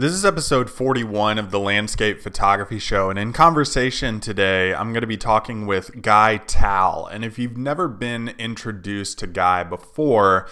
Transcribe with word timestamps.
This 0.00 0.14
is 0.14 0.24
episode 0.24 0.70
41 0.70 1.36
of 1.38 1.50
the 1.50 1.60
Landscape 1.60 2.22
Photography 2.22 2.78
Show, 2.78 3.10
and 3.10 3.18
in 3.18 3.34
conversation 3.34 4.18
today, 4.18 4.72
I'm 4.72 4.94
going 4.94 5.02
to 5.02 5.06
be 5.06 5.18
talking 5.18 5.66
with 5.66 6.00
Guy 6.00 6.38
Tal. 6.38 7.04
And 7.04 7.22
if 7.22 7.38
you've 7.38 7.58
never 7.58 7.86
been 7.86 8.28
introduced 8.38 9.18
to 9.18 9.26
Guy 9.26 9.62
before, 9.62 10.48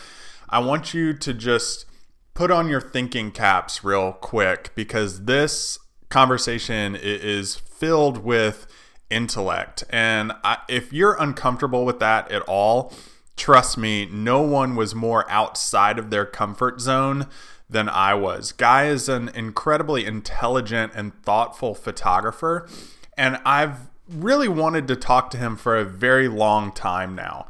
I 0.50 0.58
want 0.58 0.92
you 0.92 1.14
to 1.14 1.32
just 1.32 1.86
put 2.34 2.50
on 2.50 2.68
your 2.68 2.82
thinking 2.82 3.30
caps 3.30 3.82
real 3.82 4.12
quick 4.12 4.72
because 4.74 5.24
this 5.24 5.78
conversation 6.10 6.94
is 6.94 7.56
filled 7.56 8.18
with 8.18 8.66
intellect. 9.08 9.82
And 9.88 10.32
I, 10.44 10.58
if 10.68 10.92
you're 10.92 11.16
uncomfortable 11.18 11.86
with 11.86 12.00
that 12.00 12.30
at 12.30 12.42
all, 12.42 12.92
trust 13.34 13.78
me, 13.78 14.04
no 14.12 14.42
one 14.42 14.76
was 14.76 14.94
more 14.94 15.24
outside 15.30 15.98
of 15.98 16.10
their 16.10 16.26
comfort 16.26 16.82
zone 16.82 17.28
than 17.70 17.88
I 17.88 18.14
was. 18.14 18.52
Guy 18.52 18.86
is 18.86 19.08
an 19.08 19.28
incredibly 19.30 20.06
intelligent 20.06 20.92
and 20.94 21.14
thoughtful 21.22 21.74
photographer, 21.74 22.68
and 23.16 23.40
I've 23.44 23.88
really 24.08 24.48
wanted 24.48 24.88
to 24.88 24.96
talk 24.96 25.30
to 25.30 25.38
him 25.38 25.56
for 25.56 25.76
a 25.76 25.84
very 25.84 26.28
long 26.28 26.72
time 26.72 27.14
now. 27.14 27.46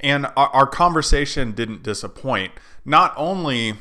And 0.00 0.26
our, 0.36 0.48
our 0.48 0.66
conversation 0.66 1.52
didn't 1.52 1.82
disappoint. 1.82 2.52
Not 2.84 3.12
only 3.16 3.74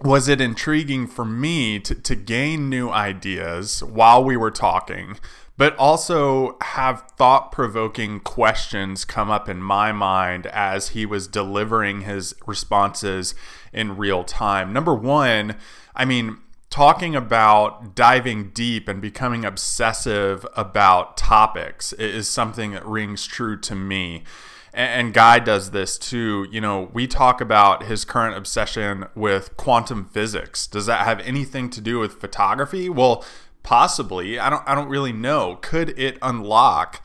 was 0.00 0.28
it 0.28 0.40
intriguing 0.40 1.06
for 1.06 1.24
me 1.24 1.78
to, 1.80 1.94
to 1.94 2.16
gain 2.16 2.68
new 2.68 2.90
ideas 2.90 3.82
while 3.82 4.24
we 4.24 4.36
were 4.36 4.50
talking, 4.50 5.16
but 5.56 5.76
also 5.76 6.56
have 6.60 7.04
thought 7.16 7.52
provoking 7.52 8.20
questions 8.20 9.04
come 9.04 9.30
up 9.30 9.48
in 9.48 9.62
my 9.62 9.92
mind 9.92 10.46
as 10.48 10.88
he 10.88 11.06
was 11.06 11.28
delivering 11.28 12.02
his 12.02 12.34
responses 12.46 13.34
in 13.72 13.96
real 13.96 14.24
time. 14.24 14.72
Number 14.72 14.94
one, 14.94 15.56
I 15.94 16.04
mean, 16.04 16.38
talking 16.70 17.14
about 17.14 17.94
diving 17.94 18.50
deep 18.50 18.88
and 18.88 19.00
becoming 19.00 19.44
obsessive 19.44 20.44
about 20.56 21.16
topics 21.16 21.92
is 21.92 22.28
something 22.28 22.72
that 22.72 22.84
rings 22.84 23.26
true 23.26 23.56
to 23.60 23.76
me. 23.76 24.24
And 24.72 25.14
Guy 25.14 25.38
does 25.38 25.70
this 25.70 25.96
too. 25.96 26.48
You 26.50 26.60
know, 26.60 26.90
we 26.92 27.06
talk 27.06 27.40
about 27.40 27.84
his 27.84 28.04
current 28.04 28.36
obsession 28.36 29.06
with 29.14 29.56
quantum 29.56 30.06
physics. 30.06 30.66
Does 30.66 30.86
that 30.86 31.06
have 31.06 31.20
anything 31.20 31.70
to 31.70 31.80
do 31.80 32.00
with 32.00 32.20
photography? 32.20 32.88
Well, 32.88 33.24
possibly 33.64 34.38
i 34.38 34.48
don't 34.48 34.62
i 34.66 34.74
don't 34.74 34.88
really 34.88 35.12
know 35.12 35.56
could 35.56 35.98
it 35.98 36.16
unlock 36.22 37.04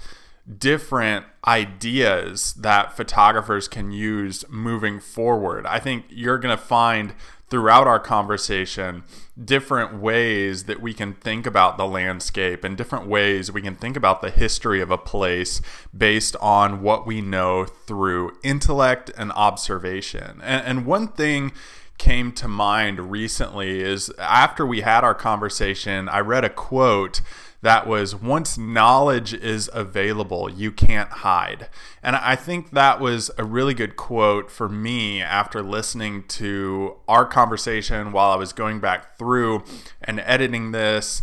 different 0.57 1.25
ideas 1.47 2.53
that 2.53 2.95
photographers 2.95 3.67
can 3.67 3.91
use 3.91 4.43
moving 4.49 4.99
forward? 4.99 5.65
I 5.65 5.79
think 5.79 6.05
you're 6.09 6.39
going 6.39 6.55
to 6.55 6.63
find 6.63 7.13
throughout 7.49 7.87
our 7.87 7.99
conversation 7.99 9.03
different 9.43 9.99
ways 9.99 10.65
that 10.65 10.79
we 10.79 10.93
can 10.93 11.13
think 11.13 11.47
about 11.47 11.77
the 11.77 11.87
landscape 11.87 12.63
and 12.63 12.77
different 12.77 13.07
ways 13.07 13.51
we 13.51 13.61
can 13.61 13.75
think 13.75 13.97
about 13.97 14.21
the 14.21 14.29
history 14.29 14.81
of 14.81 14.91
a 14.91 14.97
place 14.97 15.59
based 15.95 16.35
on 16.41 16.81
what 16.83 17.07
we 17.07 17.21
know 17.21 17.65
through 17.65 18.37
intellect 18.43 19.09
and 19.17 19.31
observation. 19.31 20.39
And, 20.43 20.65
and 20.65 20.85
one 20.85 21.07
thing 21.07 21.51
came 21.99 22.31
to 22.31 22.47
mind 22.47 23.11
recently 23.11 23.81
is 23.81 24.11
after 24.17 24.65
we 24.65 24.81
had 24.81 25.03
our 25.03 25.13
conversation, 25.13 26.09
I 26.09 26.21
read 26.21 26.43
a 26.43 26.49
quote 26.49 27.21
that 27.61 27.85
was 27.85 28.15
once 28.15 28.57
knowledge 28.57 29.33
is 29.33 29.69
available, 29.73 30.49
you 30.49 30.71
can't 30.71 31.09
hide. 31.09 31.67
And 32.01 32.15
I 32.15 32.35
think 32.35 32.71
that 32.71 33.01
was 33.01 33.29
a 33.37 33.43
really 33.43 33.73
good 33.73 33.97
quote 33.97 34.49
for 34.49 34.69
me 34.69 35.21
after 35.21 35.61
listening 35.61 36.23
to 36.29 36.95
our 37.07 37.25
conversation 37.25 38.13
while 38.13 38.31
I 38.31 38.37
was 38.37 38.53
going 38.53 38.79
back 38.79 39.17
through 39.17 39.63
and 40.01 40.21
editing 40.21 40.71
this 40.71 41.21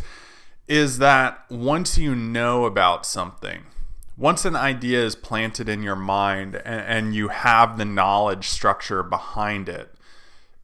is 0.68 0.98
that 0.98 1.38
once 1.48 1.96
you 1.96 2.14
know 2.14 2.66
about 2.66 3.06
something, 3.06 3.64
once 4.18 4.44
an 4.44 4.56
idea 4.56 5.02
is 5.02 5.14
planted 5.14 5.68
in 5.68 5.82
your 5.82 5.96
mind 5.96 6.56
and, 6.56 6.80
and 6.80 7.14
you 7.14 7.28
have 7.28 7.78
the 7.78 7.84
knowledge 7.84 8.48
structure 8.48 9.02
behind 9.02 9.68
it, 9.68 9.95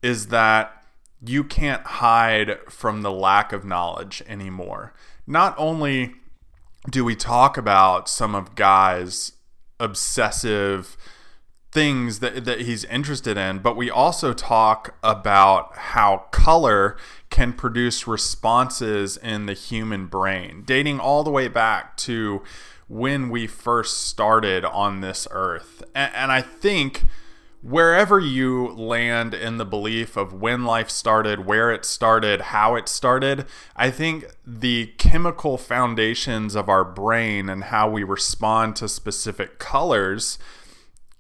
is 0.02 0.28
that 0.28 0.84
you 1.24 1.44
can't 1.44 1.84
hide 1.84 2.58
from 2.68 3.02
the 3.02 3.12
lack 3.12 3.52
of 3.52 3.64
knowledge 3.64 4.22
anymore. 4.26 4.92
Not 5.26 5.54
only 5.56 6.14
do 6.90 7.04
we 7.04 7.14
talk 7.14 7.56
about 7.56 8.08
some 8.08 8.34
of 8.34 8.54
Guy's 8.56 9.32
obsessive 9.78 10.96
things 11.70 12.18
that, 12.18 12.44
that 12.44 12.62
he's 12.62 12.84
interested 12.84 13.38
in, 13.38 13.60
but 13.60 13.76
we 13.76 13.88
also 13.90 14.34
talk 14.34 14.96
about 15.02 15.76
how 15.76 16.26
color 16.30 16.96
can 17.30 17.52
produce 17.52 18.06
responses 18.06 19.16
in 19.16 19.46
the 19.46 19.54
human 19.54 20.06
brain, 20.06 20.64
dating 20.66 21.00
all 21.00 21.24
the 21.24 21.30
way 21.30 21.48
back 21.48 21.96
to 21.96 22.42
when 22.88 23.30
we 23.30 23.46
first 23.46 24.06
started 24.08 24.66
on 24.66 25.00
this 25.00 25.26
earth. 25.30 25.82
And, 25.94 26.12
and 26.14 26.32
I 26.32 26.42
think 26.42 27.04
wherever 27.62 28.19
you 28.19 28.69
land 28.69 29.33
in 29.33 29.56
the 29.56 29.65
belief 29.65 30.17
of 30.17 30.33
when 30.33 30.65
life 30.65 30.91
started, 30.91 31.47
where 31.47 31.71
it 31.71 31.84
started, 31.84 32.41
how 32.41 32.75
it 32.75 32.89
started, 32.89 33.47
I 33.77 33.91
think 33.91 34.27
the 34.45 34.87
chemical 34.99 35.56
foundations 35.56 36.56
of 36.56 36.69
our 36.69 36.84
brain 36.84 37.49
and 37.49 37.65
how 37.65 37.89
we 37.89 38.03
respond 38.03 38.77
to 38.77 38.89
specific 38.89 39.59
colors 39.59 40.39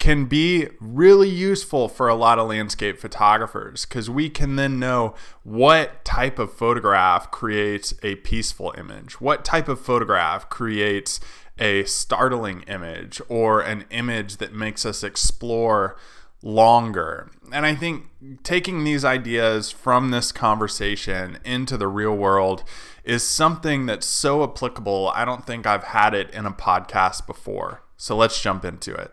can 0.00 0.24
be 0.24 0.66
really 0.80 1.28
useful 1.28 1.88
for 1.88 2.08
a 2.08 2.14
lot 2.16 2.36
of 2.36 2.48
landscape 2.48 2.98
photographers 2.98 3.86
because 3.86 4.10
we 4.10 4.28
can 4.28 4.56
then 4.56 4.80
know 4.80 5.14
what 5.44 6.04
type 6.04 6.40
of 6.40 6.52
photograph 6.52 7.30
creates 7.30 7.94
a 8.02 8.16
peaceful 8.16 8.74
image, 8.76 9.20
what 9.20 9.44
type 9.44 9.68
of 9.68 9.80
photograph 9.80 10.50
creates 10.50 11.20
a 11.56 11.84
startling 11.84 12.62
image 12.62 13.20
or 13.28 13.60
an 13.60 13.84
image 13.90 14.38
that 14.38 14.52
makes 14.52 14.84
us 14.84 15.04
explore 15.04 15.96
longer. 16.42 17.30
And 17.52 17.64
I 17.66 17.74
think 17.74 18.06
taking 18.42 18.84
these 18.84 19.04
ideas 19.04 19.70
from 19.70 20.10
this 20.10 20.32
conversation 20.32 21.38
into 21.44 21.76
the 21.76 21.88
real 21.88 22.16
world 22.16 22.64
is 23.04 23.26
something 23.26 23.86
that's 23.86 24.06
so 24.06 24.42
applicable. 24.42 25.10
I 25.14 25.24
don't 25.24 25.46
think 25.46 25.66
I've 25.66 25.84
had 25.84 26.14
it 26.14 26.30
in 26.30 26.46
a 26.46 26.52
podcast 26.52 27.26
before. 27.26 27.82
So 27.96 28.16
let's 28.16 28.40
jump 28.40 28.64
into 28.64 28.94
it. 28.94 29.12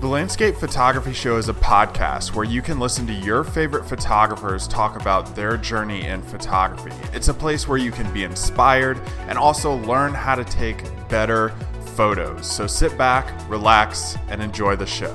The 0.00 0.06
Landscape 0.06 0.56
Photography 0.56 1.12
Show 1.12 1.36
is 1.36 1.50
a 1.50 1.54
podcast 1.54 2.34
where 2.34 2.46
you 2.46 2.62
can 2.62 2.80
listen 2.80 3.06
to 3.06 3.12
your 3.12 3.44
favorite 3.44 3.84
photographers 3.84 4.66
talk 4.66 4.98
about 4.98 5.36
their 5.36 5.58
journey 5.58 6.06
in 6.06 6.22
photography. 6.22 6.90
It's 7.12 7.28
a 7.28 7.34
place 7.34 7.68
where 7.68 7.76
you 7.76 7.90
can 7.90 8.10
be 8.14 8.24
inspired 8.24 8.98
and 9.28 9.36
also 9.36 9.74
learn 9.74 10.14
how 10.14 10.36
to 10.36 10.44
take 10.44 10.82
better 11.10 11.52
photos. 11.90 12.50
So 12.50 12.66
sit 12.66 12.96
back, 12.96 13.32
relax, 13.48 14.16
and 14.28 14.42
enjoy 14.42 14.76
the 14.76 14.86
show. 14.86 15.14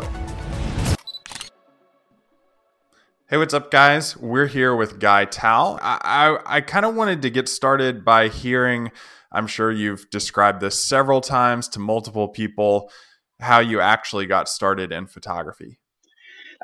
Hey, 3.28 3.38
what's 3.38 3.56
up, 3.56 3.72
guys? 3.72 4.16
We're 4.16 4.46
here 4.46 4.76
with 4.76 5.00
Guy 5.00 5.26
Tal. 5.26 5.80
I, 5.82 6.00
I, 6.46 6.58
I 6.58 6.62
kind 6.62 6.86
of 6.86 6.94
wanted 6.94 7.24
to 7.24 7.32
get 7.32 7.50
started 7.50 8.06
by 8.06 8.28
hearing, 8.28 8.92
I'm 9.32 9.48
sure 9.48 9.72
you've 9.72 10.10
described 10.12 10.62
this 10.62 10.80
several 10.80 11.22
times 11.22 11.68
to 11.70 11.80
multiple 11.80 12.28
people, 12.28 12.92
how 13.40 13.60
you 13.60 13.82
actually 13.82 14.28
got 14.28 14.48
started 14.48 14.92
in 14.92 15.08
photography. 15.08 15.80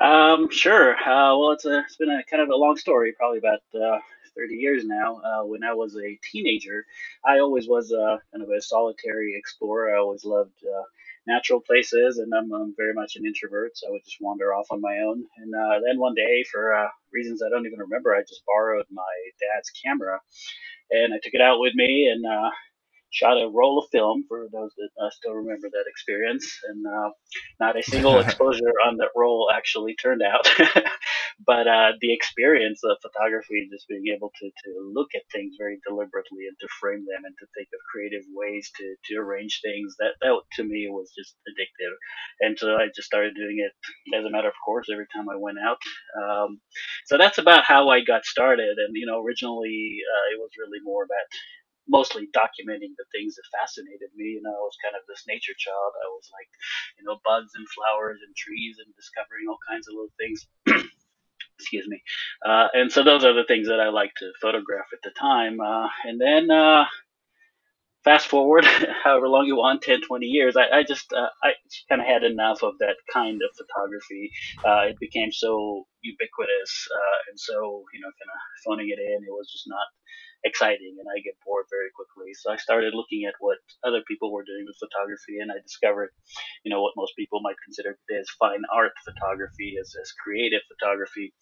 Um, 0.00 0.50
sure. 0.50 0.96
Uh, 0.96 1.36
well, 1.36 1.50
it's 1.50 1.64
a 1.64 1.80
it's 1.80 1.96
been 1.96 2.10
a 2.10 2.22
kind 2.24 2.42
of 2.42 2.48
a 2.48 2.56
long 2.56 2.76
story, 2.76 3.12
probably 3.12 3.38
about 3.38 3.60
uh, 3.74 3.98
30 4.36 4.54
years 4.54 4.84
now. 4.84 5.20
Uh, 5.24 5.44
when 5.44 5.64
I 5.64 5.74
was 5.74 5.96
a 5.96 6.18
teenager, 6.30 6.84
I 7.24 7.38
always 7.38 7.68
was 7.68 7.92
a 7.92 8.18
kind 8.32 8.42
of 8.42 8.50
a 8.50 8.60
solitary 8.60 9.34
explorer. 9.36 9.94
I 9.94 9.98
always 9.98 10.24
loved 10.24 10.58
uh, 10.64 10.82
natural 11.26 11.60
places, 11.60 12.18
and 12.18 12.32
I'm, 12.34 12.52
I'm, 12.52 12.74
very 12.76 12.94
much 12.94 13.16
an 13.16 13.26
introvert, 13.26 13.76
so 13.76 13.88
I 13.88 13.90
would 13.92 14.04
just 14.04 14.18
wander 14.20 14.54
off 14.54 14.66
on 14.70 14.80
my 14.80 14.98
own. 14.98 15.24
And 15.38 15.54
uh, 15.54 15.80
then 15.86 15.98
one 15.98 16.14
day, 16.14 16.44
for 16.50 16.74
uh, 16.74 16.88
reasons 17.12 17.42
I 17.42 17.48
don't 17.48 17.66
even 17.66 17.78
remember, 17.78 18.14
I 18.14 18.22
just 18.22 18.42
borrowed 18.46 18.86
my 18.90 19.14
dad's 19.40 19.70
camera, 19.84 20.20
and 20.90 21.14
I 21.14 21.18
took 21.22 21.34
it 21.34 21.40
out 21.40 21.60
with 21.60 21.74
me 21.74 22.08
and 22.08 22.24
uh, 22.26 22.50
shot 23.10 23.40
a 23.40 23.48
roll 23.48 23.78
of 23.78 23.90
film 23.92 24.24
for 24.26 24.48
those 24.52 24.72
that 24.76 24.88
uh, 25.00 25.10
still 25.10 25.34
remember 25.34 25.68
that 25.70 25.84
experience. 25.86 26.58
And 26.68 26.84
uh, 26.86 27.10
not 27.60 27.78
a 27.78 27.82
single 27.82 28.18
exposure 28.24 28.72
on 28.86 28.96
that 28.96 29.10
roll 29.14 29.50
actually 29.54 29.94
turned 29.94 30.22
out. 30.22 30.48
but 31.46 31.66
uh, 31.68 31.92
the 32.00 32.12
experience 32.12 32.80
of 32.84 32.98
photography, 33.02 33.68
just 33.72 33.88
being 33.88 34.08
able 34.14 34.32
to, 34.40 34.46
to 34.48 34.70
look 34.92 35.10
at 35.14 35.22
things 35.32 35.56
very 35.58 35.78
deliberately 35.86 36.46
and 36.48 36.56
to 36.60 36.68
frame 36.80 37.04
them 37.08 37.24
and 37.24 37.34
to 37.40 37.46
think 37.56 37.68
of 37.74 37.80
creative 37.90 38.24
ways 38.34 38.70
to, 38.78 38.96
to 39.06 39.20
arrange 39.20 39.60
things, 39.62 39.96
that, 39.98 40.14
that 40.22 40.34
to 40.54 40.64
me 40.64 40.88
was 40.90 41.12
just 41.16 41.36
addictive. 41.48 41.94
And 42.40 42.58
so 42.58 42.76
I 42.76 42.88
just 42.94 43.06
started 43.08 43.34
doing 43.34 43.58
it 43.60 43.72
as 44.16 44.24
a 44.24 44.30
matter 44.30 44.48
of 44.48 44.58
course 44.64 44.88
every 44.92 45.06
time 45.14 45.28
I 45.28 45.36
went 45.36 45.58
out. 45.58 45.80
Um, 46.18 46.60
so 47.06 47.18
that's 47.18 47.38
about 47.38 47.64
how 47.64 47.88
I 47.90 48.02
got 48.04 48.24
started. 48.24 48.78
And, 48.78 48.94
you 48.94 49.06
know, 49.06 49.22
originally 49.22 49.98
uh, 50.04 50.26
it 50.34 50.38
was 50.40 50.50
really 50.58 50.80
more 50.84 51.04
about 51.04 51.26
mostly 51.88 52.28
documenting 52.36 52.94
the 52.96 53.08
things 53.12 53.34
that 53.36 53.46
fascinated 53.52 54.10
me. 54.16 54.38
You 54.38 54.42
know, 54.44 54.54
I 54.54 54.64
was 54.64 54.78
kind 54.84 54.96
of 54.96 55.02
this 55.08 55.24
nature 55.28 55.56
child. 55.58 55.92
I 55.98 56.08
was 56.14 56.28
like, 56.32 56.50
you 56.98 57.04
know, 57.04 57.18
bugs 57.24 57.52
and 57.56 57.66
flowers 57.74 58.20
and 58.24 58.34
trees 58.36 58.78
and 58.78 58.94
discovering 58.94 59.48
all 59.50 59.58
kinds 59.68 59.88
of 59.88 59.94
little 59.98 60.16
things. 60.18 60.46
Excuse 61.58 61.86
me. 61.88 62.02
Uh, 62.44 62.68
and 62.74 62.90
so 62.92 63.02
those 63.04 63.24
are 63.24 63.32
the 63.34 63.44
things 63.44 63.68
that 63.68 63.80
I 63.80 63.88
like 63.90 64.12
to 64.16 64.32
photograph 64.40 64.86
at 64.92 65.00
the 65.04 65.10
time. 65.18 65.60
Uh, 65.60 65.88
and 66.04 66.20
then 66.20 66.50
uh, 66.50 66.84
fast 68.04 68.26
forward 68.26 68.64
however 69.04 69.28
long 69.28 69.46
you 69.46 69.56
want 69.56 69.82
10 69.82 70.00
20 70.02 70.26
years 70.26 70.56
i, 70.56 70.66
I 70.78 70.82
just 70.82 71.12
uh, 71.12 71.28
i 71.42 71.50
kind 71.88 72.00
of 72.00 72.06
had 72.06 72.22
enough 72.24 72.62
of 72.62 72.74
that 72.80 72.96
kind 73.12 73.40
of 73.42 73.50
photography 73.56 74.30
uh, 74.66 74.82
it 74.90 74.98
became 75.00 75.30
so 75.32 75.86
ubiquitous 76.02 76.72
uh, 76.98 77.18
and 77.30 77.38
so 77.38 77.54
you 77.94 78.00
know 78.00 78.10
kind 78.18 78.30
of 78.34 78.40
phoning 78.64 78.88
it 78.90 78.98
in 79.00 79.22
it 79.22 79.30
was 79.30 79.50
just 79.52 79.66
not 79.68 79.86
exciting 80.44 80.96
and 80.98 81.06
I 81.08 81.20
get 81.20 81.38
bored 81.44 81.66
very 81.70 81.90
quickly. 81.94 82.34
So 82.34 82.52
I 82.52 82.56
started 82.56 82.94
looking 82.94 83.24
at 83.24 83.34
what 83.40 83.58
other 83.84 84.02
people 84.06 84.32
were 84.32 84.44
doing 84.44 84.64
with 84.66 84.76
photography 84.76 85.38
and 85.40 85.50
I 85.50 85.58
discovered, 85.62 86.10
you 86.64 86.70
know, 86.70 86.82
what 86.82 86.94
most 86.96 87.14
people 87.16 87.40
might 87.40 87.56
consider 87.64 87.98
as 88.18 88.28
fine 88.38 88.62
art 88.72 88.92
photography, 89.04 89.76
as, 89.80 89.94
as 90.00 90.12
creative 90.12 90.62
photography. 90.68 91.32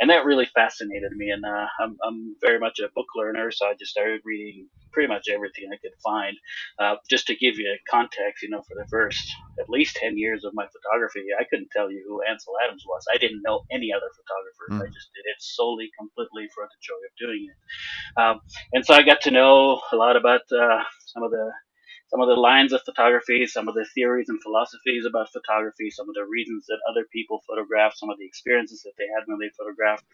And 0.00 0.10
that 0.10 0.24
really 0.24 0.46
fascinated 0.54 1.12
me. 1.12 1.30
And 1.30 1.44
uh, 1.44 1.66
I'm, 1.80 1.96
I'm 2.06 2.36
very 2.40 2.58
much 2.58 2.80
a 2.80 2.92
book 2.94 3.08
learner, 3.16 3.50
so 3.50 3.66
I 3.66 3.74
just 3.78 3.92
started 3.92 4.20
reading 4.24 4.68
pretty 4.92 5.08
much 5.08 5.28
everything 5.30 5.70
I 5.72 5.78
could 5.78 5.96
find. 6.02 6.36
Uh, 6.78 6.96
just 7.08 7.26
to 7.28 7.36
give 7.36 7.58
you 7.58 7.70
context, 7.88 8.42
you 8.42 8.50
know, 8.50 8.62
for 8.62 8.74
the 8.74 8.86
first 8.88 9.30
at 9.58 9.68
least 9.68 9.96
10 9.96 10.18
years 10.18 10.44
of 10.44 10.52
my 10.54 10.66
photography, 10.66 11.24
I 11.38 11.44
couldn't 11.44 11.70
tell 11.70 11.90
you 11.90 12.02
who 12.06 12.22
Ansel 12.28 12.54
Adams 12.64 12.84
was. 12.86 13.04
I 13.12 13.18
didn't 13.18 13.42
know 13.44 13.62
any 13.70 13.92
other 13.92 14.10
photographers. 14.12 14.82
Mm. 14.82 14.88
I 14.88 14.92
just 14.92 15.10
did 15.14 15.24
it 15.28 15.38
solely, 15.38 15.90
completely 15.98 16.48
for 16.54 16.64
the 16.64 16.78
joy 16.82 16.98
of 16.98 17.12
doing 17.18 17.46
it. 17.48 17.58
Um, 18.20 18.40
and 18.72 18.84
so 18.84 18.94
I 18.94 19.02
got 19.02 19.20
to 19.22 19.30
know 19.30 19.80
a 19.92 19.96
lot 19.96 20.16
about 20.16 20.42
uh, 20.52 20.82
some 21.06 21.22
of 21.22 21.30
the 21.30 21.50
some 22.10 22.20
of 22.20 22.28
the 22.28 22.34
lines 22.36 22.72
of 22.72 22.82
photography, 22.84 23.46
some 23.46 23.68
of 23.68 23.74
the 23.74 23.86
theories 23.94 24.28
and 24.28 24.42
philosophies 24.42 25.04
about 25.06 25.30
photography, 25.32 25.90
some 25.90 26.08
of 26.08 26.14
the 26.14 26.24
reasons 26.26 26.66
that 26.66 26.78
other 26.90 27.06
people 27.12 27.42
photograph, 27.48 27.94
some 27.96 28.10
of 28.10 28.18
the 28.18 28.26
experiences 28.26 28.82
that 28.82 28.92
they 28.98 29.06
had 29.14 29.24
when 29.26 29.38
they 29.38 29.50
photographed, 29.56 30.04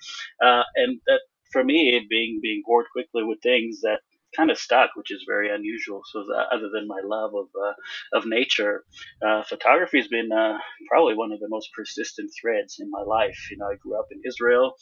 uh, 0.43 0.63
and 0.77 1.01
that 1.07 1.21
for 1.53 1.65
me, 1.65 2.07
being 2.11 2.41
being 2.43 2.63
bored 2.67 2.87
quickly 2.93 3.25
with 3.25 3.41
things 3.43 3.81
that 3.83 4.01
kind 4.37 4.51
of 4.51 4.59
stuck, 4.59 4.91
which 4.95 5.11
is 5.11 5.25
very 5.27 5.55
unusual. 5.55 6.03
So 6.13 6.25
other 6.53 6.69
than 6.73 6.87
my 6.87 7.01
love 7.05 7.33
of 7.35 7.47
uh, 7.57 8.19
of 8.19 8.27
nature, 8.27 8.85
uh, 9.27 9.43
photography 9.45 9.99
has 9.99 10.09
been 10.09 10.31
uh, 10.33 10.59
probably 10.89 11.15
one 11.15 11.33
of 11.33 11.41
the 11.41 11.49
most 11.49 11.71
persistent 11.75 12.31
threads 12.41 12.77
in 12.79 12.91
my 12.91 13.03
life. 13.03 13.39
You 13.51 13.59
know, 13.59 13.67
I 13.67 13.77
grew 13.77 13.99
up 13.99 14.09
in 14.11 14.21
Israel. 14.27 14.77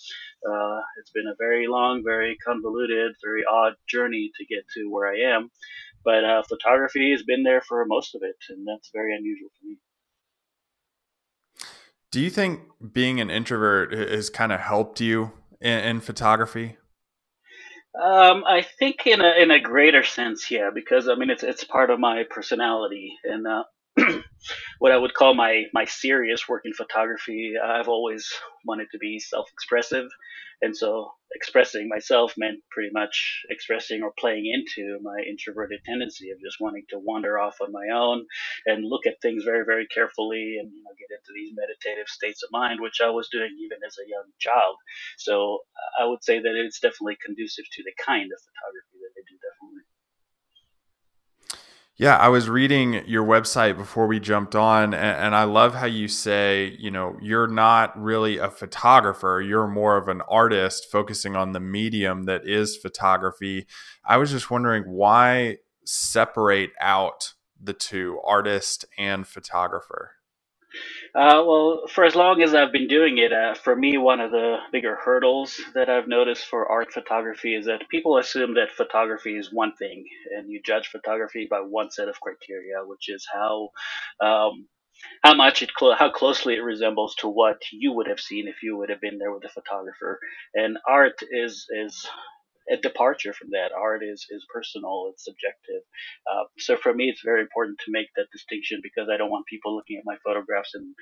Uh, 0.49 0.81
it's 0.99 1.11
been 1.11 1.29
a 1.31 1.37
very 1.39 1.67
long, 1.67 2.03
very 2.05 2.37
convoluted, 2.45 3.13
very 3.23 3.45
odd 3.51 3.75
journey 3.89 4.31
to 4.37 4.45
get 4.45 4.65
to 4.75 4.91
where 4.91 5.09
I 5.09 5.37
am. 5.37 5.51
But 6.05 6.25
uh, 6.25 6.43
photography 6.49 7.13
has 7.13 7.23
been 7.23 7.45
there 7.45 7.63
for 7.63 7.85
most 7.87 8.15
of 8.15 8.23
it, 8.23 8.37
and 8.51 8.67
that's 8.67 8.91
very 8.93 9.17
unusual 9.17 9.49
for 9.59 9.67
me. 9.67 9.79
Do 12.11 12.21
you 12.21 12.31
think 12.31 12.61
being 12.93 13.21
an 13.21 13.31
introvert 13.31 13.93
has 13.93 14.31
kind 14.31 14.53
of 14.53 14.61
helped 14.61 15.01
you 15.01 15.33
in, 15.61 15.79
in 15.81 16.01
photography? 16.01 16.77
Um, 18.01 18.45
I 18.47 18.63
think 18.63 19.07
in 19.07 19.21
a 19.25 19.35
in 19.43 19.51
a 19.53 19.61
greater 19.61 20.05
sense, 20.05 20.51
yeah, 20.51 20.71
because 20.75 21.09
I 21.09 21.15
mean 21.17 21.31
it's 21.31 21.45
it's 21.45 21.65
part 21.65 21.91
of 21.91 22.01
my 22.01 22.25
personality, 22.25 23.19
and 23.25 23.47
uh, 23.47 23.65
what 24.79 24.93
I 24.93 24.99
would 24.99 25.15
call 25.15 25.35
my 25.35 25.65
my 25.73 25.85
serious 25.87 26.49
work 26.49 26.63
in 26.65 26.73
photography. 26.75 27.55
Uh, 27.63 27.67
I've 27.67 27.89
always 27.89 28.29
wanted 28.67 28.89
to 28.93 28.99
be 28.99 29.19
self-expressive, 29.19 30.09
and 30.63 30.77
so 30.77 31.13
expressing 31.35 31.89
myself 31.89 32.35
meant 32.39 32.61
pretty 32.71 32.91
much 32.93 33.43
expressing 33.51 34.03
or 34.03 34.13
playing 34.19 34.47
into 34.47 34.99
my 35.03 35.19
introverted 35.29 35.81
tendency 35.85 36.31
of 36.31 36.39
just 36.41 36.59
wanting 36.61 36.85
to 36.91 36.99
wander 37.01 37.39
off 37.41 37.57
on 37.61 37.73
my 37.73 37.87
own 37.95 38.25
and 38.67 38.85
look 38.89 39.07
at 39.07 39.21
things 39.23 39.45
very 39.45 39.65
very 39.65 39.87
carefully 39.89 40.57
and 40.61 40.71
you 40.73 40.83
know 40.85 40.95
get 40.99 41.11
into 41.15 41.33
these 41.35 41.53
meditative 41.57 42.09
states 42.09 42.43
of 42.43 42.51
mind, 42.53 42.81
which 42.81 43.01
I 43.05 43.11
was 43.11 43.29
doing 43.31 43.53
even 43.61 43.79
as 43.87 43.97
a 43.99 44.09
young 44.11 44.29
child. 44.41 44.77
So 45.19 45.61
uh, 46.01 46.05
I 46.05 46.07
would 46.07 46.25
say 46.25 46.41
that 46.41 46.55
it's 46.57 46.81
definitely 46.81 47.19
conducive 47.25 47.67
to 47.73 47.83
the 47.85 47.95
kind 48.03 48.31
of 48.33 48.39
photography 48.43 48.99
that 49.03 49.13
I 49.17 49.23
do. 49.29 49.37
Definitely. 49.41 49.84
Yeah, 51.97 52.17
I 52.17 52.27
was 52.27 52.49
reading 52.49 53.07
your 53.07 53.25
website 53.25 53.77
before 53.77 54.09
we 54.09 54.19
jumped 54.19 54.57
on, 54.57 54.95
and, 54.95 55.33
I 55.33 55.45
love 55.45 55.75
how 55.75 55.87
you 55.87 56.09
say, 56.09 56.77
you 56.77 56.91
know, 56.91 57.17
you're 57.23 57.47
not 57.47 57.97
really 57.97 58.37
a 58.37 58.51
photographer. 58.51 59.41
You're 59.41 59.69
more 59.69 59.97
of 59.97 60.09
an 60.09 60.21
artist 60.23 60.91
focusing 60.91 61.37
on 61.37 61.53
the 61.53 61.61
medium 61.61 62.25
that 62.25 62.49
is 62.49 62.77
photography. 62.77 63.69
I 64.05 64.17
was 64.17 64.33
just 64.33 64.51
wondering 64.51 64.91
why 64.91 65.59
separate 65.85 66.71
out 66.81 67.35
the 67.63 67.75
two, 67.75 68.21
artist 68.27 68.85
and 68.99 69.25
photographer? 69.25 70.17
Uh, 71.15 71.45
well, 71.47 71.83
for 71.91 72.07
as 72.07 72.17
long 72.17 72.43
as 72.43 72.55
I've 72.55 72.73
been 72.73 72.89
doing 72.89 73.19
it, 73.19 73.35
uh, 73.35 73.55
for 73.55 73.77
me, 73.77 73.99
one 73.99 74.23
of 74.23 74.33
the 74.33 74.59
bigger 74.73 74.97
hurdles 74.97 75.61
that 75.75 75.91
I've 75.91 76.09
noticed 76.09 76.47
for 76.47 76.67
art 76.73 76.95
photography 76.95 77.55
is 77.55 77.67
that 77.67 77.91
people 77.91 78.19
assume 78.19 78.55
that 78.55 78.73
photography 78.73 79.37
is 79.39 79.53
one 79.53 79.77
thing, 79.77 80.07
and 80.37 80.51
you 80.51 80.63
judge 80.65 80.89
photography 80.89 81.49
by 81.51 81.61
one 81.61 81.93
set 81.93 82.09
of 82.09 82.21
criteria, 82.23 82.79
which 82.87 83.11
is 83.11 83.29
how 83.33 83.71
um, 84.23 84.69
how 85.23 85.35
much 85.35 85.63
it 85.63 85.71
how 85.99 86.11
closely 86.11 86.55
it 86.55 86.65
resembles 86.65 87.15
to 87.17 87.29
what 87.29 87.63
you 87.73 87.93
would 87.93 88.09
have 88.09 88.21
seen 88.21 88.49
if 88.49 88.63
you 88.63 88.77
would 88.79 88.91
have 88.91 89.01
been 89.03 89.19
there 89.19 89.33
with 89.35 89.45
a 89.45 89.51
photographer. 89.51 90.21
And 90.55 90.79
art 90.89 91.21
is 91.31 91.67
is 91.71 92.09
a 92.71 92.77
departure 92.79 93.33
from 93.33 93.51
that. 93.53 93.73
Art 93.73 94.03
is 94.05 94.27
is 94.31 94.47
personal, 94.53 95.11
it's 95.13 95.25
subjective. 95.25 95.83
Uh, 96.31 96.45
so 96.59 96.77
for 96.77 96.95
me, 96.95 97.09
it's 97.11 97.23
very 97.25 97.41
important 97.43 97.79
to 97.85 97.93
make 97.93 98.09
that 98.17 98.27
distinction 98.33 98.81
because 98.83 99.09
I 99.13 99.17
don't 99.19 99.31
want 99.31 99.47
people 99.47 99.77
looking 99.77 99.99
at 99.99 100.05
my 100.07 100.17
photographs 100.25 100.75
and 100.75 100.95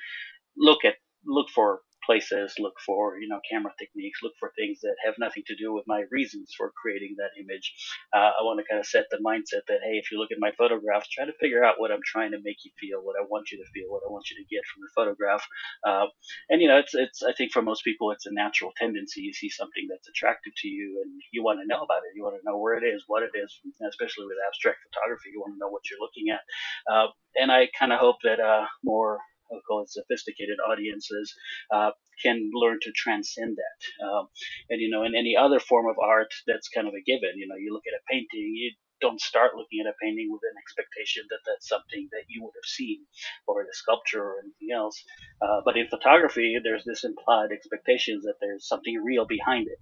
look 0.57 0.85
at 0.85 0.95
look 1.27 1.49
for 1.51 1.81
places, 2.05 2.55
look 2.59 2.75
for 2.85 3.19
you 3.19 3.29
know 3.29 3.41
camera 3.51 3.73
techniques, 3.79 4.21
look 4.23 4.35
for 4.39 4.53
things 4.57 4.81
that 4.81 4.97
have 5.05 5.15
nothing 5.19 5.43
to 5.47 5.57
do 5.57 5.73
with 5.73 5.85
my 5.87 6.05
reasons 6.11 6.55
for 6.57 6.73
creating 6.81 7.17
that 7.19 7.35
image. 7.41 7.73
Uh, 8.15 8.33
I 8.39 8.43
want 8.43 8.61
to 8.61 8.67
kind 8.69 8.81
of 8.81 8.87
set 8.87 9.07
the 9.11 9.19
mindset 9.19 9.67
that 9.69 9.81
hey, 9.85 9.99
if 9.99 10.11
you 10.11 10.19
look 10.19 10.33
at 10.33 10.41
my 10.41 10.53
photographs, 10.57 11.09
try 11.09 11.25
to 11.25 11.33
figure 11.41 11.65
out 11.65 11.77
what 11.79 11.91
I'm 11.91 12.05
trying 12.05 12.33
to 12.33 12.41
make 12.43 12.65
you 12.65 12.71
feel, 12.81 13.01
what 13.03 13.17
I 13.21 13.25
want 13.29 13.51
you 13.51 13.59
to 13.59 13.71
feel, 13.73 13.91
what 13.91 14.03
I 14.07 14.11
want 14.11 14.31
you 14.31 14.37
to 14.37 14.49
get 14.49 14.65
from 14.67 14.83
the 14.83 14.93
photograph. 14.95 15.45
Uh, 15.87 16.07
and 16.51 16.61
you 16.61 16.69
know, 16.69 16.79
it's 16.79 16.95
it's 16.95 17.23
I 17.23 17.33
think 17.33 17.53
for 17.53 17.63
most 17.63 17.85
people, 17.85 18.11
it's 18.11 18.27
a 18.27 18.33
natural 18.33 18.73
tendency. 18.77 19.23
You 19.23 19.33
see 19.33 19.49
something 19.49 19.87
that's 19.89 20.09
attractive 20.09 20.53
to 20.63 20.69
you, 20.69 21.03
and 21.05 21.21
you 21.33 21.43
want 21.43 21.61
to 21.61 21.67
know 21.67 21.83
about 21.83 22.05
it. 22.07 22.17
You 22.17 22.25
want 22.25 22.37
to 22.37 22.45
know 22.45 22.59
where 22.59 22.77
it 22.77 22.85
is, 22.85 23.05
what 23.07 23.23
it 23.23 23.33
is, 23.35 23.61
especially 23.89 24.27
with 24.27 24.39
abstract 24.47 24.79
photography. 24.89 25.31
You 25.33 25.41
want 25.41 25.55
to 25.55 25.59
know 25.59 25.69
what 25.69 25.83
you're 25.91 26.01
looking 26.01 26.31
at. 26.31 26.43
Uh, 26.91 27.09
and 27.37 27.51
I 27.51 27.69
kind 27.79 27.93
of 27.93 27.99
hope 27.99 28.17
that 28.25 28.41
uh, 28.41 28.67
more 28.85 29.21
Call 29.69 29.83
it 29.83 29.91
sophisticated 29.91 30.59
audiences 30.61 31.35
uh, 31.73 31.93
can 32.23 32.51
learn 32.55 32.79
to 32.83 32.93
transcend 32.93 33.59
that. 33.59 34.07
Um, 34.07 34.29
and 34.71 34.81
you 34.81 34.91
know, 34.91 35.05
in 35.05 35.15
any 35.17 35.37
other 35.37 35.61
form 35.61 35.89
of 35.89 35.97
art, 35.99 36.33
that's 36.47 36.69
kind 36.69 36.89
of 36.89 36.95
a 36.95 37.03
given. 37.03 37.37
You 37.37 37.49
know, 37.49 37.57
you 37.57 37.73
look 37.73 37.85
at 37.89 37.99
a 37.99 38.05
painting, 38.11 38.55
you 38.57 38.73
don't 39.01 39.21
start 39.21 39.53
looking 39.57 39.81
at 39.81 39.91
a 39.91 39.95
painting 40.03 40.31
with 40.33 40.43
an 40.45 40.57
expectation 40.63 41.25
that 41.31 41.41
that's 41.47 41.69
something 41.69 42.09
that 42.13 42.25
you 42.29 42.43
would 42.45 42.55
have 42.57 42.69
seen, 42.69 43.01
or 43.47 43.63
a 43.63 43.67
sculpture 43.73 44.23
or 44.25 44.37
anything 44.45 44.75
else. 44.77 45.03
Uh, 45.43 45.61
but 45.65 45.77
in 45.77 45.89
photography, 45.89 46.59
there's 46.65 46.85
this 46.85 47.05
implied 47.05 47.51
expectation 47.53 48.21
that 48.25 48.37
there's 48.41 48.69
something 48.69 48.97
real 49.05 49.27
behind 49.27 49.69
it. 49.69 49.81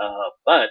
Uh, 0.00 0.30
but 0.46 0.70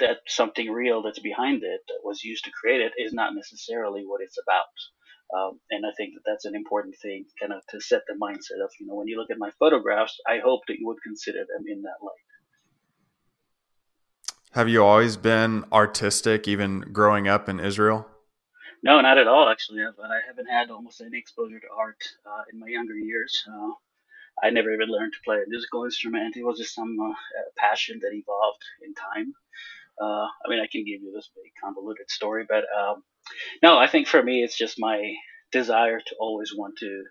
that 0.00 0.18
something 0.26 0.70
real 0.70 1.02
that's 1.02 1.20
behind 1.20 1.62
it 1.64 1.80
that 1.88 2.00
was 2.04 2.24
used 2.24 2.44
to 2.44 2.50
create 2.52 2.80
it 2.80 2.92
is 2.98 3.12
not 3.12 3.34
necessarily 3.34 4.02
what 4.06 4.22
it's 4.22 4.38
about. 4.42 4.95
Um, 5.34 5.58
and 5.70 5.84
I 5.84 5.90
think 5.96 6.14
that 6.14 6.22
that's 6.24 6.44
an 6.44 6.54
important 6.54 6.96
thing, 7.02 7.24
kind 7.40 7.52
of 7.52 7.66
to 7.70 7.80
set 7.80 8.02
the 8.06 8.14
mindset 8.14 8.62
of, 8.62 8.70
you 8.78 8.86
know, 8.86 8.94
when 8.94 9.08
you 9.08 9.18
look 9.18 9.30
at 9.30 9.38
my 9.38 9.50
photographs, 9.58 10.18
I 10.26 10.38
hope 10.38 10.60
that 10.68 10.78
you 10.78 10.86
would 10.86 11.02
consider 11.02 11.38
them 11.38 11.64
in 11.66 11.82
that 11.82 12.02
light. 12.02 12.12
Have 14.52 14.68
you 14.68 14.84
always 14.84 15.16
been 15.16 15.64
artistic, 15.72 16.46
even 16.48 16.80
growing 16.92 17.28
up 17.28 17.48
in 17.48 17.60
Israel? 17.60 18.08
No, 18.82 19.00
not 19.00 19.18
at 19.18 19.26
all, 19.26 19.48
actually. 19.48 19.82
I 19.82 20.20
haven't 20.26 20.46
had 20.46 20.70
almost 20.70 21.00
any 21.00 21.18
exposure 21.18 21.58
to 21.58 21.66
art 21.76 22.02
uh, 22.24 22.42
in 22.52 22.60
my 22.60 22.68
younger 22.68 22.94
years. 22.94 23.44
Uh, 23.50 23.72
I 24.42 24.50
never 24.50 24.72
even 24.72 24.88
learned 24.88 25.12
to 25.14 25.18
play 25.24 25.38
a 25.38 25.48
musical 25.48 25.84
instrument. 25.84 26.36
It 26.36 26.44
was 26.44 26.58
just 26.58 26.74
some 26.74 26.96
uh, 27.00 27.14
passion 27.56 27.98
that 28.00 28.12
evolved 28.14 28.62
in 28.82 28.94
time. 28.94 29.34
Uh, 30.00 30.26
I 30.44 30.48
mean, 30.48 30.60
I 30.60 30.68
can 30.70 30.84
give 30.84 31.02
you 31.02 31.12
this 31.12 31.30
big 31.34 31.52
convoluted 31.62 32.10
story, 32.10 32.44
but 32.48 32.64
um, 32.78 33.02
no, 33.62 33.78
I 33.78 33.86
think 33.86 34.06
for 34.06 34.22
me, 34.22 34.42
it's 34.42 34.56
just 34.56 34.76
my 34.78 35.14
desire 35.52 35.98
to 35.98 36.16
always 36.18 36.52
want 36.56 36.76
to 36.78 37.04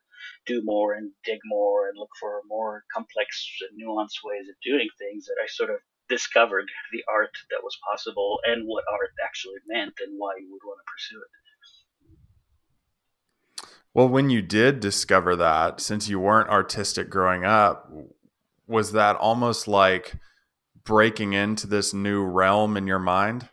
do 0.45 0.61
more 0.63 0.93
and 0.93 1.11
dig 1.23 1.39
more 1.45 1.87
and 1.87 1.97
look 1.97 2.09
for 2.19 2.41
more 2.47 2.83
complex 2.93 3.47
and 3.69 3.79
nuanced 3.79 4.23
ways 4.23 4.47
of 4.49 4.55
doing 4.63 4.87
things 4.97 5.25
that 5.25 5.35
I 5.41 5.47
sort 5.47 5.69
of 5.69 5.77
discovered 6.07 6.65
the 6.91 7.03
art 7.09 7.31
that 7.49 7.63
was 7.63 7.77
possible 7.87 8.39
and 8.45 8.63
what 8.65 8.83
art 8.91 9.11
actually 9.23 9.59
meant 9.67 9.93
and 10.05 10.15
why 10.17 10.33
you 10.39 10.51
would 10.51 10.61
want 10.65 10.79
to 10.79 10.91
pursue 10.91 11.21
it. 11.21 11.27
Well, 13.93 14.09
when 14.09 14.29
you 14.29 14.41
did 14.41 14.81
discover 14.81 15.37
that, 15.37 15.79
since 15.79 16.09
you 16.09 16.19
weren't 16.19 16.49
artistic 16.49 17.09
growing 17.09 17.45
up, 17.45 17.91
was 18.67 18.91
that 18.91 19.15
almost 19.15 19.67
like 19.67 20.15
breaking 20.83 21.33
into 21.33 21.65
this 21.65 21.93
new 21.93 22.23
realm 22.23 22.75
in 22.75 22.87
your 22.87 22.99
mind? 22.99 23.47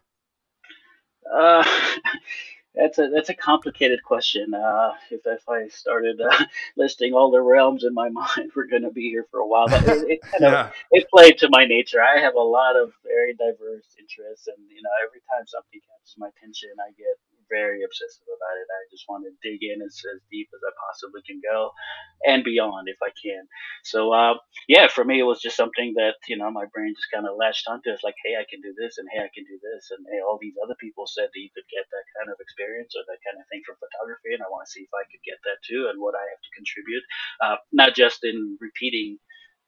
Uh, 1.33 1.65
That's 2.75 2.99
a 2.99 3.09
that's 3.09 3.29
a 3.29 3.35
complicated 3.35 4.03
question. 4.03 4.55
Uh, 4.55 4.93
if 5.11 5.21
if 5.27 5.47
I 5.49 5.69
started 5.69 6.21
uh, 6.21 6.45
listing 6.77 7.13
all 7.13 7.31
the 7.31 7.41
realms 7.41 7.85
in 7.85 7.93
my 7.93 8.09
mind, 8.21 8.51
we're 8.57 8.67
going 8.67 8.83
to 8.83 8.91
be 8.91 9.11
here 9.11 9.27
for 9.31 9.41
a 9.41 9.47
while. 9.47 9.69
But 9.69 9.83
it, 9.85 10.09
it 10.09 10.23
kind 10.23 10.43
yeah. 10.43 10.67
of 10.69 10.73
it 10.91 11.07
played 11.11 11.37
to 11.39 11.49
my 11.51 11.67
nature. 11.67 12.01
I 12.01 12.19
have 12.21 12.35
a 12.35 12.41
lot 12.41 12.77
of 12.77 12.93
very 13.05 13.35
diverse 13.35 13.85
interests, 13.99 14.49
and 14.49 14.57
you 14.71 14.81
know, 14.81 14.91
every 15.05 15.21
time 15.29 15.47
something 15.47 15.81
catches 15.81 16.15
my 16.17 16.29
attention, 16.29 16.71
I 16.81 16.93
get 16.97 17.19
very 17.53 17.85
obsessive 17.85 18.25
about 18.25 18.57
it. 18.57 18.69
I 18.73 18.81
just 18.89 19.05
want 19.13 19.29
to 19.29 19.37
dig 19.45 19.61
in 19.61 19.85
as, 19.85 20.01
as 20.01 20.25
deep 20.33 20.49
as 20.57 20.65
I 20.65 20.73
possibly 20.81 21.21
can 21.29 21.45
go 21.45 21.77
and 22.25 22.41
beyond 22.45 22.89
if 22.89 22.97
I 23.05 23.13
can. 23.13 23.45
So, 23.85 24.13
uh, 24.17 24.41
yeah, 24.69 24.89
for 24.89 25.05
me, 25.05 25.21
it 25.21 25.29
was 25.29 25.45
just 25.45 25.61
something 25.61 25.95
that, 26.01 26.17
you 26.29 26.41
know, 26.41 26.51
my 26.51 26.67
brain 26.73 26.97
just 26.97 27.13
kind 27.13 27.29
of 27.29 27.37
latched 27.37 27.69
onto. 27.69 27.93
It's 27.93 28.05
like, 28.05 28.19
hey, 28.25 28.41
I 28.41 28.49
can 28.49 28.65
do 28.65 28.73
this, 28.81 28.97
and 28.99 29.09
hey, 29.13 29.21
I 29.21 29.31
can 29.37 29.45
do 29.45 29.61
this, 29.61 29.93
and 29.93 30.03
hey, 30.09 30.25
all 30.25 30.41
these 30.41 30.57
other 30.65 30.77
people 30.81 31.05
said 31.07 31.29
that 31.29 31.43
you 31.45 31.53
could 31.55 31.69
get 31.69 31.85
that 31.93 32.07
kind 32.19 32.33
of 32.33 32.41
experience 32.41 32.97
or 32.97 33.05
that 33.07 33.23
kind 33.27 33.37
of 33.39 33.47
thing 33.53 33.63
from 33.69 33.77
photography, 33.79 34.33
and 34.35 34.43
I 34.43 34.51
want 34.51 34.67
to 34.67 34.73
see 34.73 34.89
if 34.89 34.95
I 34.97 35.05
could 35.13 35.23
get 35.29 35.41
that 35.45 35.61
too 35.69 35.93
and 35.93 36.01
what 36.01 36.17
I 36.17 36.25
have 36.25 36.43
to 36.43 36.57
contribute, 36.57 37.05
uh, 37.45 37.59
not 37.77 37.95
just 37.95 38.25
in 38.25 38.57
repeating 38.61 39.19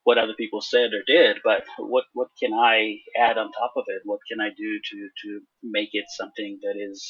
what 0.05 0.19
other 0.19 0.35
people 0.35 0.61
said 0.61 0.93
or 0.95 1.03
did, 1.07 1.39
but 1.45 1.65
what 1.79 2.05
what 2.15 2.29
can 2.41 2.53
I 2.55 2.99
add 3.19 3.39
on 3.39 3.53
top 3.53 3.73
of 3.77 3.85
it? 3.89 4.03
What 4.05 4.21
can 4.31 4.41
I 4.41 4.51
do 4.57 4.81
to 4.91 4.99
to 5.25 5.41
make 5.63 5.91
it 5.93 6.07
something 6.09 6.59
that 6.63 6.77
is 6.79 7.01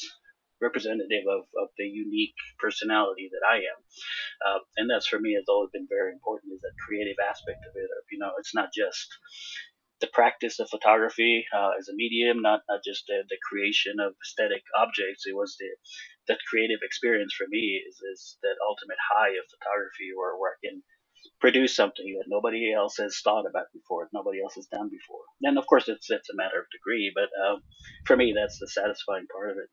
representative 0.61 1.25
of, 1.29 1.43
of 1.59 1.69
the 1.77 1.85
unique 1.85 2.35
personality 2.59 3.29
that 3.31 3.45
I 3.47 3.57
am. 3.57 3.79
Uh, 4.45 4.59
and 4.77 4.89
that's 4.89 5.07
for 5.07 5.19
me 5.19 5.35
has 5.35 5.45
always 5.49 5.71
been 5.71 5.87
very 5.89 6.11
important 6.13 6.53
is 6.53 6.61
that 6.61 6.85
creative 6.85 7.17
aspect 7.19 7.65
of 7.67 7.73
it. 7.75 7.89
You 8.11 8.19
know, 8.19 8.31
it's 8.39 8.55
not 8.55 8.69
just 8.73 9.09
the 10.01 10.07
practice 10.13 10.59
of 10.59 10.69
photography 10.69 11.45
uh, 11.55 11.71
as 11.79 11.87
a 11.89 11.95
medium, 11.95 12.41
not, 12.41 12.61
not 12.69 12.81
just 12.85 13.05
the, 13.07 13.23
the 13.29 13.37
creation 13.49 13.99
of 13.99 14.13
aesthetic 14.23 14.63
objects. 14.77 15.25
It 15.27 15.35
was 15.35 15.55
the 15.59 15.69
that 16.27 16.39
creative 16.49 16.79
experience 16.83 17.33
for 17.37 17.47
me 17.49 17.81
is, 17.87 17.97
is 18.13 18.37
that 18.43 18.57
ultimate 18.67 18.97
high 19.13 19.29
of 19.29 19.45
photography 19.51 20.09
where, 20.17 20.35
where 20.37 20.57
I 20.57 20.67
can 20.67 20.83
produce 21.39 21.75
something 21.75 22.05
that 22.17 22.29
nobody 22.29 22.73
else 22.73 22.97
has 22.97 23.19
thought 23.23 23.45
about 23.49 23.67
before, 23.73 24.09
nobody 24.13 24.41
else 24.41 24.55
has 24.55 24.67
done 24.67 24.89
before. 24.89 25.21
And 25.43 25.57
of 25.57 25.67
course, 25.67 25.87
it's 25.89 26.09
it's 26.09 26.29
a 26.29 26.35
matter 26.35 26.59
of 26.59 26.67
degree, 26.71 27.11
but 27.13 27.29
um, 27.45 27.63
for 28.05 28.15
me, 28.17 28.33
that's 28.35 28.59
the 28.59 28.67
satisfying 28.67 29.27
part 29.31 29.51
of 29.51 29.57
it. 29.57 29.69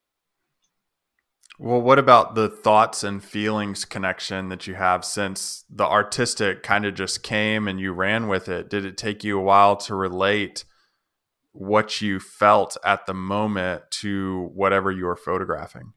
Well, 1.59 1.81
what 1.81 1.99
about 1.99 2.35
the 2.35 2.49
thoughts 2.49 3.05
and 3.05 3.23
feelings 3.23 3.85
connection 3.85 4.49
that 4.49 4.67
you 4.67 4.75
have 4.75 5.05
since 5.05 5.65
the 5.71 5.85
artistic 5.87 6.63
kind 6.63 6.85
of 6.85 6.95
just 6.95 7.23
came 7.23 7.69
and 7.69 7.79
you 7.79 7.93
ran 7.93 8.27
with 8.27 8.49
it? 8.49 8.69
Did 8.71 8.85
it 8.85 8.97
take 8.97 9.23
you 9.23 9.39
a 9.39 9.43
while 9.43 9.77
to 9.77 9.95
relate 9.95 10.65
what 11.53 12.01
you 12.01 12.19
felt 12.19 12.77
at 12.85 13.07
the 13.07 13.15
moment 13.15 13.83
to 13.91 14.51
whatever 14.55 14.91
you 14.91 15.05
were 15.05 15.17
photographing? 15.17 15.93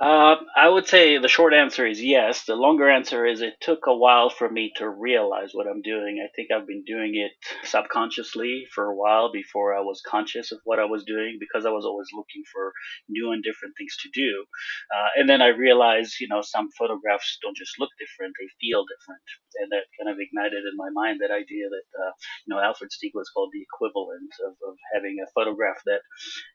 Uh, 0.00 0.36
I 0.56 0.68
would 0.68 0.88
say 0.88 1.18
the 1.18 1.28
short 1.28 1.54
answer 1.54 1.86
is 1.86 2.02
yes. 2.02 2.44
The 2.44 2.56
longer 2.56 2.90
answer 2.90 3.26
is 3.26 3.42
it 3.42 3.60
took 3.60 3.86
a 3.86 3.96
while 3.96 4.30
for 4.30 4.48
me 4.50 4.72
to 4.76 4.88
realize 4.88 5.50
what 5.52 5.68
I'm 5.68 5.82
doing. 5.82 6.20
I 6.24 6.28
think 6.36 6.50
I've 6.52 6.66
been 6.66 6.84
doing 6.86 7.16
it 7.16 7.32
subconsciously 7.68 8.66
for 8.74 8.86
a 8.86 8.96
while 8.96 9.32
before 9.32 9.74
I 9.76 9.80
was 9.80 10.02
conscious 10.06 10.52
of 10.52 10.60
what 10.64 10.80
I 10.80 10.86
was 10.86 11.04
doing 11.04 11.38
because 11.40 11.66
I 11.66 11.70
was 11.70 11.86
always 11.86 12.08
looking 12.14 12.44
for 12.52 12.72
new 13.08 13.32
and 13.32 13.44
different 13.44 13.74
things 13.78 13.96
to 14.04 14.10
do. 14.12 14.44
Uh, 14.92 15.10
and 15.16 15.28
then 15.30 15.42
I 15.42 15.48
realized, 15.48 16.20
you 16.20 16.28
know, 16.28 16.42
some 16.42 16.68
photographs 16.78 17.38
don't 17.42 17.56
just 17.56 17.80
look 17.80 17.90
different, 18.00 18.34
they 18.40 18.48
feel 18.60 18.84
different. 18.84 19.24
And 19.64 19.72
that 19.72 19.88
kind 20.00 20.12
of 20.12 20.20
ignited 20.20 20.64
in 20.64 20.76
my 20.76 20.90
mind 20.92 21.20
that 21.20 21.32
idea 21.32 21.68
that, 21.72 21.88
uh, 21.96 22.12
you 22.46 22.54
know, 22.54 22.60
Alfred 22.60 22.90
Stieglitz 22.92 23.32
called 23.34 23.50
the 23.52 23.64
equivalent 23.64 24.32
of, 24.44 24.56
of 24.68 24.76
having 24.94 25.16
a 25.24 25.30
photograph 25.36 25.80
that 25.86 26.04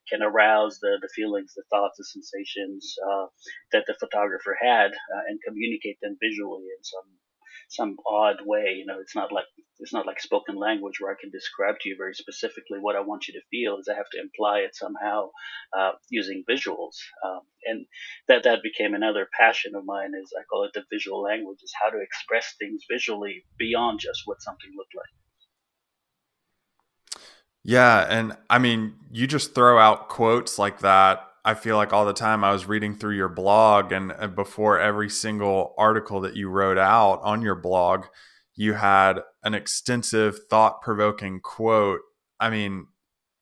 can 0.10 0.22
arouse 0.22 0.80
the, 0.82 0.98
the 1.02 1.10
feelings, 1.16 1.54
the 1.58 1.64
thoughts, 1.70 1.98
the 1.98 2.06
sensations 2.06 2.96
uh, 3.02 3.28
that 3.72 3.86
the 3.88 3.96
photographer 4.00 4.58
had 4.60 4.92
uh, 4.92 5.24
and 5.28 5.40
communicate 5.46 5.98
them 6.02 6.18
visually 6.22 6.66
in 6.78 6.84
some 6.84 7.10
some 7.70 7.98
odd 8.08 8.38
way. 8.46 8.76
You 8.78 8.86
know, 8.86 9.00
it's 9.00 9.16
not 9.16 9.32
like 9.32 9.46
it's 9.80 9.94
not 9.94 10.06
like 10.06 10.20
spoken 10.20 10.56
language 10.56 11.00
where 11.00 11.12
I 11.12 11.20
can 11.20 11.32
describe 11.32 11.80
to 11.80 11.90
you 11.90 11.96
very 11.98 12.14
specifically 12.14 12.80
what 12.80 12.96
I 12.96 13.02
want 13.02 13.28
you 13.28 13.34
to 13.34 13.46
feel. 13.52 13.78
Is 13.78 13.88
I 13.88 13.96
have 13.96 14.10
to 14.12 14.20
imply 14.20 14.60
it 14.60 14.76
somehow 14.76 15.30
uh, 15.78 15.92
using 16.10 16.44
visuals, 16.50 16.96
um, 17.26 17.42
and 17.66 17.86
that 18.28 18.44
that 18.44 18.64
became 18.64 18.94
another 18.94 19.28
passion 19.38 19.76
of 19.76 19.86
mine. 19.86 20.12
Is 20.22 20.34
I 20.38 20.44
call 20.44 20.64
it 20.64 20.72
the 20.74 20.84
visual 20.92 21.22
language. 21.22 21.60
Is 21.64 21.74
how 21.82 21.90
to 21.90 22.02
express 22.02 22.56
things 22.60 22.84
visually 22.90 23.46
beyond 23.58 24.00
just 24.00 24.22
what 24.26 24.42
something 24.42 24.72
looked 24.76 24.96
like. 24.96 25.06
Yeah, 27.64 28.06
and 28.08 28.38
I 28.48 28.60
mean, 28.60 28.94
you 29.12 29.26
just 29.26 29.56
throw 29.56 29.80
out 29.80 30.08
quotes 30.08 30.60
like 30.60 30.80
that 30.80 31.25
I 31.46 31.54
feel 31.54 31.78
like 31.78 31.94
all 31.94 32.06
the 32.06 32.14
time 32.14 32.44
I 32.44 32.52
was 32.52 32.66
reading 32.66 32.96
through 32.96 33.16
your 33.16 33.30
blog, 33.30 33.92
and 33.92 34.12
uh, 34.12 34.28
before 34.28 34.80
every 34.80 35.12
single 35.12 35.76
article 35.78 36.22
that 36.22 36.36
you 36.36 36.50
wrote 36.50 36.80
out 36.80 37.22
on 37.22 37.44
your 37.44 37.54
blog, 37.54 38.06
you 38.56 38.74
had 38.74 39.20
an 39.44 39.54
extensive, 39.54 40.40
thought 40.50 40.82
provoking 40.82 41.40
quote. 41.42 42.00
I 42.40 42.50
mean, 42.50 42.88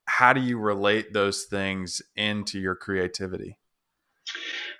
how 0.05 0.33
do 0.33 0.41
you 0.41 0.57
relate 0.57 1.13
those 1.13 1.45
things 1.45 2.01
into 2.17 2.59
your 2.59 2.75
creativity? 2.75 3.57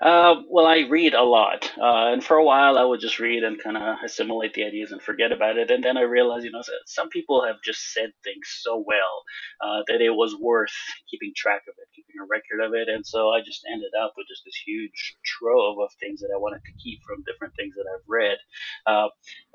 Uh, 0.03 0.43
well, 0.49 0.65
I 0.67 0.79
read 0.89 1.13
a 1.13 1.23
lot, 1.23 1.71
uh, 1.79 2.11
and 2.11 2.21
for 2.21 2.35
a 2.35 2.43
while 2.43 2.77
I 2.77 2.83
would 2.83 2.99
just 2.99 3.19
read 3.19 3.43
and 3.45 3.57
kind 3.63 3.77
of 3.77 3.99
assimilate 4.03 4.53
the 4.53 4.65
ideas 4.65 4.91
and 4.91 5.01
forget 5.01 5.31
about 5.31 5.57
it. 5.57 5.71
And 5.71 5.81
then 5.81 5.95
I 5.97 6.01
realized, 6.01 6.43
you 6.43 6.51
know, 6.51 6.61
some 6.87 7.07
people 7.07 7.45
have 7.45 7.55
just 7.63 7.93
said 7.93 8.11
things 8.21 8.43
so 8.59 8.83
well 8.85 9.23
uh, 9.63 9.83
that 9.87 10.01
it 10.01 10.11
was 10.11 10.35
worth 10.35 10.75
keeping 11.09 11.31
track 11.37 11.61
of 11.69 11.75
it, 11.79 11.87
keeping 11.95 12.19
a 12.21 12.27
record 12.27 12.59
of 12.67 12.75
it. 12.75 12.89
And 12.89 13.07
so 13.07 13.29
I 13.29 13.39
just 13.47 13.63
ended 13.71 13.95
up 14.03 14.11
with 14.17 14.27
just 14.27 14.43
this 14.45 14.59
huge 14.67 15.15
trove 15.23 15.79
of 15.79 15.89
things 16.01 16.19
that 16.19 16.35
I 16.35 16.37
wanted 16.37 16.59
to 16.67 16.75
keep 16.83 16.99
from 17.07 17.23
different 17.23 17.55
things 17.55 17.73
that 17.75 17.87
I've 17.87 18.03
read. 18.05 18.37
Uh, 18.85 19.07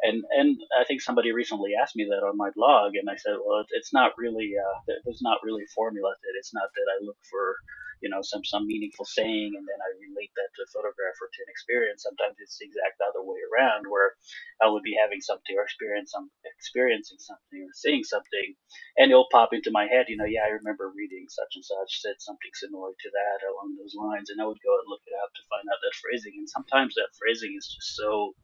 and 0.03 0.25
and 0.33 0.57
I 0.81 0.85
think 0.85 1.03
somebody 1.03 1.31
recently 1.33 1.73
asked 1.77 1.95
me 1.97 2.09
that 2.09 2.25
on 2.25 2.39
my 2.39 2.49
blog, 2.57 2.97
and 2.97 3.11
I 3.11 3.17
said, 3.21 3.37
well, 3.45 3.65
it's 3.77 3.93
not 3.93 4.17
really, 4.17 4.53
uh, 4.57 4.95
there's 5.05 5.21
not 5.21 5.45
really 5.45 5.65
a 5.65 5.75
formula 5.77 6.09
that. 6.17 6.35
It's 6.41 6.55
not 6.55 6.71
that 6.73 6.89
I 6.89 7.05
look 7.05 7.19
for 7.31 7.57
you 8.01 8.09
know 8.09 8.23
some 8.23 8.45
some 8.45 8.67
meaningful 8.67 9.05
saying 9.05 9.55
and 9.57 9.65
then 9.67 9.81
I 9.81 9.91
relate 9.99 10.33
that 10.37 10.51
to 10.57 10.65
a 10.65 10.73
photograph 10.73 11.19
or 11.21 11.29
to 11.29 11.41
an 11.43 11.51
experience. 11.51 12.03
Sometimes 12.03 12.37
it's 12.39 12.59
the 12.59 12.67
exact 12.67 13.03
other 13.03 13.23
way 13.23 13.39
around 13.51 13.87
where 13.87 14.15
I 14.63 14.71
would 14.71 14.83
be 14.83 14.97
having 14.99 15.21
something 15.21 15.55
or 15.57 15.65
experience 15.65 16.13
some 16.13 16.31
experiencing 16.45 17.19
something 17.19 17.61
or 17.63 17.73
seeing 17.75 18.05
something 18.05 18.55
and 18.97 19.11
it'll 19.11 19.31
pop 19.31 19.51
into 19.53 19.71
my 19.71 19.87
head, 19.87 20.07
you 20.09 20.17
know, 20.17 20.29
yeah, 20.29 20.47
I 20.47 20.55
remember 20.59 20.91
reading 20.95 21.27
such 21.29 21.55
and 21.55 21.65
such 21.65 22.03
said 22.03 22.19
something 22.19 22.53
similar 22.55 22.93
to 22.93 23.09
that 23.11 23.39
along 23.47 23.79
those 23.79 23.95
lines 23.95 24.31
and 24.31 24.41
I 24.41 24.47
would 24.47 24.63
go 24.63 24.75
and 24.79 24.89
look 24.89 25.03
it 25.07 25.17
up 25.23 25.31
to 25.35 25.49
find 25.51 25.67
out 25.69 25.81
that 25.83 25.99
phrasing 25.99 26.35
and 26.39 26.49
sometimes 26.49 26.95
that 26.95 27.15
phrasing 27.19 27.55
is 27.57 27.67
just 27.67 27.97
so 27.97 28.35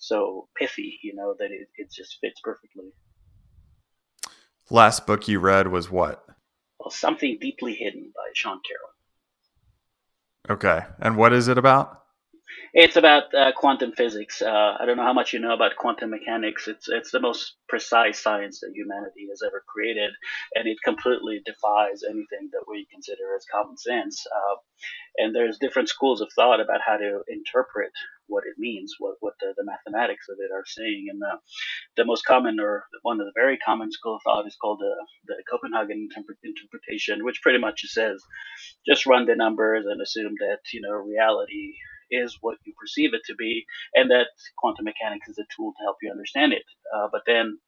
so 0.00 0.48
pithy, 0.56 0.98
you 1.02 1.14
know, 1.14 1.34
that 1.38 1.50
it, 1.52 1.68
it 1.76 1.92
just 1.92 2.18
fits 2.20 2.40
perfectly. 2.40 2.92
Last 4.70 5.06
book 5.06 5.28
you 5.28 5.40
read 5.40 5.68
was 5.68 5.90
what? 5.90 6.24
Something 6.88 7.38
Deeply 7.40 7.74
Hidden 7.74 8.12
by 8.14 8.30
Sean 8.32 8.60
Carroll. 8.66 8.90
Okay. 10.58 10.86
And 10.98 11.16
what 11.16 11.32
is 11.32 11.48
it 11.48 11.58
about? 11.58 11.99
It's 12.74 12.96
about 12.96 13.34
uh, 13.34 13.52
quantum 13.56 13.92
physics. 13.92 14.42
Uh, 14.42 14.76
I 14.78 14.86
don't 14.86 14.96
know 14.96 15.04
how 15.04 15.12
much 15.12 15.32
you 15.32 15.40
know 15.40 15.54
about 15.54 15.76
quantum 15.76 16.10
mechanics. 16.10 16.68
It's 16.68 16.88
it's 16.88 17.10
the 17.10 17.20
most 17.20 17.56
precise 17.68 18.20
science 18.20 18.60
that 18.60 18.72
humanity 18.74 19.26
has 19.30 19.42
ever 19.46 19.64
created, 19.68 20.10
and 20.54 20.68
it 20.68 20.78
completely 20.84 21.42
defies 21.44 22.02
anything 22.04 22.50
that 22.52 22.64
we 22.68 22.86
consider 22.92 23.34
as 23.36 23.44
common 23.52 23.76
sense. 23.76 24.24
Uh, 24.26 24.56
and 25.18 25.34
there's 25.34 25.58
different 25.58 25.88
schools 25.88 26.20
of 26.20 26.28
thought 26.36 26.60
about 26.60 26.80
how 26.86 26.96
to 26.96 27.22
interpret 27.28 27.92
what 28.28 28.44
it 28.46 28.58
means, 28.58 28.94
what 28.98 29.16
what 29.20 29.34
the, 29.40 29.54
the 29.56 29.64
mathematics 29.64 30.26
of 30.30 30.38
it 30.40 30.52
are 30.54 30.64
saying. 30.66 31.06
And 31.10 31.20
the, 31.20 31.38
the 31.98 32.04
most 32.06 32.24
common, 32.26 32.60
or 32.60 32.84
one 33.02 33.20
of 33.20 33.26
the 33.26 33.32
very 33.36 33.58
common 33.58 33.92
school 33.92 34.16
of 34.16 34.22
thought, 34.24 34.46
is 34.46 34.56
called 34.60 34.80
the 34.80 34.94
the 35.28 35.42
Copenhagen 35.50 36.08
interpretation, 36.44 37.24
which 37.24 37.42
pretty 37.42 37.58
much 37.58 37.82
says 37.86 38.22
just 38.88 39.06
run 39.06 39.26
the 39.26 39.36
numbers 39.36 39.86
and 39.86 40.00
assume 40.02 40.34
that 40.40 40.60
you 40.72 40.80
know 40.80 40.92
reality 40.92 41.74
is 42.10 42.38
what 42.40 42.58
you 42.64 42.72
perceive 42.80 43.14
it 43.14 43.22
to 43.26 43.34
be, 43.34 43.64
and 43.94 44.10
that 44.10 44.26
quantum 44.56 44.84
mechanics 44.84 45.28
is 45.28 45.38
a 45.38 45.46
tool 45.54 45.72
to 45.72 45.84
help 45.84 45.96
you 46.02 46.10
understand 46.10 46.52
it. 46.52 46.64
Uh, 46.94 47.08
but 47.10 47.22
then, 47.26 47.58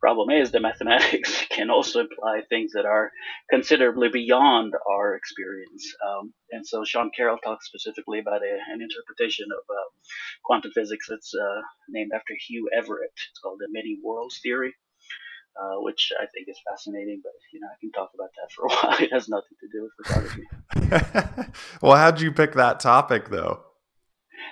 problem 0.00 0.30
is 0.30 0.50
the 0.50 0.60
mathematics 0.70 1.44
can 1.50 1.70
also 1.70 2.00
imply 2.00 2.42
things 2.48 2.72
that 2.72 2.84
are 2.84 3.10
considerably 3.50 4.08
beyond 4.08 4.74
our 4.90 5.14
experience. 5.14 5.94
Um, 6.06 6.32
and 6.50 6.66
so 6.66 6.84
Sean 6.84 7.10
Carroll 7.16 7.38
talks 7.38 7.66
specifically 7.66 8.18
about 8.18 8.42
a, 8.42 8.58
an 8.72 8.80
interpretation 8.82 9.46
of 9.52 9.64
uh, 9.70 9.88
quantum 10.44 10.72
physics 10.72 11.06
that's 11.08 11.34
uh, 11.34 11.60
named 11.88 12.12
after 12.14 12.34
Hugh 12.46 12.68
Everett. 12.76 13.10
It's 13.30 13.40
called 13.40 13.58
the 13.60 13.68
many 13.70 13.98
worlds 14.02 14.40
theory. 14.42 14.74
Uh, 15.58 15.80
which 15.80 16.12
I 16.20 16.26
think 16.26 16.48
is 16.50 16.60
fascinating. 16.68 17.22
But 17.22 17.32
you 17.50 17.60
know, 17.60 17.68
I 17.68 17.80
can 17.80 17.90
talk 17.90 18.10
about 18.14 18.28
that 18.36 18.52
for 18.52 18.66
a 18.66 18.68
while. 18.88 19.02
It 19.02 19.10
has 19.10 19.26
nothing 19.26 19.56
to 19.58 19.68
do 19.72 19.88
with 19.88 20.06
photography. 20.06 21.52
well, 21.80 21.96
how'd 21.96 22.20
you 22.20 22.30
pick 22.30 22.52
that 22.56 22.78
topic, 22.78 23.30
though? 23.30 23.65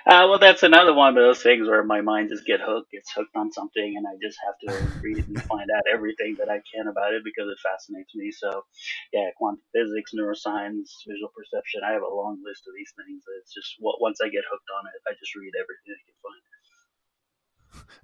Uh, 0.05 0.29
well, 0.29 0.37
that's 0.37 0.61
another 0.63 0.93
one 0.93 1.09
of 1.09 1.15
those 1.15 1.41
things 1.41 1.67
where 1.67 1.83
my 1.83 2.01
mind 2.01 2.29
just 2.29 2.45
get 2.45 2.61
hooked, 2.61 2.91
gets 2.91 3.11
hooked 3.11 3.35
on 3.35 3.51
something, 3.51 3.97
and 3.97 4.05
I 4.05 4.13
just 4.21 4.37
have 4.45 4.57
to 4.61 4.85
read 5.01 5.25
and 5.27 5.41
find 5.43 5.69
out 5.75 5.83
everything 5.91 6.35
that 6.37 6.49
I 6.49 6.61
can 6.69 6.87
about 6.87 7.13
it 7.13 7.23
because 7.23 7.49
it 7.49 7.57
fascinates 7.63 8.13
me. 8.13 8.31
So, 8.31 8.65
yeah, 9.13 9.29
quantum 9.37 9.65
physics, 9.73 10.13
neuroscience, 10.13 11.01
visual 11.07 11.33
perception. 11.33 11.81
I 11.81 11.93
have 11.93 12.05
a 12.05 12.15
long 12.15 12.37
list 12.45 12.69
of 12.69 12.73
these 12.77 12.93
things. 12.93 13.23
It's 13.41 13.53
just 13.53 13.75
once 13.81 14.19
I 14.21 14.29
get 14.29 14.45
hooked 14.45 14.69
on 14.77 14.85
it, 14.85 15.01
I 15.09 15.13
just 15.17 15.33
read 15.33 15.53
everything 15.57 15.93
I 15.93 16.03
can 16.05 16.17
find. 16.21 16.41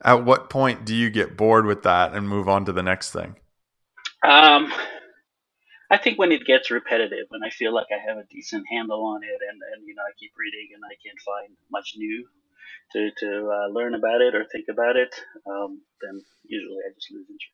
At 0.03 0.25
what 0.25 0.49
point 0.49 0.85
do 0.85 0.95
you 0.95 1.09
get 1.09 1.37
bored 1.37 1.65
with 1.65 1.83
that 1.83 2.13
and 2.13 2.27
move 2.27 2.49
on 2.49 2.65
to 2.65 2.73
the 2.73 2.83
next 2.83 3.11
thing? 3.11 3.35
Um, 4.23 4.71
I 5.91 5.97
think 5.97 6.17
when 6.17 6.31
it 6.31 6.45
gets 6.45 6.71
repetitive, 6.71 7.25
when 7.29 7.43
I 7.43 7.49
feel 7.49 7.73
like 7.73 7.87
I 7.91 7.99
have 8.07 8.17
a 8.17 8.23
decent 8.31 8.65
handle 8.71 9.05
on 9.05 9.23
it, 9.23 9.39
and, 9.49 9.59
and 9.75 9.85
you 9.85 9.93
know 9.93 10.03
I 10.03 10.13
keep 10.17 10.31
reading 10.37 10.69
and 10.73 10.81
I 10.85 10.95
can't 11.05 11.19
find 11.19 11.57
much 11.69 11.95
new 11.97 12.25
to 12.93 13.09
to 13.19 13.49
uh, 13.51 13.67
learn 13.67 13.93
about 13.93 14.21
it 14.21 14.33
or 14.33 14.45
think 14.45 14.65
about 14.69 14.95
it, 14.95 15.13
um, 15.45 15.81
then 16.01 16.23
usually 16.45 16.77
I 16.87 16.93
just 16.95 17.11
lose 17.11 17.27
interest. 17.29 17.51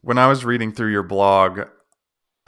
When 0.00 0.18
I 0.18 0.26
was 0.26 0.44
reading 0.44 0.72
through 0.72 0.90
your 0.90 1.04
blog, 1.04 1.60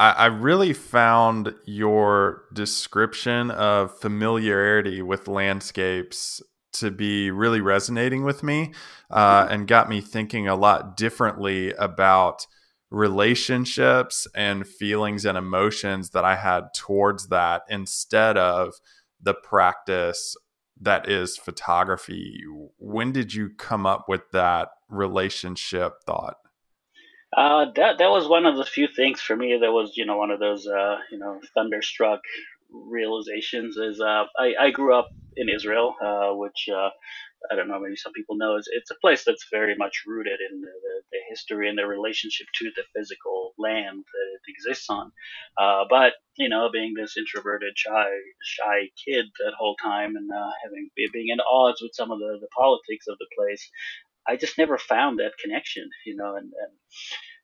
I, 0.00 0.10
I 0.10 0.26
really 0.26 0.72
found 0.72 1.54
your 1.64 2.44
description 2.52 3.52
of 3.52 3.98
familiarity 4.00 5.00
with 5.00 5.28
landscapes 5.28 6.42
to 6.72 6.90
be 6.90 7.30
really 7.30 7.60
resonating 7.60 8.24
with 8.24 8.42
me 8.42 8.72
uh, 9.10 9.44
mm-hmm. 9.44 9.52
and 9.52 9.68
got 9.68 9.88
me 9.88 10.00
thinking 10.00 10.48
a 10.48 10.56
lot 10.56 10.96
differently 10.96 11.72
about 11.74 12.46
relationships 12.90 14.26
and 14.34 14.66
feelings 14.66 15.24
and 15.24 15.36
emotions 15.36 16.10
that 16.10 16.24
I 16.24 16.36
had 16.36 16.72
towards 16.74 17.28
that 17.28 17.62
instead 17.68 18.36
of 18.38 18.74
the 19.20 19.34
practice 19.34 20.36
that 20.80 21.08
is 21.08 21.36
photography. 21.36 22.40
When 22.78 23.12
did 23.12 23.34
you 23.34 23.50
come 23.50 23.84
up 23.84 24.08
with 24.08 24.22
that 24.32 24.68
relationship 24.88 25.94
thought? 26.06 26.36
Uh, 27.36 27.66
that 27.76 27.98
that 27.98 28.08
was 28.10 28.26
one 28.26 28.46
of 28.46 28.56
the 28.56 28.64
few 28.64 28.88
things 28.88 29.20
for 29.20 29.36
me 29.36 29.58
that 29.60 29.70
was 29.70 29.92
you 29.96 30.06
know 30.06 30.16
one 30.16 30.30
of 30.30 30.40
those 30.40 30.66
uh, 30.66 30.96
you 31.10 31.18
know 31.18 31.40
thunderstruck 31.54 32.20
realizations. 32.70 33.76
Is 33.76 34.00
uh, 34.00 34.24
I 34.38 34.54
I 34.58 34.70
grew 34.70 34.94
up 34.94 35.10
in 35.36 35.48
Israel, 35.50 35.94
uh, 36.02 36.30
which 36.30 36.68
uh, 36.74 36.88
I 37.50 37.56
don't 37.56 37.68
know, 37.68 37.80
maybe 37.80 37.96
some 37.96 38.12
people 38.12 38.36
know, 38.36 38.56
it's, 38.56 38.68
it's 38.70 38.90
a 38.90 39.00
place 39.00 39.24
that's 39.24 39.46
very 39.50 39.74
much 39.76 40.02
rooted 40.06 40.38
in 40.50 40.60
the, 40.60 40.66
the, 40.66 41.02
the, 41.12 41.18
history 41.28 41.68
and 41.68 41.78
the 41.78 41.86
relationship 41.86 42.46
to 42.54 42.70
the 42.74 42.82
physical 42.94 43.54
land 43.58 44.04
that 44.04 44.28
it 44.34 44.40
exists 44.48 44.88
on. 44.90 45.12
Uh, 45.56 45.84
but, 45.88 46.14
you 46.36 46.48
know, 46.48 46.68
being 46.72 46.94
this 46.94 47.16
introverted, 47.16 47.74
shy, 47.76 48.08
shy 48.42 48.90
kid 49.04 49.26
that 49.38 49.54
whole 49.58 49.76
time 49.76 50.16
and 50.16 50.30
uh, 50.30 50.50
having 50.64 50.90
being 50.96 51.28
in 51.28 51.38
odds 51.40 51.80
with 51.80 51.92
some 51.94 52.10
of 52.10 52.18
the, 52.18 52.38
the 52.40 52.48
politics 52.56 53.06
of 53.08 53.18
the 53.18 53.26
place, 53.36 53.70
I 54.26 54.36
just 54.36 54.58
never 54.58 54.76
found 54.76 55.18
that 55.18 55.38
connection, 55.42 55.88
you 56.04 56.16
know, 56.16 56.36
and, 56.36 56.46
and 56.46 56.72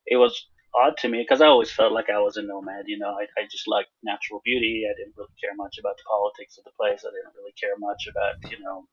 it 0.06 0.16
was 0.16 0.48
odd 0.74 0.96
to 0.98 1.08
me 1.08 1.22
because 1.22 1.40
I 1.40 1.46
always 1.46 1.70
felt 1.70 1.92
like 1.92 2.10
I 2.10 2.18
was 2.18 2.36
a 2.36 2.42
nomad. 2.42 2.84
You 2.86 2.98
know, 2.98 3.10
I, 3.10 3.24
I 3.38 3.46
just 3.50 3.68
liked 3.68 3.90
natural 4.02 4.40
beauty. 4.44 4.84
I 4.88 4.94
didn't 4.98 5.14
really 5.16 5.34
care 5.40 5.54
much 5.56 5.78
about 5.78 5.96
the 5.96 6.04
politics 6.08 6.58
of 6.58 6.64
the 6.64 6.76
place. 6.78 7.04
I 7.06 7.10
didn't 7.14 7.34
really 7.36 7.54
care 7.58 7.76
much 7.78 8.08
about 8.10 8.34
you 8.50 8.62
know 8.62 8.86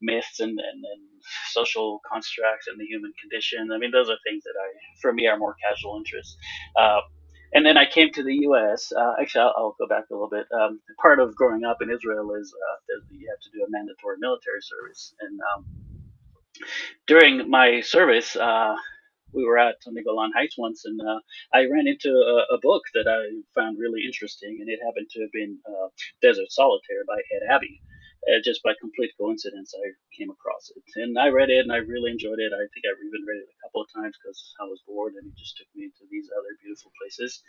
myths 0.00 0.40
and, 0.40 0.58
and, 0.58 0.80
and 0.84 1.02
social 1.50 2.00
constructs 2.10 2.66
and 2.66 2.78
the 2.78 2.86
human 2.86 3.12
condition. 3.20 3.70
I 3.72 3.78
mean, 3.78 3.90
those 3.90 4.10
are 4.10 4.18
things 4.26 4.44
that 4.44 4.56
I, 4.58 4.68
for 5.00 5.12
me, 5.12 5.26
are 5.26 5.38
more 5.38 5.56
casual 5.62 5.96
interests. 5.96 6.36
Uh, 6.76 7.00
and 7.54 7.64
then 7.64 7.78
I 7.78 7.86
came 7.86 8.12
to 8.12 8.22
the 8.22 8.34
U.S. 8.52 8.92
Uh, 8.92 9.14
actually, 9.20 9.42
I'll, 9.42 9.54
I'll, 9.56 9.76
go 9.78 9.86
back 9.86 10.04
a 10.10 10.14
little 10.14 10.28
bit. 10.28 10.46
Um, 10.52 10.80
part 11.00 11.18
of 11.18 11.34
growing 11.34 11.64
up 11.64 11.78
in 11.80 11.90
Israel 11.90 12.34
is 12.34 12.52
uh, 12.52 13.00
you 13.10 13.26
have 13.30 13.40
to 13.40 13.50
do 13.56 13.64
a 13.64 13.70
mandatory 13.70 14.16
military 14.18 14.60
service, 14.60 15.14
and 15.20 15.40
um, 15.54 15.64
during 17.06 17.48
my 17.48 17.80
service, 17.80 18.36
uh, 18.36 18.74
we 19.32 19.44
were 19.44 19.58
at 19.58 19.76
on 19.86 19.94
the 19.94 20.02
Golan 20.02 20.32
Heights 20.32 20.56
once, 20.58 20.84
and 20.84 21.00
uh, 21.00 21.20
I 21.52 21.66
ran 21.66 21.86
into 21.86 22.10
a, 22.10 22.54
a, 22.54 22.58
book 22.58 22.82
that 22.94 23.06
I 23.06 23.40
found 23.54 23.78
really 23.78 24.02
interesting, 24.04 24.58
and 24.60 24.68
it 24.68 24.80
happened 24.84 25.08
to 25.10 25.20
have 25.22 25.32
been 25.32 25.58
uh, 25.66 25.88
Desert 26.22 26.50
Solitaire 26.50 27.04
by 27.06 27.20
Ed 27.34 27.52
Abbey. 27.52 27.82
Uh, 28.26 28.42
just 28.44 28.62
by 28.64 28.74
complete 28.80 29.10
coincidence, 29.16 29.72
I 29.78 29.94
came 30.12 30.28
across 30.28 30.72
it, 30.74 30.82
and 31.00 31.16
I 31.18 31.28
read 31.28 31.50
it, 31.50 31.60
and 31.60 31.72
I 31.72 31.78
really 31.78 32.10
enjoyed 32.10 32.40
it. 32.40 32.52
I 32.52 32.66
think 32.74 32.84
I've 32.84 32.98
even 33.00 33.24
read 33.24 33.38
it 33.38 33.48
a 33.48 33.60
couple 33.62 33.80
of 33.80 33.88
times 33.94 34.18
because 34.18 34.54
I 34.60 34.64
was 34.64 34.82
bored, 34.86 35.14
and 35.14 35.24
it 35.24 35.38
just 35.38 35.56
took 35.56 35.68
me 35.74 35.84
into 35.84 36.04
these 36.10 36.28
other 36.36 36.52
beautiful 36.60 36.90
places. 37.00 37.42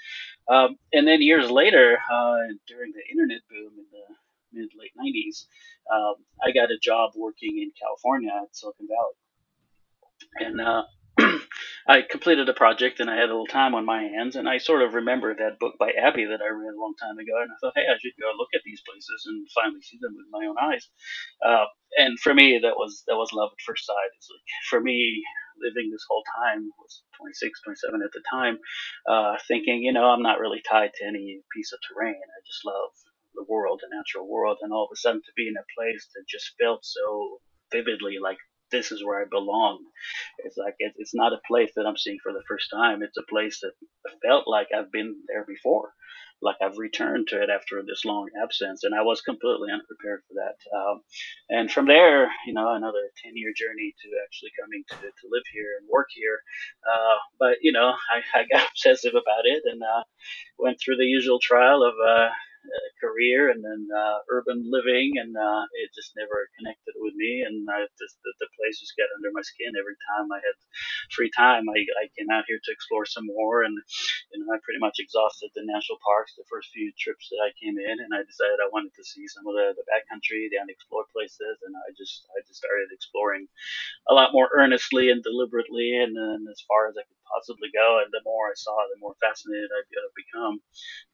Um, 0.47 0.77
and 0.93 1.07
then 1.07 1.21
years 1.21 1.49
later, 1.49 1.97
uh, 1.97 2.53
during 2.67 2.93
the 2.93 3.03
internet 3.11 3.41
boom 3.49 3.73
in 3.81 3.87
the 3.91 4.05
mid 4.53 4.69
late 4.77 4.93
'90s, 4.95 5.49
um, 5.91 6.15
I 6.41 6.51
got 6.51 6.71
a 6.71 6.77
job 6.77 7.11
working 7.15 7.57
in 7.57 7.71
California 7.73 8.29
at 8.29 8.55
Silicon 8.55 8.87
Valley, 8.87 9.17
and 10.47 10.61
uh, 10.61 10.83
I 11.89 12.03
completed 12.05 12.47
a 12.47 12.53
project 12.53 13.01
and 13.01 13.09
I 13.09 13.17
had 13.17 13.33
a 13.33 13.33
little 13.33 13.49
time 13.49 13.73
on 13.73 13.83
my 13.83 14.03
hands, 14.03 14.37
and 14.37 14.47
I 14.47 14.59
sort 14.59 14.83
of 14.83 14.93
remembered 14.93 15.39
that 15.39 15.57
book 15.59 15.73
by 15.79 15.89
Abbey 15.89 16.25
that 16.25 16.39
I 16.39 16.53
read 16.53 16.77
a 16.77 16.79
long 16.79 16.93
time 17.01 17.17
ago, 17.17 17.33
and 17.41 17.49
I 17.49 17.57
thought, 17.57 17.73
hey, 17.75 17.89
I 17.89 17.97
should 17.97 18.13
go 18.21 18.29
look 18.37 18.53
at 18.53 18.61
these 18.63 18.83
places 18.85 19.25
and 19.25 19.49
finally 19.57 19.81
see 19.81 19.97
them 19.99 20.13
with 20.13 20.29
my 20.29 20.45
own 20.45 20.55
eyes. 20.61 20.85
Uh, 21.41 21.65
and 21.97 22.19
for 22.21 22.35
me, 22.35 22.59
that 22.61 22.77
was 22.77 23.01
that 23.07 23.17
was 23.17 23.33
love 23.33 23.49
at 23.51 23.65
first 23.65 23.87
sight. 23.87 24.13
It's 24.17 24.29
like 24.29 24.45
for 24.69 24.79
me, 24.79 25.23
living 25.57 25.89
this 25.89 26.05
whole 26.07 26.23
time 26.45 26.69
was 26.77 27.01
26, 27.17 27.57
27 27.65 28.05
at 28.05 28.13
the 28.13 28.23
time, 28.29 28.59
uh, 29.09 29.41
thinking, 29.49 29.81
you 29.81 29.91
know, 29.91 30.05
I'm 30.13 30.21
not 30.21 30.39
really 30.39 30.61
tied 30.61 30.93
to 30.93 31.07
any 31.09 31.41
piece 31.57 31.73
of 31.73 31.81
terrain. 31.89 32.21
I 32.21 32.39
just 32.45 32.61
love 32.69 32.93
the 33.33 33.49
world, 33.49 33.81
the 33.81 33.89
natural 33.89 34.29
world, 34.29 34.59
and 34.61 34.71
all 34.71 34.85
of 34.85 34.93
a 34.93 34.99
sudden 35.01 35.25
to 35.25 35.33
be 35.35 35.49
in 35.49 35.57
a 35.57 35.65
place 35.73 36.05
that 36.13 36.29
just 36.29 36.53
felt 36.61 36.85
so 36.85 37.41
vividly 37.73 38.17
like 38.21 38.37
this 38.71 38.91
is 38.91 39.03
where 39.03 39.21
I 39.21 39.25
belong. 39.29 39.83
It's 40.39 40.57
like 40.57 40.75
it, 40.79 40.93
it's 40.97 41.15
not 41.15 41.33
a 41.33 41.41
place 41.47 41.71
that 41.75 41.85
I'm 41.85 41.97
seeing 41.97 42.19
for 42.21 42.33
the 42.33 42.43
first 42.47 42.69
time. 42.71 43.03
It's 43.03 43.17
a 43.17 43.23
place 43.29 43.61
that 43.61 43.73
felt 44.25 44.47
like 44.47 44.67
I've 44.75 44.91
been 44.91 45.15
there 45.27 45.45
before, 45.45 45.91
like 46.41 46.57
I've 46.61 46.77
returned 46.77 47.27
to 47.29 47.41
it 47.41 47.49
after 47.49 47.81
this 47.83 48.05
long 48.05 48.27
absence, 48.43 48.83
and 48.83 48.95
I 48.95 49.01
was 49.03 49.21
completely 49.21 49.69
unprepared 49.71 50.21
for 50.27 50.35
that. 50.35 50.57
Um, 50.77 51.01
and 51.49 51.71
from 51.71 51.87
there, 51.87 52.31
you 52.47 52.53
know, 52.53 52.73
another 52.75 53.11
ten 53.23 53.33
year 53.35 53.53
journey 53.55 53.95
to 54.01 54.09
actually 54.25 54.51
coming 54.59 54.83
to, 54.89 54.95
to 54.97 55.27
live 55.31 55.43
here 55.53 55.77
and 55.79 55.89
work 55.89 56.07
here. 56.13 56.39
Uh, 56.89 57.17
but 57.39 57.57
you 57.61 57.71
know, 57.71 57.93
I, 58.11 58.39
I 58.39 58.45
got 58.51 58.69
obsessive 58.71 59.13
about 59.13 59.45
it 59.45 59.63
and 59.65 59.81
uh, 59.83 60.03
went 60.59 60.79
through 60.79 60.97
the 60.97 61.05
usual 61.05 61.39
trial 61.41 61.83
of. 61.83 61.93
Uh, 62.05 62.29
uh, 62.29 62.29
career 62.99 63.49
and 63.49 63.63
then 63.63 63.87
uh, 63.91 64.19
urban 64.29 64.63
living, 64.67 65.15
and 65.17 65.35
uh, 65.35 65.63
it 65.81 65.89
just 65.95 66.13
never 66.17 66.49
connected 66.59 66.95
with 66.99 67.15
me. 67.15 67.43
And 67.45 67.65
I 67.69 67.87
just 67.97 68.19
the, 68.23 68.31
the 68.39 68.49
place 68.59 68.79
just 68.79 68.97
got 68.99 69.11
under 69.15 69.31
my 69.33 69.43
skin 69.43 69.73
every 69.79 69.97
time 70.13 70.27
I 70.31 70.39
had 70.43 70.57
free 71.13 71.31
time. 71.33 71.65
I, 71.69 71.79
I 72.03 72.11
came 72.17 72.29
out 72.29 72.47
here 72.47 72.59
to 72.61 72.71
explore 72.73 73.05
some 73.05 73.27
more, 73.27 73.63
and 73.63 73.75
you 74.33 74.37
know 74.43 74.51
I 74.53 74.59
pretty 74.63 74.81
much 74.81 74.99
exhausted 74.99 75.51
the 75.55 75.65
national 75.65 75.99
parks 76.03 76.35
the 76.35 76.47
first 76.49 76.69
few 76.75 76.91
trips 76.99 77.29
that 77.31 77.41
I 77.43 77.55
came 77.59 77.77
in, 77.79 77.95
and 78.03 78.11
I 78.13 78.23
decided 78.25 78.59
I 78.61 78.71
wanted 78.73 78.93
to 78.95 79.05
see 79.05 79.25
some 79.31 79.47
of 79.47 79.55
the 79.55 79.73
the 79.77 79.87
backcountry, 79.89 80.49
the 80.51 80.61
unexplored 80.61 81.09
places, 81.15 81.55
and 81.65 81.73
I 81.75 81.89
just 81.95 82.27
I 82.35 82.43
just 82.47 82.61
started 82.61 82.91
exploring 82.91 83.47
a 84.09 84.13
lot 84.13 84.33
more 84.33 84.49
earnestly 84.55 85.09
and 85.11 85.23
deliberately, 85.23 85.95
and, 85.95 86.15
and 86.17 86.47
as 86.49 86.61
far 86.67 86.89
as 86.89 86.95
I 86.97 87.03
could 87.07 87.21
possibly 87.29 87.69
go. 87.73 88.01
And 88.03 88.11
the 88.11 88.25
more 88.25 88.49
I 88.49 88.57
saw, 88.57 88.75
the 88.89 88.99
more 88.99 89.15
fascinated 89.21 89.69
I've 89.71 89.87
become. 90.15 90.59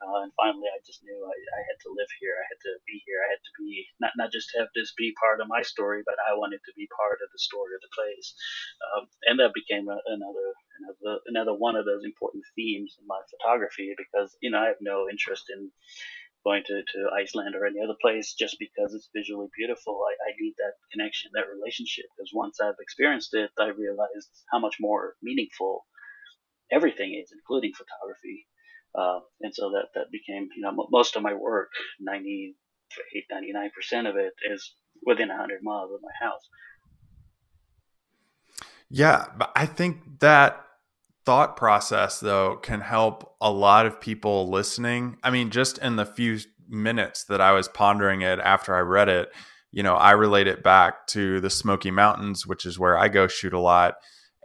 Uh, 0.01 0.25
and 0.25 0.31
finally, 0.37 0.67
I 0.69 0.79
just 0.85 1.03
knew 1.03 1.17
I, 1.21 1.34
I 1.55 1.61
had 1.67 1.79
to 1.83 1.93
live 1.93 2.11
here. 2.19 2.35
I 2.39 2.45
had 2.47 2.61
to 2.65 2.73
be 2.87 3.01
here. 3.05 3.19
I 3.23 3.29
had 3.35 3.43
to 3.43 3.53
be 3.59 3.85
not 3.99 4.13
not 4.17 4.31
just 4.31 4.51
have 4.57 4.69
this 4.73 4.93
be 4.97 5.13
part 5.19 5.41
of 5.41 5.47
my 5.51 5.61
story, 5.61 6.01
but 6.05 6.15
I 6.23 6.35
wanted 6.35 6.61
to 6.65 6.73
be 6.75 6.87
part 6.95 7.19
of 7.21 7.29
the 7.31 7.41
story 7.41 7.75
of 7.75 7.81
the 7.83 7.93
place. 7.95 8.35
Um, 8.91 9.03
and 9.27 9.35
that 9.39 9.53
became 9.57 9.87
a, 9.89 9.97
another 10.07 10.47
another 10.79 11.19
another 11.27 11.55
one 11.55 11.75
of 11.75 11.85
those 11.85 12.03
important 12.03 12.43
themes 12.55 12.95
in 12.99 13.05
my 13.07 13.21
photography 13.29 13.93
because 13.97 14.35
you 14.41 14.51
know 14.51 14.59
I 14.59 14.71
have 14.71 14.81
no 14.81 15.07
interest 15.09 15.51
in 15.51 15.71
going 16.45 16.63
to, 16.67 16.83
to 16.93 17.09
Iceland 17.17 17.55
or 17.55 17.65
any 17.65 17.81
other 17.81 17.97
place 17.99 18.35
just 18.37 18.55
because 18.59 18.93
it's 18.93 19.09
visually 19.15 19.47
beautiful. 19.57 20.05
I, 20.05 20.13
I 20.29 20.31
need 20.39 20.53
that 20.61 20.77
connection, 20.93 21.31
that 21.33 21.49
relationship, 21.49 22.05
because 22.13 22.29
once 22.33 22.61
I've 22.61 22.77
experienced 22.79 23.33
it, 23.33 23.49
I 23.59 23.73
realized 23.73 24.29
how 24.53 24.59
much 24.59 24.77
more 24.79 25.15
meaningful 25.23 25.85
everything 26.71 27.17
is, 27.17 27.33
including 27.33 27.73
photography. 27.73 28.47
Uh, 28.97 29.19
and 29.41 29.53
so 29.53 29.71
that, 29.71 29.87
that 29.95 30.11
became, 30.11 30.49
you 30.55 30.61
know, 30.61 30.87
most 30.89 31.15
of 31.15 31.23
my 31.23 31.33
work, 31.33 31.69
98, 31.99 33.25
99% 33.31 34.09
of 34.09 34.15
it 34.15 34.33
is 34.49 34.75
within 35.05 35.29
100 35.29 35.59
miles 35.63 35.91
of 35.93 35.99
my 36.01 36.25
house. 36.25 36.41
Yeah, 38.89 39.25
but 39.37 39.51
I 39.55 39.65
think 39.65 40.19
that 40.19 40.61
thought 41.25 41.57
process 41.57 42.19
though 42.19 42.55
can 42.57 42.81
help 42.81 43.35
a 43.41 43.51
lot 43.51 43.85
of 43.85 43.99
people 43.99 44.49
listening. 44.49 45.17
I 45.23 45.31
mean, 45.31 45.49
just 45.49 45.77
in 45.79 45.95
the 45.95 46.05
few 46.05 46.39
minutes 46.69 47.25
that 47.25 47.41
I 47.41 47.51
was 47.51 47.67
pondering 47.67 48.21
it 48.21 48.39
after 48.39 48.75
I 48.75 48.79
read 48.79 49.09
it, 49.09 49.29
you 49.71 49.83
know, 49.83 49.95
I 49.95 50.11
relate 50.11 50.47
it 50.47 50.63
back 50.63 51.07
to 51.07 51.41
the 51.41 51.49
Smoky 51.49 51.91
Mountains, 51.91 52.45
which 52.45 52.65
is 52.65 52.79
where 52.79 52.97
I 52.97 53.07
go 53.07 53.27
shoot 53.27 53.53
a 53.53 53.59
lot. 53.59 53.95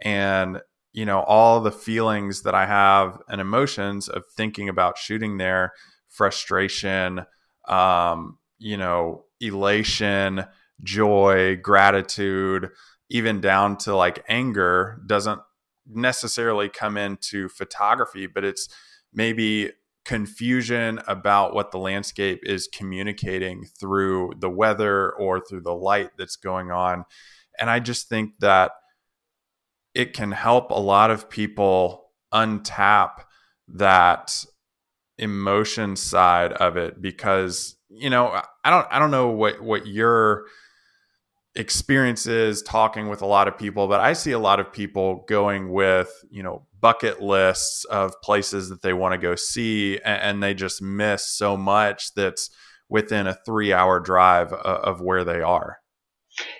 And 0.01 0.59
you 0.93 1.05
know 1.05 1.21
all 1.21 1.61
the 1.61 1.71
feelings 1.71 2.41
that 2.43 2.55
i 2.55 2.65
have 2.65 3.21
and 3.27 3.41
emotions 3.41 4.07
of 4.07 4.23
thinking 4.35 4.69
about 4.69 4.97
shooting 4.97 5.37
there 5.37 5.73
frustration 6.09 7.25
um, 7.67 8.37
you 8.59 8.77
know 8.77 9.25
elation, 9.41 10.45
joy, 10.83 11.57
gratitude, 11.57 12.69
even 13.09 13.41
down 13.41 13.75
to 13.77 13.95
like 13.95 14.23
anger 14.29 15.01
doesn't 15.05 15.41
necessarily 15.87 16.69
come 16.69 16.95
into 16.95 17.49
photography, 17.49 18.27
but 18.27 18.45
it's 18.45 18.69
maybe 19.13 19.71
confusion 20.05 20.99
about 21.07 21.53
what 21.53 21.71
the 21.71 21.77
landscape 21.77 22.39
is 22.43 22.69
communicating 22.73 23.65
through 23.79 24.31
the 24.39 24.49
weather 24.49 25.11
or 25.11 25.39
through 25.39 25.61
the 25.61 25.75
light 25.75 26.11
that's 26.17 26.37
going 26.37 26.71
on. 26.71 27.03
And 27.59 27.69
I 27.69 27.79
just 27.79 28.07
think 28.07 28.39
that 28.39 28.71
it 29.93 30.13
can 30.13 30.31
help 30.31 30.71
a 30.71 30.79
lot 30.79 31.11
of 31.11 31.29
people 31.29 32.05
untap 32.33 33.23
that 33.67 34.45
emotion 35.17 35.95
side 35.95 36.53
of 36.53 36.77
it 36.77 37.01
because 37.01 37.75
you 37.89 38.09
know 38.09 38.41
I 38.63 38.69
don't 38.69 38.87
I 38.89 38.99
don't 38.99 39.11
know 39.11 39.29
what 39.29 39.61
what 39.61 39.85
your 39.85 40.45
experience 41.55 42.27
is 42.27 42.61
talking 42.61 43.09
with 43.09 43.21
a 43.21 43.25
lot 43.25 43.47
of 43.47 43.57
people, 43.57 43.87
but 43.87 43.99
I 43.99 44.13
see 44.13 44.31
a 44.31 44.39
lot 44.39 44.59
of 44.59 44.71
people 44.71 45.25
going 45.27 45.71
with, 45.71 46.09
you 46.29 46.43
know, 46.43 46.65
bucket 46.79 47.21
lists 47.21 47.83
of 47.85 48.13
places 48.23 48.69
that 48.69 48.81
they 48.81 48.93
want 48.93 49.13
to 49.13 49.17
go 49.17 49.35
see, 49.35 49.99
and, 49.99 50.21
and 50.21 50.43
they 50.43 50.53
just 50.53 50.81
miss 50.81 51.27
so 51.27 51.57
much 51.57 52.13
that's 52.15 52.49
within 52.89 53.27
a 53.27 53.37
three 53.45 53.73
hour 53.73 53.99
drive 53.99 54.53
of, 54.53 54.99
of 54.99 55.01
where 55.01 55.23
they 55.23 55.41
are. 55.41 55.80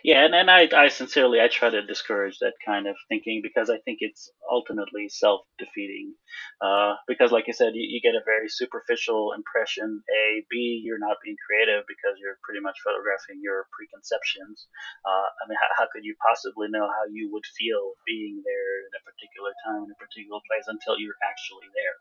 Yeah, 0.04 0.26
and, 0.26 0.36
and 0.36 0.50
I, 0.52 0.68
I 0.76 0.90
sincerely 0.90 1.40
I 1.40 1.48
try 1.48 1.70
to 1.70 1.86
discourage 1.86 2.40
that 2.40 2.60
kind 2.66 2.88
of 2.88 2.96
thinking 3.08 3.40
because 3.42 3.70
I 3.70 3.80
think 3.86 4.00
it's 4.02 4.30
ultimately 4.50 5.08
self 5.08 5.42
defeating. 5.58 6.14
Uh, 6.60 6.96
because 7.08 7.32
like 7.32 7.46
I 7.48 7.56
said, 7.56 7.74
you, 7.74 7.86
you, 7.88 8.02
get 8.02 8.18
a 8.20 8.26
very 8.26 8.50
superficial 8.50 9.32
impression. 9.32 10.04
A, 10.12 10.44
B, 10.50 10.82
you're 10.84 11.00
not 11.00 11.24
being 11.24 11.38
creative 11.48 11.86
because 11.88 12.20
you're 12.20 12.36
pretty 12.44 12.60
much 12.60 12.84
photographing 12.84 13.40
your 13.40 13.70
preconceptions. 13.72 14.68
Uh, 15.08 15.28
I 15.40 15.44
mean, 15.48 15.58
how, 15.62 15.86
how 15.86 15.88
could 15.94 16.04
you 16.04 16.16
possibly 16.20 16.68
know 16.68 16.90
how 16.92 17.06
you 17.08 17.32
would 17.32 17.46
feel 17.56 17.96
being 18.04 18.44
there 18.44 18.72
in 18.90 18.92
a 18.98 19.06
particular 19.08 19.56
time 19.64 19.88
in 19.88 19.94
a 19.94 20.00
particular 20.02 20.42
place 20.52 20.68
until 20.68 21.00
you're 21.00 21.18
actually 21.24 21.70
there? 21.72 21.98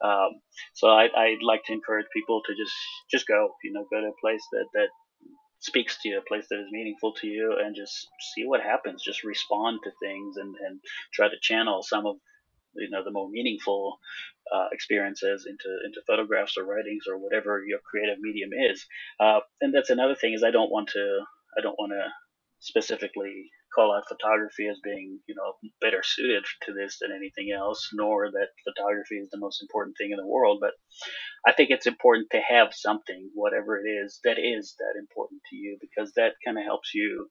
Um, 0.00 0.40
so 0.72 0.88
I, 0.88 1.08
I'd 1.12 1.42
like 1.44 1.64
to 1.66 1.74
encourage 1.74 2.06
people 2.12 2.40
to 2.46 2.52
just 2.56 2.76
just 3.10 3.26
go, 3.26 3.52
you 3.64 3.72
know, 3.72 3.84
go 3.90 4.00
to 4.00 4.12
a 4.14 4.20
place 4.22 4.44
that 4.52 4.64
that 4.72 4.88
speaks 5.60 6.02
to 6.02 6.08
you, 6.08 6.18
a 6.18 6.22
place 6.22 6.46
that 6.50 6.58
is 6.58 6.66
meaningful 6.70 7.12
to 7.14 7.26
you, 7.26 7.56
and 7.62 7.76
just 7.76 8.08
see 8.34 8.46
what 8.46 8.60
happens. 8.62 9.02
Just 9.02 9.24
respond 9.24 9.80
to 9.84 9.90
things 10.02 10.36
and, 10.36 10.54
and 10.66 10.80
try 11.12 11.28
to 11.28 11.36
channel 11.40 11.82
some 11.82 12.06
of 12.06 12.16
you 12.74 12.90
know 12.90 13.02
the 13.04 13.10
more 13.10 13.28
meaningful 13.28 13.98
uh, 14.54 14.66
experiences 14.72 15.46
into 15.48 15.68
into 15.84 16.00
photographs 16.06 16.56
or 16.56 16.64
writings 16.64 17.04
or 17.08 17.18
whatever 17.18 17.64
your 17.64 17.80
creative 17.80 18.18
medium 18.20 18.50
is. 18.52 18.84
Uh, 19.18 19.40
and 19.60 19.74
that's 19.74 19.90
another 19.90 20.14
thing 20.14 20.32
is 20.32 20.42
I 20.42 20.50
don't 20.50 20.70
want 20.70 20.88
to 20.90 21.20
I 21.56 21.60
don't 21.60 21.78
want 21.78 21.92
to 21.92 22.04
specifically 22.60 23.50
call 23.74 23.94
out 23.94 24.08
photography 24.08 24.68
as 24.68 24.78
being, 24.82 25.20
you 25.26 25.34
know, 25.34 25.54
better 25.80 26.02
suited 26.02 26.44
to 26.62 26.72
this 26.72 26.98
than 27.00 27.10
anything 27.12 27.52
else, 27.56 27.88
nor 27.92 28.30
that 28.30 28.48
photography 28.64 29.16
is 29.16 29.30
the 29.30 29.38
most 29.38 29.62
important 29.62 29.96
thing 29.96 30.10
in 30.10 30.16
the 30.16 30.26
world. 30.26 30.58
But 30.60 30.72
I 31.46 31.52
think 31.52 31.70
it's 31.70 31.86
important 31.86 32.28
to 32.32 32.40
have 32.40 32.74
something, 32.74 33.30
whatever 33.34 33.78
it 33.78 33.88
is, 33.88 34.20
that 34.24 34.38
is 34.38 34.74
that 34.78 34.98
important 34.98 35.40
to 35.50 35.56
you, 35.56 35.78
because 35.80 36.12
that 36.14 36.34
kind 36.44 36.58
of 36.58 36.64
helps 36.64 36.94
you 36.94 37.28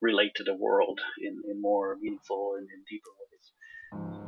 relate 0.00 0.32
to 0.36 0.44
the 0.44 0.54
world 0.54 1.00
in, 1.20 1.42
in 1.50 1.60
more 1.60 1.96
meaningful 2.00 2.54
and 2.58 2.68
in 2.68 2.84
deeper 2.88 3.10
ways. 3.18 4.27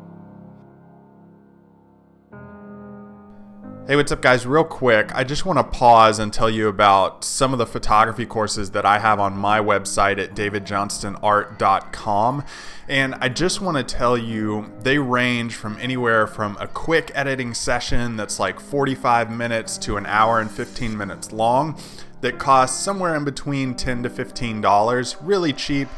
Hey, 3.91 3.97
what's 3.97 4.13
up, 4.13 4.23
guys? 4.23 4.47
Real 4.47 4.63
quick, 4.63 5.13
I 5.17 5.25
just 5.25 5.45
want 5.45 5.59
to 5.59 5.65
pause 5.65 6.21
and 6.21 6.33
tell 6.33 6.49
you 6.49 6.69
about 6.69 7.25
some 7.25 7.53
of 7.53 7.59
the 7.59 7.67
photography 7.67 8.25
courses 8.25 8.71
that 8.71 8.87
I 8.87 9.01
have 9.01 9.19
on 9.19 9.37
my 9.37 9.59
website 9.59 10.23
at 10.23 10.37
davidjohnstonart.com. 10.37 12.45
And 12.87 13.17
I 13.17 13.29
just 13.29 13.61
want 13.61 13.79
to 13.79 13.83
tell 13.83 14.17
you 14.17 14.73
they 14.85 14.99
range 14.99 15.57
from 15.57 15.77
anywhere 15.81 16.29
from 16.29 16.57
a 16.61 16.69
quick 16.69 17.11
editing 17.17 17.53
session 17.53 18.17
that's 18.17 18.39
like 18.39 18.61
45 18.61 19.33
minutes 19.33 19.77
to 19.79 19.97
an 19.97 20.07
hour 20.07 20.39
and 20.39 20.49
15 20.49 20.97
minutes 20.97 21.33
long 21.33 21.77
that 22.21 22.39
costs 22.39 22.81
somewhere 22.81 23.17
in 23.17 23.25
between 23.25 23.75
10 23.75 24.05
to 24.05 24.11
$15, 24.11 25.17
really 25.21 25.53
cheap, 25.53 25.89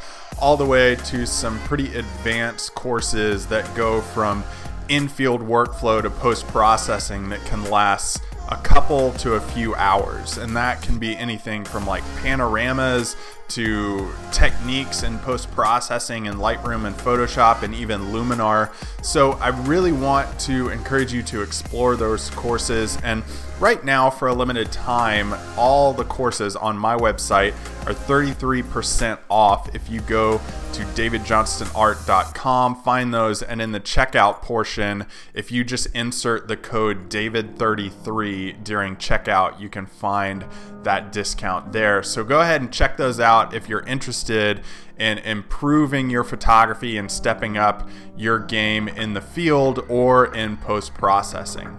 all 0.41 0.57
the 0.57 0.65
way 0.65 0.97
to 0.97 1.27
some 1.27 1.59
pretty 1.65 1.95
advanced 1.95 2.75
courses 2.75 3.49
that 3.49 3.77
go 3.77 4.01
from 4.01 4.43
infield 4.89 5.41
workflow 5.41 6.03
to 6.03 6.11
post 6.11 6.47
processing 6.49 7.29
that 7.31 7.45
can 7.47 7.69
last 7.71 8.23
a 8.51 8.57
couple 8.57 9.13
to 9.15 9.35
a 9.35 9.41
few 9.41 9.75
hours. 9.77 10.39
And 10.39 10.57
that 10.57 10.83
can 10.83 10.99
be 10.99 11.17
anything 11.17 11.65
from 11.65 11.87
like 11.87 12.03
panoramas 12.23 13.17
to 13.55 14.11
techniques 14.31 15.03
and 15.03 15.21
post 15.21 15.51
processing 15.51 16.27
in 16.27 16.37
Lightroom 16.37 16.87
and 16.87 16.97
Photoshop 16.97 17.63
and 17.63 17.75
even 17.75 18.01
Luminar. 18.13 18.73
So 19.05 19.33
I 19.33 19.49
really 19.49 19.93
want 19.93 20.39
to 20.41 20.71
encourage 20.71 21.13
you 21.13 21.23
to 21.25 21.43
explore 21.43 21.97
those 21.97 22.31
courses. 22.31 22.99
And 23.03 23.23
right 23.61 23.85
now, 23.85 24.11
for 24.11 24.29
a 24.29 24.35
limited 24.35 24.73
time, 24.73 25.35
all 25.57 25.93
the 25.93 26.05
courses 26.05 26.57
on 26.57 26.77
my 26.77 26.97
website 26.97 27.53
are 27.87 27.95
33% 27.95 29.19
off 29.29 29.75
if 29.75 29.91
you 29.91 30.01
go 30.03 30.41
to 30.73 30.83
davidjohnstonart.com, 30.85 32.83
find 32.83 33.13
those, 33.13 33.43
and 33.43 33.61
in 33.61 33.73
the 33.73 33.81
checkout 33.81 34.41
portion, 34.41 35.05
if 35.35 35.53
you 35.53 35.65
just 35.65 35.87
insert 35.95 36.49
the 36.49 36.57
code 36.57 37.11
DAVID33 37.11 38.65
during 38.65 38.97
checkout, 38.97 39.61
you 39.61 39.69
can 39.69 39.85
find 39.85 40.45
that 40.83 41.13
discount 41.13 41.73
there. 41.73 42.03
So 42.03 42.25
go 42.25 42.41
ahead 42.41 42.63
and 42.63 42.73
check 42.73 42.97
those 42.97 43.21
out 43.21 43.42
if 43.51 43.69
you're 43.69 43.85
interested 43.87 44.63
in 44.99 45.19
improving 45.19 46.11
your 46.11 46.25
photography 46.25 46.97
and 46.97 47.11
stepping 47.11 47.57
up 47.57 47.89
your 48.17 48.39
game 48.39 48.89
in 48.89 49.15
the 49.15 49.21
field 49.21 49.85
or 49.89 50.35
in 50.35 50.57
post 50.57 50.95
processing. 50.95 51.77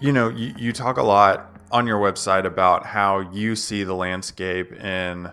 You 0.00 0.12
know, 0.12 0.28
you, 0.28 0.54
you 0.58 0.72
talk 0.72 0.96
a 0.96 1.02
lot 1.02 1.52
on 1.70 1.86
your 1.86 1.98
website 1.98 2.44
about 2.44 2.86
how 2.86 3.20
you 3.32 3.56
see 3.56 3.84
the 3.84 3.94
landscape 3.94 4.72
in 4.72 5.32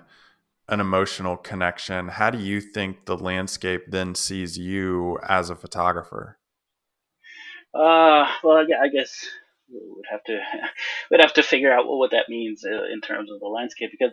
an 0.69 0.79
emotional 0.79 1.35
connection. 1.35 2.07
How 2.07 2.29
do 2.29 2.37
you 2.37 2.61
think 2.61 3.05
the 3.05 3.17
landscape 3.17 3.85
then 3.89 4.15
sees 4.15 4.57
you 4.57 5.17
as 5.27 5.49
a 5.49 5.55
photographer? 5.55 6.37
Uh, 7.73 8.27
well, 8.43 8.57
I 8.57 8.87
guess 8.87 9.27
have 10.09 10.23
to 10.25 10.39
we'd 11.11 11.21
have 11.21 11.33
to 11.33 11.43
figure 11.43 11.71
out 11.71 11.85
what 11.87 12.11
that 12.11 12.29
means 12.29 12.63
uh, 12.65 12.85
in 12.91 13.01
terms 13.01 13.31
of 13.31 13.39
the 13.39 13.47
landscape 13.47 13.91
because 13.91 14.11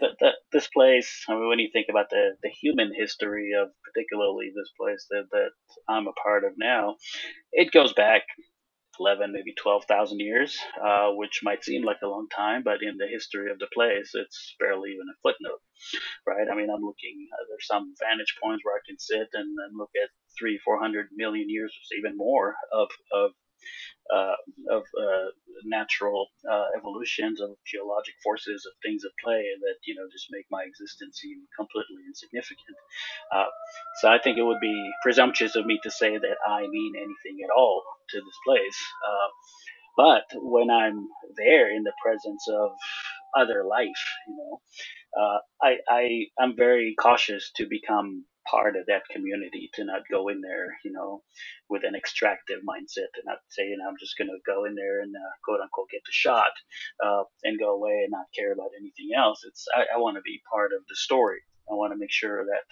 this 0.53 0.69
place 0.69 1.25
I 1.29 1.35
mean 1.35 1.49
when 1.49 1.59
you 1.59 1.71
think 1.73 1.87
about 1.91 2.11
the 2.11 2.37
the 2.43 2.51
human 2.51 2.93
history 2.95 3.51
of 3.61 3.69
particularly 3.85 4.53
this 4.55 4.71
place 4.79 5.07
that 5.11 5.25
that 5.33 5.51
I'm 5.89 6.07
a 6.07 6.13
part 6.13 6.45
of 6.45 6.53
now 6.57 6.97
it 7.53 7.73
goes 7.73 7.93
back 7.93 8.23
11 8.99 9.33
maybe 9.33 9.53
12,000 9.61 10.21
years 10.21 10.59
uh, 10.83 11.11
which 11.11 11.41
might 11.43 11.65
seem 11.65 11.85
like 11.85 12.01
a 12.03 12.09
long 12.09 12.29
time 12.35 12.63
but 12.65 12.83
in 12.83 12.97
the 12.97 13.07
history 13.07 13.51
of 13.51 13.59
the 13.59 13.69
place 13.75 14.11
it's 14.15 14.55
barely 14.59 14.91
even 14.91 15.07
a 15.11 15.21
footnote 15.23 15.61
right? 16.27 16.49
I 16.51 16.57
mean 16.57 16.71
I'm 16.71 16.83
looking 16.83 17.29
uh, 17.33 17.45
there's 17.49 17.67
some 17.67 17.95
vantage 18.01 18.35
points 18.43 18.65
where 18.65 18.77
I 18.77 18.87
can 18.87 18.99
sit 18.99 19.29
and, 19.35 19.53
and 19.59 19.77
look 19.77 19.91
at 20.03 20.11
three 20.39 20.59
four 20.65 20.81
hundred 20.81 21.09
million 21.15 21.49
years 21.49 21.73
even 21.99 22.17
more 22.17 22.55
of 22.73 22.89
of 23.13 23.33
of 24.71 24.83
uh, 24.99 25.29
natural 25.65 26.29
uh, 26.51 26.67
evolutions 26.79 27.41
of 27.41 27.51
geologic 27.67 28.15
forces 28.25 28.67
of 28.67 28.73
things 28.83 29.05
at 29.05 29.13
play 29.25 29.43
that 29.61 29.77
you 29.87 29.95
know 29.95 30.07
just 30.13 30.27
make 30.31 30.47
my 30.51 30.65
existence 30.65 31.21
seem 31.23 31.39
completely 31.59 32.03
insignificant. 32.09 32.79
Uh, 33.35 33.47
so 34.01 34.09
I 34.11 34.19
think 34.19 34.39
it 34.39 34.45
would 34.45 34.61
be 34.61 34.91
presumptuous 35.03 35.57
of 35.57 35.67
me 35.67 35.81
to 35.85 35.91
say 35.91 36.19
that 36.19 36.39
I 36.47 36.63
mean 36.69 36.95
anything 36.97 37.39
at 37.45 37.51
all 37.57 37.83
to 38.11 38.19
this 38.21 38.39
place. 38.47 38.79
Uh, 39.07 39.29
but 39.97 40.25
when 40.43 40.71
I'm 40.71 41.09
there 41.37 41.71
in 41.75 41.85
the 41.85 41.93
presence 42.05 42.45
of 42.49 42.73
other 43.37 43.65
life, 43.65 44.03
you 44.29 44.37
know, 44.37 44.61
uh, 45.21 45.39
I, 45.63 45.77
I 45.89 46.27
I'm 46.41 46.57
very 46.57 46.95
cautious 47.01 47.53
to 47.57 47.67
become 47.69 48.25
part 48.51 48.77
of 48.77 48.87
that 48.87 49.09
community 49.11 49.71
to 49.75 49.85
not 49.85 50.03
go 50.11 50.29
in 50.29 50.41
there, 50.41 50.77
you 50.85 50.93
know, 50.93 51.23
with 51.69 51.83
an 51.85 51.95
extractive 51.95 52.61
mindset 52.61 53.11
and 53.15 53.25
not 53.25 53.39
say, 53.49 53.69
you 53.69 53.77
know, 53.77 53.89
I'm 53.89 53.99
just 54.01 54.19
going 54.19 54.29
to 54.29 54.39
go 54.47 54.65
in 54.65 54.75
there 54.75 55.01
and 55.01 55.15
uh, 55.15 55.33
quote 55.45 55.61
unquote 55.61 55.91
get 55.91 56.03
the 56.07 56.13
shot 56.13 56.53
uh, 57.05 57.25
and 57.45 57.59
go 57.59 57.75
away 57.75 58.03
and 58.05 58.11
not 58.11 58.27
care 58.37 58.53
about 58.53 58.71
anything 58.79 59.11
else. 59.17 59.45
It's 59.47 59.67
I, 59.75 59.97
I 59.97 59.99
want 59.99 60.17
to 60.17 60.23
be 60.23 60.41
part 60.51 60.73
of 60.73 60.83
the 60.89 60.97
story. 60.97 61.41
I 61.69 61.75
want 61.75 61.93
to 61.93 61.99
make 61.99 62.13
sure 62.13 62.45
that, 62.45 62.63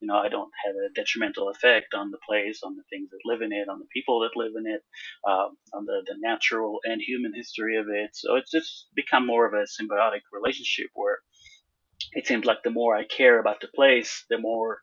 you 0.00 0.08
know, 0.08 0.16
I 0.16 0.28
don't 0.28 0.50
have 0.66 0.74
a 0.74 0.92
detrimental 0.94 1.50
effect 1.50 1.94
on 1.94 2.10
the 2.10 2.18
place, 2.26 2.60
on 2.64 2.74
the 2.74 2.82
things 2.90 3.08
that 3.10 3.20
live 3.24 3.42
in 3.42 3.52
it, 3.52 3.68
on 3.68 3.78
the 3.78 3.86
people 3.92 4.20
that 4.20 4.36
live 4.36 4.52
in 4.56 4.66
it, 4.66 4.82
um, 5.24 5.56
on 5.72 5.84
the, 5.86 6.02
the 6.06 6.16
natural 6.18 6.80
and 6.82 7.00
human 7.00 7.32
history 7.32 7.76
of 7.76 7.86
it. 7.88 8.10
So 8.14 8.34
it's 8.34 8.50
just 8.50 8.88
become 8.96 9.24
more 9.24 9.46
of 9.46 9.54
a 9.54 9.66
symbiotic 9.66 10.22
relationship 10.32 10.90
where 10.94 11.18
it 12.12 12.26
seems 12.26 12.44
like 12.44 12.64
the 12.64 12.70
more 12.70 12.96
I 12.96 13.04
care 13.06 13.38
about 13.38 13.60
the 13.60 13.68
place, 13.68 14.24
the 14.28 14.38
more 14.38 14.80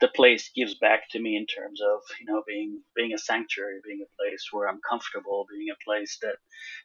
the 0.00 0.08
place 0.08 0.50
gives 0.54 0.74
back 0.74 1.08
to 1.10 1.18
me 1.18 1.36
in 1.36 1.46
terms 1.46 1.80
of 1.80 2.00
you 2.20 2.26
know 2.26 2.42
being 2.46 2.82
being 2.94 3.14
a 3.14 3.18
sanctuary, 3.18 3.80
being 3.84 4.04
a 4.04 4.22
place 4.22 4.48
where 4.52 4.68
I'm 4.68 4.80
comfortable, 4.88 5.46
being 5.50 5.68
a 5.70 5.84
place 5.84 6.18
that 6.22 6.36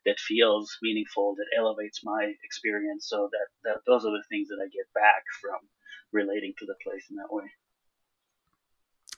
that 0.06 0.19
feels 0.19 0.78
meaningful, 0.82 1.36
that 1.36 1.58
elevates 1.58 2.02
my 2.04 2.32
experience. 2.43 3.08
So 3.10 3.30
that, 3.32 3.69
that 3.69 3.82
those 3.86 4.06
are 4.06 4.12
the 4.12 4.24
things 4.30 4.47
that 4.50 4.60
I 4.62 4.67
get 4.67 4.91
back 4.93 5.24
from 5.41 5.60
relating 6.13 6.54
to 6.60 6.65
the 6.65 6.76
place 6.84 7.04
in 7.10 7.17
that 7.17 7.32
way. 7.32 7.45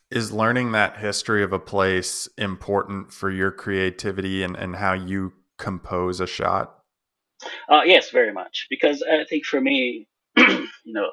Is 0.09 0.31
learning 0.31 0.73
that 0.73 0.97
history 0.97 1.43
of 1.43 1.53
a 1.53 1.59
place 1.59 2.29
important 2.37 3.11
for 3.11 3.31
your 3.31 3.51
creativity 3.51 4.43
and, 4.43 4.55
and 4.55 4.75
how 4.75 4.93
you 4.93 5.33
compose 5.57 6.19
a 6.19 6.27
shot? 6.27 6.79
Uh, 7.67 7.81
yes, 7.83 8.11
very 8.11 8.31
much. 8.31 8.67
Because 8.69 9.03
I 9.03 9.25
think 9.25 9.45
for 9.45 9.59
me, 9.59 10.07
you 10.37 10.67
know, 10.85 11.09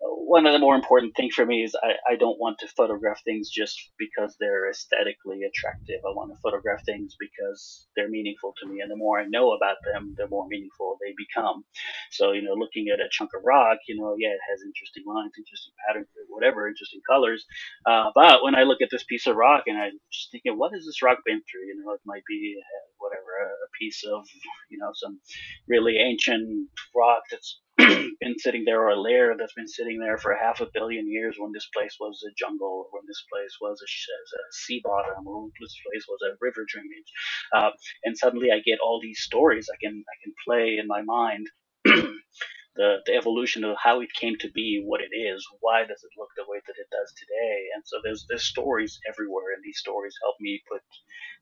one 0.00 0.46
of 0.46 0.52
the 0.52 0.58
more 0.58 0.76
important 0.76 1.16
things 1.16 1.34
for 1.34 1.46
me 1.46 1.64
is 1.64 1.74
I, 1.74 2.12
I 2.12 2.16
don't 2.16 2.38
want 2.38 2.58
to 2.60 2.68
photograph 2.68 3.22
things 3.24 3.50
just 3.50 3.90
because 3.98 4.36
they're 4.38 4.70
aesthetically 4.70 5.42
attractive. 5.42 6.00
I 6.06 6.14
want 6.14 6.32
to 6.32 6.40
photograph 6.40 6.84
things 6.84 7.16
because 7.18 7.88
they're 7.96 8.10
meaningful 8.10 8.54
to 8.60 8.68
me. 8.68 8.80
And 8.80 8.90
the 8.90 8.96
more 8.96 9.18
I 9.18 9.24
know 9.24 9.52
about 9.52 9.76
them, 9.84 10.14
the 10.16 10.28
more 10.28 10.46
meaningful 10.46 10.98
they 11.00 11.14
become. 11.16 11.64
So, 12.10 12.32
you 12.32 12.42
know, 12.42 12.54
looking 12.54 12.88
at 12.92 13.00
a 13.00 13.08
chunk 13.10 13.30
of 13.34 13.42
rock, 13.44 13.78
you 13.88 13.96
know, 13.96 14.14
yeah, 14.18 14.28
it 14.28 14.44
has 14.50 14.62
interesting 14.62 15.04
lines, 15.06 15.32
interesting 15.36 15.72
patterns, 15.86 16.08
whatever, 16.28 16.68
interesting 16.68 17.00
colors. 17.08 17.46
Uh, 17.86 18.10
but 18.14 18.44
when 18.44 18.54
I 18.54 18.62
look 18.62 18.82
at 18.82 18.90
this 18.90 19.04
piece 19.04 19.26
of 19.26 19.36
rock 19.36 19.64
and 19.66 19.78
I'm 19.78 19.98
just 20.12 20.30
thinking, 20.30 20.58
what 20.58 20.72
has 20.74 20.84
this 20.84 21.02
rock 21.02 21.18
been 21.24 21.42
through? 21.50 21.66
You 21.66 21.82
know, 21.82 21.92
it 21.92 22.00
might 22.04 22.24
be 22.28 22.54
uh, 22.60 22.86
whatever, 22.98 23.32
a 23.48 23.70
piece 23.80 24.04
of, 24.04 24.26
you 24.70 24.78
know, 24.78 24.90
some 24.94 25.18
really 25.66 25.96
ancient 25.96 26.68
rock 26.94 27.22
that's 27.30 27.60
been 28.20 28.38
sitting 28.38 28.64
there 28.64 28.82
or 28.82 28.90
a 28.90 29.00
layer 29.00 29.34
that's 29.38 29.54
been 29.54 29.68
sitting 29.68 30.00
there 30.00 30.18
for 30.18 30.34
half 30.34 30.60
a 30.60 30.68
billion 30.74 31.10
years 31.10 31.36
when 31.38 31.52
this 31.52 31.68
place 31.72 31.96
was 32.00 32.22
a 32.26 32.34
jungle, 32.36 32.86
or 32.86 32.98
when 32.98 33.06
this 33.06 33.24
place 33.32 33.56
was 33.60 33.80
a, 33.80 33.86
a 33.86 34.42
sea 34.50 34.80
bottom, 34.82 35.26
or 35.26 35.42
when 35.42 35.52
this 35.60 35.76
place 35.86 36.04
was 36.08 36.18
a 36.22 36.36
river 36.40 36.66
drainage. 36.68 37.12
Uh, 37.54 37.70
and 38.04 38.18
suddenly 38.18 38.50
I 38.50 38.60
get 38.60 38.80
all 38.80 39.00
these 39.00 39.20
stories 39.20 39.68
I 39.72 39.78
can 39.80 40.04
I 40.06 40.16
can 40.22 40.34
play 40.44 40.78
in 40.78 40.86
my 40.86 41.02
mind. 41.02 41.46
the, 41.84 42.98
the 43.06 43.14
evolution 43.14 43.64
of 43.64 43.76
how 43.76 44.00
it 44.00 44.12
came 44.12 44.36
to 44.38 44.50
be 44.50 44.82
what 44.84 45.00
it 45.00 45.14
is. 45.14 45.44
Why 45.60 45.80
does 45.80 46.02
it 46.02 46.18
look 46.18 46.30
the 46.36 46.44
way 46.46 46.60
that 46.66 46.78
it 46.78 46.88
does 46.90 47.12
today? 47.18 47.66
And 47.74 47.82
so 47.84 47.98
there's 48.02 48.24
there's 48.28 48.44
stories 48.44 48.98
everywhere, 49.08 49.52
and 49.54 49.62
these 49.62 49.78
stories 49.78 50.14
help 50.22 50.36
me 50.40 50.62
put 50.70 50.80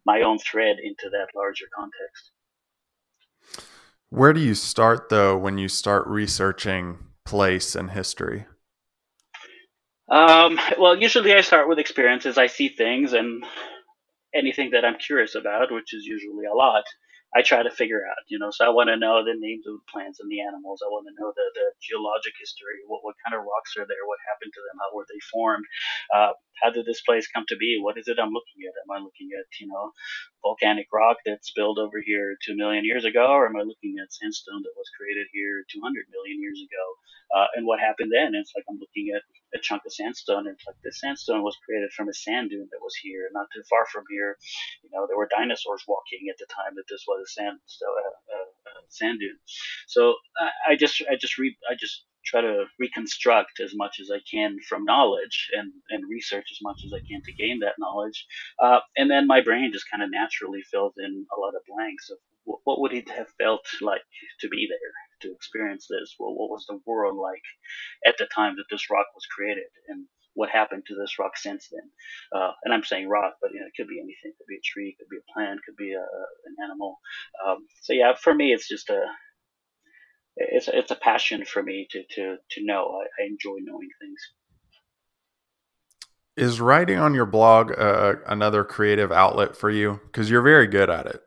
my 0.05 0.22
own 0.22 0.38
thread 0.38 0.77
into 0.83 1.11
that 1.11 1.29
larger 1.35 1.66
context. 1.75 2.33
Where 4.11 4.33
do 4.33 4.40
you 4.40 4.55
start 4.55 5.09
though 5.09 5.37
when 5.37 5.59
you 5.59 5.69
start 5.69 6.07
researching 6.07 6.99
place 7.25 7.75
and 7.75 7.90
history? 7.90 8.47
Um, 10.09 10.61
well, 10.79 10.97
usually 10.97 11.35
I 11.35 11.40
start 11.40 11.69
with 11.69 11.79
experiences. 11.79 12.38
I 12.38 12.47
see 12.47 12.69
things 12.69 13.12
and 13.12 13.45
anything 14.35 14.71
that 14.71 14.85
I'm 14.85 14.99
curious 14.99 15.35
about, 15.35 15.73
which 15.73 15.92
is 15.92 16.05
usually 16.05 16.47
a 16.47 16.55
lot. 16.55 16.85
I 17.35 17.43
try 17.47 17.62
to 17.62 17.71
figure 17.71 18.03
out, 18.05 18.23
you 18.27 18.39
know, 18.43 18.51
so 18.51 18.67
I 18.67 18.75
want 18.75 18.91
to 18.91 18.99
know 18.99 19.23
the 19.23 19.39
names 19.39 19.62
of 19.67 19.79
the 19.79 19.87
plants 19.91 20.19
and 20.19 20.27
the 20.31 20.43
animals. 20.43 20.83
I 20.83 20.91
want 20.91 21.07
to 21.07 21.15
know 21.15 21.31
the, 21.31 21.47
the 21.55 21.67
geologic 21.79 22.35
history. 22.39 22.83
What, 22.91 23.07
what 23.07 23.15
kind 23.23 23.39
of 23.39 23.47
rocks 23.47 23.79
are 23.79 23.87
there? 23.87 24.03
What 24.05 24.19
happened 24.27 24.51
to 24.51 24.62
them? 24.67 24.77
How 24.83 24.91
were 24.95 25.07
they 25.07 25.23
formed? 25.31 25.67
Uh, 26.11 26.35
how 26.61 26.75
did 26.75 26.87
this 26.91 27.01
place 27.07 27.31
come 27.31 27.47
to 27.49 27.57
be? 27.57 27.79
What 27.79 27.97
is 28.03 28.11
it 28.11 28.19
I'm 28.19 28.35
looking 28.35 28.67
at? 28.67 28.75
Am 28.83 28.91
I 28.91 28.99
looking 28.99 29.31
at, 29.33 29.47
you 29.62 29.71
know, 29.71 29.95
volcanic 30.43 30.91
rock 30.93 31.19
that 31.25 31.47
spilled 31.47 31.79
over 31.79 32.03
here 32.03 32.35
two 32.43 32.59
million 32.59 32.85
years 32.85 33.07
ago, 33.07 33.31
or 33.31 33.47
am 33.47 33.57
I 33.57 33.62
looking 33.62 33.97
at 34.03 34.11
sandstone 34.12 34.62
that 34.67 34.77
was 34.77 34.91
created 34.99 35.31
here 35.33 35.62
200 35.71 35.87
million 36.11 36.43
years 36.43 36.59
ago? 36.59 36.85
Uh, 37.31 37.49
and 37.57 37.67
what 37.67 37.81
happened 37.81 38.11
then? 38.11 38.35
It's 38.35 38.53
like 38.59 38.67
I'm 38.69 38.83
looking 38.83 39.15
at 39.15 39.23
a 39.57 39.61
chunk 39.61 39.83
of 39.87 39.92
sandstone. 39.92 40.47
And 40.47 40.57
like 40.66 40.77
the 40.85 40.92
sandstone 40.92 41.42
was 41.42 41.57
created 41.64 41.90
from 41.92 42.09
a 42.09 42.14
sand 42.14 42.51
dune 42.51 42.69
that 42.71 42.83
was 42.83 42.95
here, 42.97 43.29
not 43.33 43.49
too 43.55 43.62
far 43.69 43.87
from 43.92 44.05
here. 44.11 44.37
You 44.85 44.90
know, 44.92 45.07
there 45.07 45.16
were 45.16 45.29
dinosaurs 45.35 45.85
walking 45.88 46.29
at 46.31 46.38
the 46.38 46.47
time 46.47 46.75
that 46.77 46.88
this 46.88 47.05
was 47.09 47.25
a 47.25 47.31
sand, 47.33 47.59
so, 47.66 47.87
uh, 47.87 48.37
uh, 48.37 48.81
sand 48.88 49.21
dune. 49.21 49.38
So 49.87 50.14
I, 50.38 50.73
I 50.73 50.77
just, 50.77 51.03
I 51.11 51.16
just 51.16 51.38
read, 51.38 51.55
I 51.71 51.75
just 51.79 52.05
try 52.25 52.40
to 52.40 52.64
reconstruct 52.79 53.61
as 53.61 53.73
much 53.75 54.01
as 54.01 54.11
I 54.11 54.19
can 54.31 54.59
from 54.69 54.85
knowledge 54.85 55.49
and, 55.57 55.73
and 55.90 56.11
research 56.11 56.49
as 56.51 56.59
much 56.61 56.83
as 56.85 56.92
I 56.92 57.01
can 57.09 57.23
to 57.23 57.33
gain 57.33 57.61
that 57.61 57.79
knowledge. 57.79 58.27
Uh, 58.59 58.81
and 58.97 59.11
then 59.11 59.27
my 59.27 59.40
brain 59.40 59.71
just 59.73 59.90
kind 59.90 60.03
of 60.03 60.11
naturally 60.11 60.62
fills 60.62 60.95
in 60.99 61.25
a 61.37 61.40
lot 61.40 61.55
of 61.55 61.62
blanks 61.69 62.11
of 62.11 62.19
what 62.64 62.81
would 62.81 62.92
it 62.92 63.09
have 63.11 63.29
felt 63.38 63.66
like 63.81 64.03
to 64.40 64.49
be 64.49 64.69
there, 64.69 64.92
to 65.21 65.33
experience 65.33 65.87
this? 65.89 66.17
Well, 66.19 66.35
what 66.35 66.51
was 66.51 66.67
the 66.67 66.81
world 66.87 67.17
like 67.17 67.43
at 68.07 68.17
the 68.19 68.27
time 68.35 68.57
that 68.57 68.67
this 68.71 68.91
rock 68.91 69.07
was 69.15 69.27
created? 69.27 69.71
And 69.89 70.07
what 70.35 70.51
happened 70.51 70.85
to 70.87 70.95
this 70.95 71.19
rock 71.19 71.37
since 71.37 71.69
then? 71.73 71.91
Uh, 72.35 72.53
and 72.65 72.73
I'm 72.73 72.85
saying 72.85 73.09
rock, 73.09 73.35
but 73.41 73.53
you 73.53 73.61
know, 73.61 73.67
it 73.67 73.73
could 73.77 73.89
be 73.89 73.99
anything. 73.99 74.33
It 74.33 74.37
could 74.39 74.49
be 74.49 74.57
a 74.57 74.65
tree, 74.65 74.89
it 74.89 74.99
could 74.99 75.09
be 75.09 75.19
a 75.19 75.33
plant, 75.33 75.61
it 75.61 75.65
could 75.67 75.77
be 75.77 75.93
a, 75.93 76.01
an 76.01 76.57
animal. 76.65 76.99
Um, 77.47 77.67
so 77.83 77.93
yeah, 77.93 78.13
for 78.15 78.35
me, 78.35 78.53
it's 78.53 78.69
just 78.69 78.91
a 78.91 79.05
it's 80.37 80.69
it's 80.69 80.91
a 80.91 80.97
passion 80.97 81.45
for 81.45 81.63
me 81.63 81.89
to 81.91 82.03
to 82.15 82.37
to 82.51 82.65
know. 82.65 83.01
I, 83.01 83.23
I 83.23 83.27
enjoy 83.27 83.57
knowing 83.63 83.89
things. 84.01 84.21
Is 86.37 86.61
writing 86.61 86.99
on 86.99 87.15
your 87.15 87.25
blog 87.25 87.73
uh, 87.73 88.17
another 88.27 88.63
creative 88.63 89.11
outlet 89.11 89.57
for 89.57 89.71
you? 89.71 90.01
Because 90.05 90.29
you're 90.29 90.43
very 90.43 90.67
good 90.67 90.91
at 90.91 91.07
it. 91.07 91.23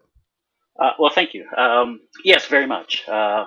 Uh, 0.80 0.92
well, 1.00 1.12
thank 1.14 1.34
you. 1.34 1.46
Um, 1.58 2.00
yes, 2.24 2.46
very 2.46 2.68
much. 2.68 3.08
Uh, 3.08 3.46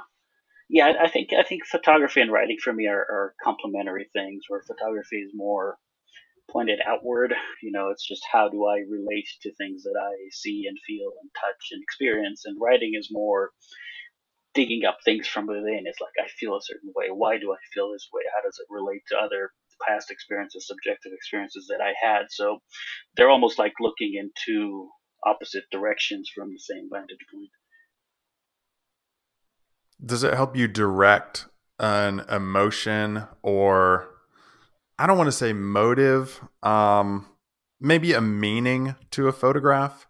yeah, 0.73 0.95
I, 1.03 1.09
think 1.09 1.29
I 1.39 1.43
think 1.43 1.67
photography 1.67 2.23
and 2.23 2.33
writing 2.33 2.57
for 2.59 2.73
me 2.73 2.87
are, 2.87 2.97
are 2.97 3.35
complementary 3.45 4.09
things. 4.15 4.45
Where 4.49 4.63
photography 4.67 5.17
is 5.17 5.33
more 5.35 5.77
pointed 6.51 6.81
outward. 6.87 7.35
You 7.63 7.73
know, 7.73 7.91
it's 7.91 8.09
just 8.09 8.23
how 8.33 8.49
do 8.49 8.65
I 8.65 8.79
relate 8.89 9.29
to 9.43 9.55
things 9.55 9.83
that 9.83 10.01
I 10.01 10.13
see 10.31 10.65
and 10.67 10.79
feel 10.87 11.13
and 11.21 11.31
touch 11.39 11.69
and 11.73 11.83
experience. 11.83 12.45
And 12.47 12.57
writing 12.59 12.93
is 12.99 13.11
more 13.13 13.51
digging 14.55 14.87
up 14.87 14.97
things 15.05 15.29
from 15.29 15.47
within. 15.47 15.85
It's 15.85 16.01
like 16.01 16.17
I 16.19 16.29
feel 16.41 16.57
a 16.57 16.63
certain 16.63 16.91
way. 16.97 17.09
Why 17.11 17.37
do 17.37 17.53
I 17.53 17.61
feel 17.75 17.93
this 17.93 18.09
way? 18.11 18.23
How 18.35 18.41
does 18.41 18.59
it 18.59 18.73
relate 18.73 19.03
to 19.09 19.19
other 19.19 19.51
past 19.87 20.11
experiences, 20.11 20.67
subjective 20.67 21.13
experiences 21.13 21.67
that 21.69 21.83
I 21.83 21.93
had? 22.01 22.31
So 22.31 22.61
they're 23.15 23.31
almost 23.31 23.59
like 23.59 23.75
looking 23.79 24.15
in 24.19 24.31
two 24.43 24.89
opposite 25.23 25.65
directions 25.71 26.31
from 26.35 26.49
the 26.49 26.59
same 26.59 26.89
vantage 26.91 27.27
point. 27.31 27.51
Does 30.05 30.25
it 30.25 30.35
help 30.35 30.57
you 30.57 30.67
direct 30.69 31.47
an 31.79 32.21
emotion 32.29 33.25
or 33.43 34.09
I 34.99 35.07
don't 35.07 35.19
want 35.19 35.29
to 35.29 35.33
say 35.33 35.53
motive, 35.53 36.41
um, 36.63 37.27
maybe 37.81 38.13
a 38.13 38.21
meaning 38.21 38.95
to 39.13 39.29
a 39.29 39.33
photograph? 39.33 40.07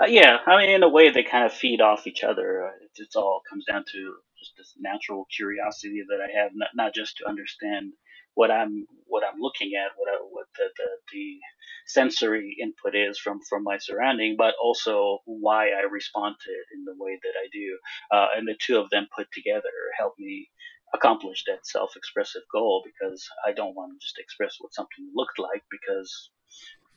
Uh, 0.00 0.06
yeah, 0.06 0.38
I 0.46 0.58
mean, 0.58 0.70
in 0.70 0.82
a 0.82 0.88
way, 0.88 1.10
they 1.10 1.22
kind 1.22 1.46
of 1.46 1.52
feed 1.52 1.80
off 1.80 2.06
each 2.06 2.22
other. 2.22 2.72
It, 2.82 2.90
it's 2.96 3.16
all 3.16 3.40
comes 3.48 3.64
down 3.64 3.84
to 3.92 4.14
just 4.38 4.52
this 4.58 4.74
natural 4.78 5.26
curiosity 5.34 6.04
that 6.08 6.20
I 6.20 6.30
have, 6.38 6.52
not 6.54 6.68
not 6.74 6.94
just 6.94 7.16
to 7.18 7.28
understand 7.28 7.92
what 8.34 8.50
I'm 8.50 8.86
what 9.06 9.24
I'm 9.24 9.40
looking 9.40 9.72
at, 9.74 9.92
what 9.96 10.08
I, 10.12 10.18
what 10.30 10.46
the, 10.56 10.68
the, 10.76 10.88
the 11.12 11.38
sensory 11.86 12.56
input 12.62 12.94
is 12.94 13.18
from 13.18 13.40
from 13.48 13.62
my 13.64 13.78
surrounding, 13.78 14.36
but 14.36 14.54
also 14.62 15.18
why 15.24 15.70
I 15.70 15.82
respond 15.90 16.36
to 16.44 16.50
it 16.50 16.66
in 16.74 16.84
the 16.84 16.94
way 16.96 17.18
that 17.22 17.36
I 17.38 17.48
do, 17.52 17.78
uh, 18.10 18.28
and 18.36 18.46
the 18.48 18.56
two 18.60 18.78
of 18.78 18.90
them 18.90 19.08
put 19.16 19.28
together 19.32 19.72
help 19.98 20.14
me 20.18 20.48
accomplish 20.94 21.44
that 21.46 21.66
self-expressive 21.66 22.42
goal 22.52 22.82
because 22.84 23.26
I 23.46 23.52
don't 23.52 23.74
want 23.74 23.92
to 23.92 23.98
just 24.04 24.18
express 24.18 24.56
what 24.60 24.72
something 24.74 25.10
looked 25.14 25.38
like 25.38 25.64
because 25.70 26.30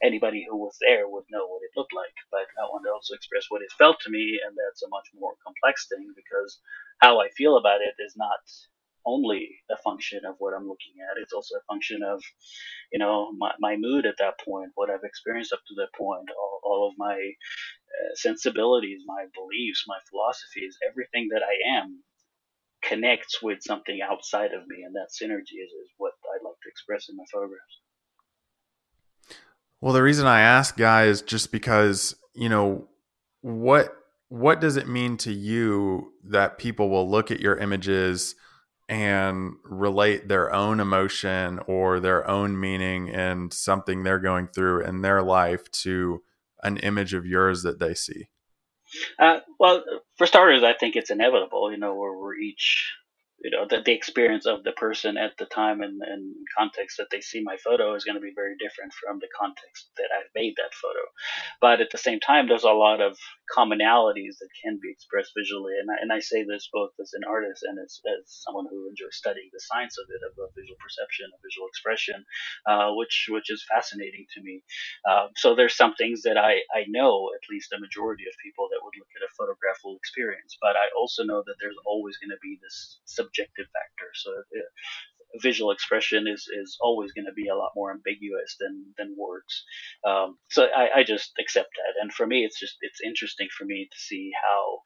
anybody 0.03 0.45
who 0.47 0.57
was 0.57 0.77
there 0.79 1.07
would 1.09 1.25
know 1.29 1.45
what 1.47 1.63
it 1.63 1.75
looked 1.75 1.93
like. 1.93 2.15
But 2.31 2.47
I 2.61 2.65
want 2.69 2.85
to 2.85 2.91
also 2.91 3.13
express 3.15 3.45
what 3.49 3.61
it 3.61 3.71
felt 3.77 3.99
to 4.01 4.09
me, 4.09 4.39
and 4.45 4.55
that's 4.55 4.83
a 4.83 4.89
much 4.89 5.09
more 5.15 5.33
complex 5.43 5.87
thing 5.87 6.13
because 6.15 6.59
how 6.99 7.19
I 7.19 7.29
feel 7.35 7.57
about 7.57 7.81
it 7.81 7.95
is 7.99 8.13
not 8.15 8.39
only 9.05 9.49
a 9.71 9.77
function 9.77 10.21
of 10.25 10.35
what 10.39 10.53
I'm 10.53 10.67
looking 10.67 10.93
at. 11.01 11.21
It's 11.21 11.33
also 11.33 11.55
a 11.55 11.67
function 11.67 12.01
of, 12.03 12.21
you 12.91 12.99
know, 12.99 13.31
my, 13.37 13.51
my 13.59 13.75
mood 13.77 14.05
at 14.05 14.17
that 14.19 14.39
point, 14.39 14.71
what 14.75 14.89
I've 14.89 15.03
experienced 15.03 15.53
up 15.53 15.61
to 15.67 15.75
that 15.75 15.93
point, 15.97 16.29
all, 16.37 16.59
all 16.63 16.89
of 16.89 16.95
my 16.97 17.15
uh, 17.15 18.15
sensibilities, 18.15 19.01
my 19.05 19.25
beliefs, 19.33 19.85
my 19.87 19.97
philosophies, 20.09 20.77
everything 20.87 21.29
that 21.31 21.41
I 21.43 21.79
am 21.79 22.03
connects 22.81 23.41
with 23.41 23.59
something 23.61 23.99
outside 24.01 24.53
of 24.53 24.67
me, 24.67 24.83
and 24.83 24.95
that 24.95 25.09
synergy 25.11 25.59
is, 25.59 25.71
is 25.71 25.89
what 25.97 26.13
I'd 26.33 26.45
like 26.45 26.55
to 26.63 26.69
express 26.69 27.09
in 27.09 27.17
my 27.17 27.25
photographs. 27.31 27.79
Well, 29.81 29.93
the 29.93 30.03
reason 30.03 30.27
I 30.27 30.41
ask, 30.41 30.77
guy, 30.77 31.05
is 31.05 31.21
just 31.21 31.51
because 31.51 32.15
you 32.33 32.49
know 32.49 32.87
what 33.41 33.95
what 34.29 34.61
does 34.61 34.77
it 34.77 34.87
mean 34.87 35.17
to 35.17 35.31
you 35.31 36.13
that 36.23 36.57
people 36.57 36.89
will 36.89 37.09
look 37.09 37.31
at 37.31 37.39
your 37.39 37.57
images 37.57 38.35
and 38.89 39.53
relate 39.63 40.27
their 40.27 40.51
own 40.51 40.79
emotion 40.79 41.59
or 41.67 41.99
their 41.99 42.27
own 42.27 42.59
meaning 42.59 43.09
and 43.09 43.53
something 43.53 44.01
they're 44.03 44.19
going 44.19 44.47
through 44.47 44.83
in 44.83 45.01
their 45.01 45.21
life 45.21 45.69
to 45.71 46.23
an 46.63 46.77
image 46.77 47.13
of 47.13 47.25
yours 47.25 47.61
that 47.63 47.79
they 47.79 47.93
see? 47.93 48.29
Uh, 49.19 49.39
well, 49.59 49.83
for 50.17 50.25
starters, 50.25 50.63
I 50.63 50.73
think 50.73 50.95
it's 50.95 51.11
inevitable. 51.11 51.71
You 51.71 51.77
know, 51.77 51.93
where 51.95 52.17
we're 52.17 52.35
each 52.35 52.95
you 53.43 53.51
know 53.51 53.65
the, 53.69 53.81
the 53.85 53.93
experience 53.93 54.45
of 54.45 54.63
the 54.63 54.73
person 54.73 55.17
at 55.17 55.37
the 55.39 55.45
time 55.45 55.81
and, 55.81 56.01
and 56.01 56.35
context 56.57 56.97
that 56.97 57.07
they 57.11 57.21
see 57.21 57.41
my 57.43 57.57
photo 57.63 57.95
is 57.95 58.05
going 58.05 58.15
to 58.17 58.21
be 58.21 58.33
very 58.35 58.55
different 58.59 58.93
from 58.93 59.19
the 59.19 59.29
context 59.37 59.91
that 59.97 60.09
I've 60.15 60.31
made 60.35 60.55
that 60.57 60.73
photo. 60.75 61.03
But 61.61 61.81
at 61.81 61.91
the 61.91 61.97
same 61.97 62.19
time, 62.19 62.47
there's 62.47 62.65
a 62.67 62.71
lot 62.75 63.01
of 63.01 63.17
commonalities 63.57 64.37
that 64.39 64.49
can 64.63 64.79
be 64.81 64.91
expressed 64.91 65.31
visually, 65.37 65.73
and 65.79 65.89
I, 65.89 65.97
and 66.01 66.11
I 66.13 66.19
say 66.19 66.43
this 66.43 66.69
both 66.73 66.91
as 67.01 67.13
an 67.13 67.23
artist 67.27 67.63
and 67.63 67.79
as, 67.79 68.01
as 68.05 68.23
someone 68.45 68.67
who 68.69 68.89
enjoys 68.89 69.15
studying 69.17 69.49
the 69.53 69.61
science 69.61 69.97
of 69.97 70.05
it, 70.09 70.21
of, 70.25 70.33
visual 70.55 70.77
perception, 70.81 71.27
of 71.33 71.39
visual 71.43 71.67
expression, 71.67 72.25
uh, 72.67 72.91
which 72.95 73.27
which 73.29 73.49
is 73.49 73.65
fascinating 73.69 74.25
to 74.35 74.41
me. 74.43 74.63
Uh, 75.09 75.27
so 75.37 75.55
there's 75.55 75.75
some 75.75 75.95
things 75.95 76.23
that 76.23 76.37
I 76.37 76.61
I 76.73 76.85
know 76.89 77.31
at 77.35 77.45
least 77.49 77.73
a 77.73 77.79
majority 77.79 78.25
of 78.27 78.35
people 78.43 78.67
that 78.71 78.81
would 78.83 78.95
look 78.99 79.11
at 79.17 79.25
a 79.25 79.33
photograph 79.37 79.79
will 79.83 79.97
experience, 79.97 80.57
but 80.61 80.75
I 80.77 80.89
also 80.97 81.23
know 81.23 81.43
that 81.45 81.57
there's 81.61 81.79
always 81.85 82.17
going 82.17 82.31
to 82.35 82.41
be 82.43 82.59
this 82.61 83.01
subjective 83.29 83.67
factor. 83.77 84.09
So 84.13 84.31
it, 84.51 84.65
visual 85.41 85.71
expression 85.71 86.27
is, 86.27 86.47
is 86.61 86.77
always 86.81 87.11
going 87.11 87.25
to 87.25 87.33
be 87.33 87.49
a 87.49 87.55
lot 87.55 87.71
more 87.75 87.91
ambiguous 87.91 88.55
than, 88.59 88.85
than 88.97 89.15
words. 89.17 89.63
Um, 90.03 90.37
so 90.49 90.67
I, 90.75 90.99
I 90.99 91.03
just 91.03 91.33
accept 91.39 91.69
that. 91.75 92.01
And 92.01 92.11
for 92.11 92.25
me, 92.25 92.45
it's 92.45 92.59
just, 92.59 92.77
it's 92.81 93.01
interesting 93.05 93.47
for 93.55 93.65
me 93.65 93.87
to 93.91 93.99
see 93.99 94.31
how 94.43 94.79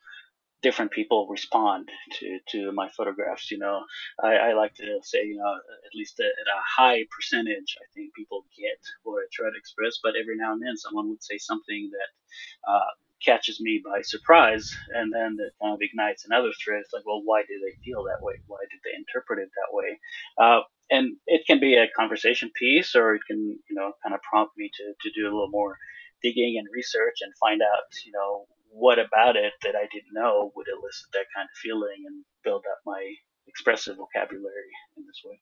different 0.62 0.92
people 0.92 1.28
respond 1.30 1.90
to, 2.20 2.40
to 2.52 2.72
my 2.74 2.90
photographs. 2.98 3.52
You 3.52 3.60
know, 3.60 3.84
I, 4.22 4.36
I 4.36 4.54
like 4.54 4.76
to 4.76 5.00
say, 5.04 5.26
you 5.26 5.38
know, 5.38 5.54
at 5.88 5.96
least 5.96 6.20
at 6.20 6.26
a 6.26 6.62
high 6.78 7.06
percentage, 7.16 7.78
I 7.80 7.88
think 7.94 8.14
people 8.14 8.46
get 8.58 8.80
what 9.04 9.24
I 9.24 9.28
try 9.32 9.50
to 9.50 9.58
express, 9.58 10.00
but 10.04 10.16
every 10.20 10.38
now 10.38 10.54
and 10.54 10.62
then 10.62 10.78
someone 10.78 11.10
would 11.10 11.24
say 11.24 11.38
something 11.38 11.92
that, 11.92 12.72
uh, 12.72 12.92
catches 13.24 13.60
me 13.62 13.82
by 13.84 14.02
surprise, 14.02 14.76
and 14.94 15.12
then 15.14 15.38
it 15.40 15.54
kind 15.62 15.74
of 15.74 15.80
ignites 15.82 16.26
another 16.26 16.52
thread. 16.64 16.82
It's 16.82 16.94
like, 16.94 17.06
well, 17.06 17.22
why 17.24 17.42
do 17.42 17.56
they 17.60 17.76
feel 17.84 18.04
that 18.04 18.22
way? 18.22 18.36
Why 18.48 18.60
did 18.70 18.80
they 18.84 18.96
interpret 18.98 19.40
it 19.40 19.50
that 19.56 19.74
way? 19.74 20.00
Uh, 20.38 20.62
and 20.90 21.16
it 21.28 21.46
can 21.48 21.60
be 21.60 21.76
a 21.76 21.88
conversation 21.98 22.52
piece, 22.54 22.96
or 22.96 23.16
it 23.16 23.22
can, 23.28 23.40
you 23.70 23.76
know, 23.76 23.94
kind 24.04 24.14
of 24.14 24.22
prompt 24.22 24.54
me 24.58 24.70
to, 24.74 24.94
to 25.02 25.20
do 25.20 25.26
a 25.26 25.34
little 25.34 25.50
more 25.50 25.78
digging 26.22 26.56
and 26.58 26.68
research 26.74 27.18
and 27.22 27.34
find 27.40 27.62
out, 27.62 27.84
you 28.06 28.12
know, 28.12 28.46
what 28.70 29.00
about 29.00 29.36
it 29.36 29.54
that 29.64 29.76
I 29.76 29.88
didn't 29.92 30.14
know 30.14 30.52
would 30.56 30.68
elicit 30.68 31.08
that 31.14 31.26
kind 31.36 31.46
of 31.46 31.58
feeling 31.62 32.04
and 32.08 32.26
build 32.44 32.64
up 32.72 32.80
my 32.86 33.14
expressive 33.48 33.98
vocabulary 33.98 34.74
in 34.98 35.04
this 35.06 35.22
way. 35.24 35.40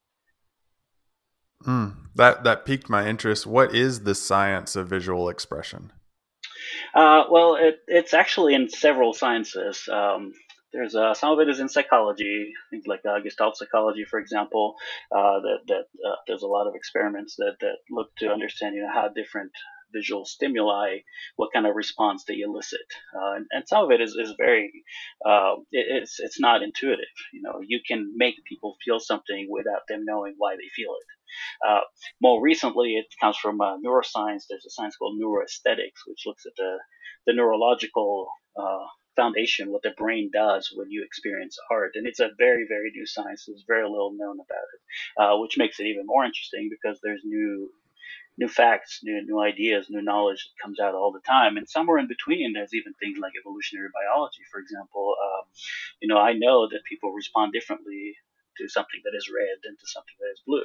Mm, 1.65 1.95
that 2.15 2.43
that 2.43 2.65
piqued 2.65 2.89
my 2.89 3.07
interest. 3.07 3.45
What 3.45 3.73
is 3.75 4.03
the 4.03 4.15
science 4.15 4.75
of 4.75 4.87
visual 4.87 5.29
expression? 5.29 5.93
Uh, 6.93 7.23
well, 7.29 7.55
it, 7.55 7.79
it's 7.87 8.13
actually 8.13 8.53
in 8.53 8.69
several 8.69 9.13
sciences. 9.13 9.87
Um, 9.91 10.33
there's 10.73 10.95
uh, 10.95 11.13
some 11.13 11.31
of 11.31 11.39
it 11.39 11.49
is 11.49 11.59
in 11.59 11.69
psychology, 11.69 12.53
things 12.69 12.85
like 12.87 13.01
uh, 13.05 13.19
Gestalt 13.19 13.57
psychology, 13.57 14.05
for 14.09 14.19
example. 14.19 14.75
Uh, 15.11 15.39
that 15.41 15.57
that 15.67 15.85
uh, 16.07 16.15
there's 16.27 16.43
a 16.43 16.47
lot 16.47 16.67
of 16.67 16.75
experiments 16.75 17.35
that 17.37 17.55
that 17.59 17.77
look 17.89 18.07
to 18.19 18.29
understand, 18.31 18.75
you 18.75 18.81
know, 18.81 18.93
how 18.93 19.09
different 19.09 19.51
visual 19.93 20.23
stimuli, 20.25 20.99
what 21.35 21.51
kind 21.53 21.67
of 21.67 21.75
response 21.75 22.23
they 22.25 22.39
elicit, 22.39 22.79
uh, 23.13 23.33
and, 23.35 23.45
and, 23.51 23.67
some 23.67 23.83
of 23.83 23.91
it 23.91 23.99
is 23.99 24.15
is 24.15 24.33
very, 24.37 24.71
it, 25.73 25.85
it's 26.01 26.19
it's 26.21 26.39
not 26.39 26.63
intuitive. 26.63 27.03
You 27.33 27.41
know, 27.41 27.59
you 27.65 27.81
can 27.85 28.13
make 28.15 28.35
people 28.45 28.77
feel 28.85 29.01
something 29.01 29.47
without 29.51 29.81
them 29.89 30.05
knowing 30.05 30.35
why 30.37 30.55
they 30.55 30.69
feel 30.73 30.91
it. 30.91 31.07
Uh, 31.67 31.81
more 32.21 32.41
recently, 32.41 32.95
it 32.95 33.05
comes 33.19 33.37
from 33.37 33.61
uh, 33.61 33.77
neuroscience. 33.77 34.43
There's 34.49 34.65
a 34.65 34.69
science 34.69 34.95
called 34.95 35.19
neuroaesthetics, 35.19 36.05
which 36.07 36.23
looks 36.25 36.45
at 36.45 36.53
the, 36.57 36.77
the 37.27 37.33
neurological 37.33 38.29
uh, 38.57 38.85
foundation, 39.15 39.71
what 39.71 39.83
the 39.83 39.91
brain 39.97 40.29
does 40.33 40.71
when 40.75 40.89
you 40.89 41.03
experience 41.03 41.57
art. 41.69 41.91
And 41.95 42.07
it's 42.07 42.19
a 42.19 42.31
very, 42.37 42.65
very 42.67 42.91
new 42.95 43.05
science. 43.05 43.45
There's 43.47 43.65
very 43.67 43.83
little 43.83 44.13
known 44.17 44.37
about 44.39 44.67
it, 44.73 44.81
uh, 45.21 45.37
which 45.39 45.57
makes 45.57 45.79
it 45.79 45.85
even 45.87 46.05
more 46.05 46.25
interesting 46.25 46.69
because 46.69 46.99
there's 47.03 47.21
new 47.23 47.71
new 48.37 48.47
facts, 48.47 49.01
new 49.03 49.21
new 49.25 49.39
ideas, 49.41 49.87
new 49.89 50.01
knowledge 50.01 50.43
that 50.47 50.63
comes 50.63 50.79
out 50.79 50.95
all 50.95 51.11
the 51.11 51.19
time. 51.27 51.57
And 51.57 51.69
somewhere 51.69 51.99
in 51.99 52.07
between, 52.07 52.53
there's 52.53 52.73
even 52.73 52.93
things 52.93 53.19
like 53.21 53.33
evolutionary 53.39 53.89
biology, 53.93 54.41
for 54.51 54.59
example. 54.59 55.15
Um, 55.21 55.43
you 56.01 56.07
know, 56.07 56.17
I 56.17 56.33
know 56.33 56.67
that 56.69 56.83
people 56.89 57.11
respond 57.11 57.53
differently 57.53 58.15
to 58.57 58.67
something 58.69 59.01
that 59.03 59.15
is 59.15 59.29
red 59.33 59.57
than 59.63 59.75
to 59.77 59.87
something 59.87 60.15
that 60.19 60.31
is 60.33 60.41
blue. 60.47 60.63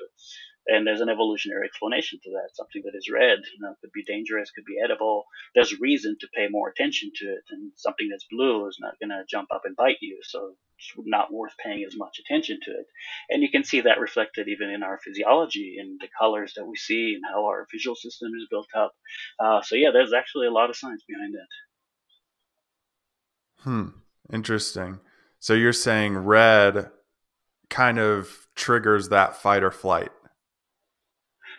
And 0.69 0.87
there's 0.87 1.01
an 1.01 1.09
evolutionary 1.09 1.67
explanation 1.67 2.19
to 2.25 2.31
that. 2.31 2.55
Something 2.55 2.83
that 2.85 2.97
is 2.97 3.11
red, 3.13 3.39
you 3.39 3.61
know, 3.61 3.75
could 3.81 3.93
be 3.93 4.05
dangerous, 4.05 4.51
could 4.51 4.65
be 4.65 4.81
edible. 4.83 5.25
There's 5.55 5.79
reason 5.79 6.17
to 6.21 6.29
pay 6.35 6.49
more 6.51 6.69
attention 6.69 7.13
to 7.17 7.25
it. 7.27 7.45
And 7.51 7.73
something 7.77 8.09
that's 8.09 8.27
blue 8.31 8.67
is 8.69 8.79
not 8.81 8.99
going 8.99 9.11
to 9.11 9.25
jump 9.31 9.49
up 9.55 9.63
and 9.65 9.77
bite 9.77 9.99
you. 10.01 10.19
So 10.23 10.55
it's 10.77 10.93
not 11.07 11.33
worth 11.33 11.53
paying 11.65 11.85
as 11.87 11.97
much 11.97 12.19
attention 12.19 12.59
to 12.65 12.71
it. 12.73 12.87
And 13.31 13.43
you 13.43 13.51
can 13.51 13.65
see 13.65 13.83
that 13.83 14.01
reflected 14.01 14.49
even 14.49 14.71
in 14.71 14.83
our 14.83 14.99
physiology 14.99 15.77
and 15.81 16.01
the 16.01 16.09
colors 16.19 16.55
that 16.57 16.67
we 16.67 16.77
see 16.77 17.15
and 17.15 17.23
how 17.33 17.45
our 17.47 17.67
visual 17.73 17.97
system 17.97 18.33
is 18.37 18.49
built 18.51 18.69
up. 18.75 18.93
Uh, 19.39 19.63
so 19.63 19.77
yeah, 19.77 19.91
there's 19.93 20.13
actually 20.13 20.49
a 20.49 20.53
lot 20.53 20.71
of 20.71 20.77
science 20.77 21.05
behind 21.07 21.35
that. 21.35 21.49
Hmm. 23.63 23.89
Interesting. 24.33 25.01
So 25.39 25.55
you're 25.55 25.73
saying 25.73 26.17
red 26.17 26.91
kind 27.69 27.99
of 27.99 28.49
triggers 28.55 29.09
that 29.11 29.37
fight 29.37 29.63
or 29.63 29.71
flight? 29.71 30.11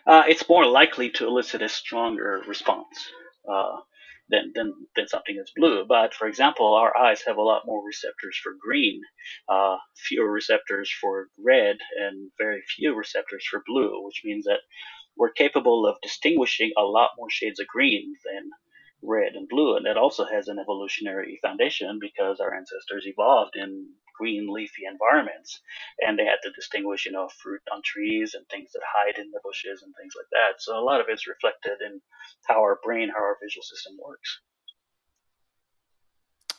Uh, 0.08 0.24
it's 0.30 0.50
more 0.50 0.68
likely 0.68 1.12
to 1.12 1.28
elicit 1.28 1.64
a 1.64 1.70
stronger 1.70 2.42
response 2.48 3.12
uh, 3.52 3.78
than, 4.30 4.54
than, 4.56 4.74
than 4.96 5.08
something 5.08 5.38
that's 5.38 5.54
blue. 5.56 5.86
But 5.88 6.14
for 6.16 6.28
example, 6.28 6.76
our 6.76 6.98
eyes 6.98 7.24
have 7.28 7.38
a 7.38 7.44
lot 7.44 7.64
more 7.68 7.86
receptors 7.86 8.40
for 8.42 8.54
green, 8.62 9.02
uh, 9.50 9.78
fewer 9.98 10.32
receptors 10.32 10.92
for 11.02 11.28
red, 11.38 11.78
and 12.00 12.32
very 12.40 12.64
few 12.78 12.96
receptors 12.96 13.46
for 13.50 13.64
blue, 13.68 14.06
which 14.06 14.24
means 14.26 14.46
that 14.46 14.62
we're 15.18 15.32
capable 15.32 15.88
of 15.88 15.98
distinguishing 16.02 16.72
a 16.78 16.84
lot 16.84 17.12
more 17.18 17.30
shades 17.32 17.60
of 17.60 17.68
green 17.68 18.16
than 18.26 18.52
red 19.04 19.34
and 19.36 19.50
blue. 19.50 19.78
And 19.78 19.86
that 19.88 19.98
also 19.98 20.26
has 20.26 20.50
an 20.50 20.60
evolutionary 20.60 21.40
foundation 21.44 22.00
because 22.02 22.40
our 22.40 22.56
ancestors 22.56 23.06
evolved 23.08 23.56
in 23.56 23.90
green 24.18 24.52
leafy 24.52 24.84
environments 24.90 25.62
and 26.02 26.18
they 26.18 26.26
had 26.26 26.40
to 26.44 26.52
distinguish 26.52 27.06
you 27.06 27.12
know 27.12 27.30
fruit 27.42 27.62
on 27.74 27.82
trees 27.84 28.34
and 28.34 28.48
things 28.48 28.72
that 28.74 28.82
hide 28.86 29.18
in 29.18 29.32
the 29.32 29.40
bushes 29.44 29.84
and 29.84 29.94
things 29.96 30.14
like 30.18 30.28
that. 30.32 30.62
So 30.62 30.78
a 30.78 30.84
lot 30.84 31.02
of 31.02 31.08
it's 31.10 31.28
reflected 31.28 31.82
in 31.86 32.02
how 32.46 32.62
our 32.62 32.80
brain 32.84 33.10
how 33.10 33.22
our 33.22 33.38
visual 33.42 33.64
system 33.64 33.98
works. 34.04 34.40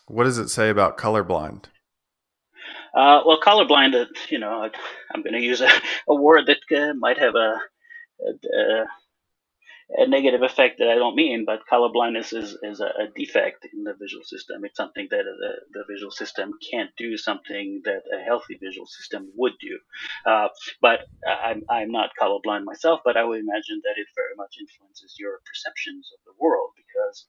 What 0.06 0.24
does 0.24 0.38
it 0.38 0.48
say 0.48 0.70
about 0.70 0.96
colorblind? 0.96 1.64
Uh, 2.94 3.20
well 3.26 3.40
colorblind 3.40 3.94
uh, 3.94 4.06
you 4.30 4.38
know 4.38 4.68
i'm 5.14 5.22
going 5.22 5.34
to 5.34 5.40
use 5.40 5.60
a, 5.60 5.68
a 6.08 6.14
word 6.14 6.46
that 6.46 6.58
uh, 6.76 6.94
might 6.94 7.18
have 7.18 7.34
a, 7.34 7.60
a, 8.26 8.56
a 8.56 8.86
a 9.90 10.06
negative 10.06 10.42
effect 10.42 10.78
that 10.78 10.88
I 10.88 10.96
don't 10.96 11.16
mean, 11.16 11.44
but 11.46 11.66
color 11.66 11.88
blindness 11.90 12.32
is, 12.32 12.56
is 12.62 12.80
a, 12.80 12.86
a 12.86 13.08
defect 13.16 13.66
in 13.72 13.84
the 13.84 13.94
visual 13.98 14.22
system. 14.22 14.64
It's 14.64 14.76
something 14.76 15.08
that 15.10 15.24
the, 15.24 15.52
the, 15.72 15.84
visual 15.88 16.10
system 16.10 16.52
can't 16.70 16.90
do 16.98 17.16
something 17.16 17.80
that 17.84 18.02
a 18.12 18.22
healthy 18.22 18.58
visual 18.60 18.86
system 18.86 19.32
would 19.34 19.54
do. 19.60 19.78
Uh, 20.26 20.48
but 20.82 21.08
I'm, 21.26 21.62
I'm 21.70 21.90
not 21.90 22.10
colorblind 22.20 22.64
myself, 22.64 23.00
but 23.02 23.16
I 23.16 23.24
would 23.24 23.40
imagine 23.40 23.80
that 23.84 23.96
it 23.96 24.06
very 24.14 24.36
much 24.36 24.56
influences 24.60 25.16
your 25.18 25.40
perceptions 25.48 26.10
of 26.12 26.20
the 26.26 26.36
world 26.38 26.70
because 26.76 27.26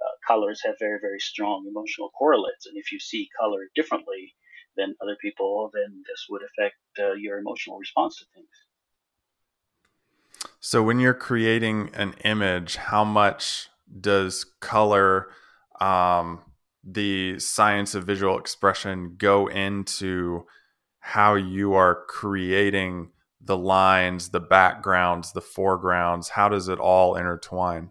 uh, 0.00 0.16
colors 0.26 0.62
have 0.64 0.76
very, 0.78 0.98
very 1.00 1.20
strong 1.20 1.66
emotional 1.68 2.10
correlates. 2.18 2.64
And 2.66 2.78
if 2.78 2.90
you 2.90 3.00
see 3.00 3.28
color 3.38 3.68
differently 3.74 4.34
than 4.76 4.94
other 5.02 5.16
people, 5.20 5.70
then 5.74 6.02
this 6.08 6.24
would 6.30 6.42
affect 6.42 6.76
uh, 6.98 7.12
your 7.12 7.38
emotional 7.38 7.78
response 7.78 8.18
to 8.18 8.24
things. 8.34 8.48
So 10.60 10.82
when 10.82 10.98
you're 11.00 11.14
creating 11.14 11.90
an 11.94 12.14
image, 12.24 12.76
how 12.76 13.04
much 13.04 13.68
does 14.00 14.44
color, 14.60 15.28
um, 15.80 16.40
the 16.84 17.38
science 17.38 17.94
of 17.94 18.04
visual 18.04 18.38
expression, 18.38 19.14
go 19.16 19.46
into 19.46 20.46
how 21.00 21.34
you 21.34 21.74
are 21.74 22.04
creating 22.06 23.10
the 23.40 23.56
lines, 23.56 24.30
the 24.30 24.40
backgrounds, 24.40 25.32
the 25.32 25.40
foregrounds? 25.40 26.30
How 26.30 26.48
does 26.48 26.68
it 26.68 26.78
all 26.78 27.14
intertwine? 27.14 27.90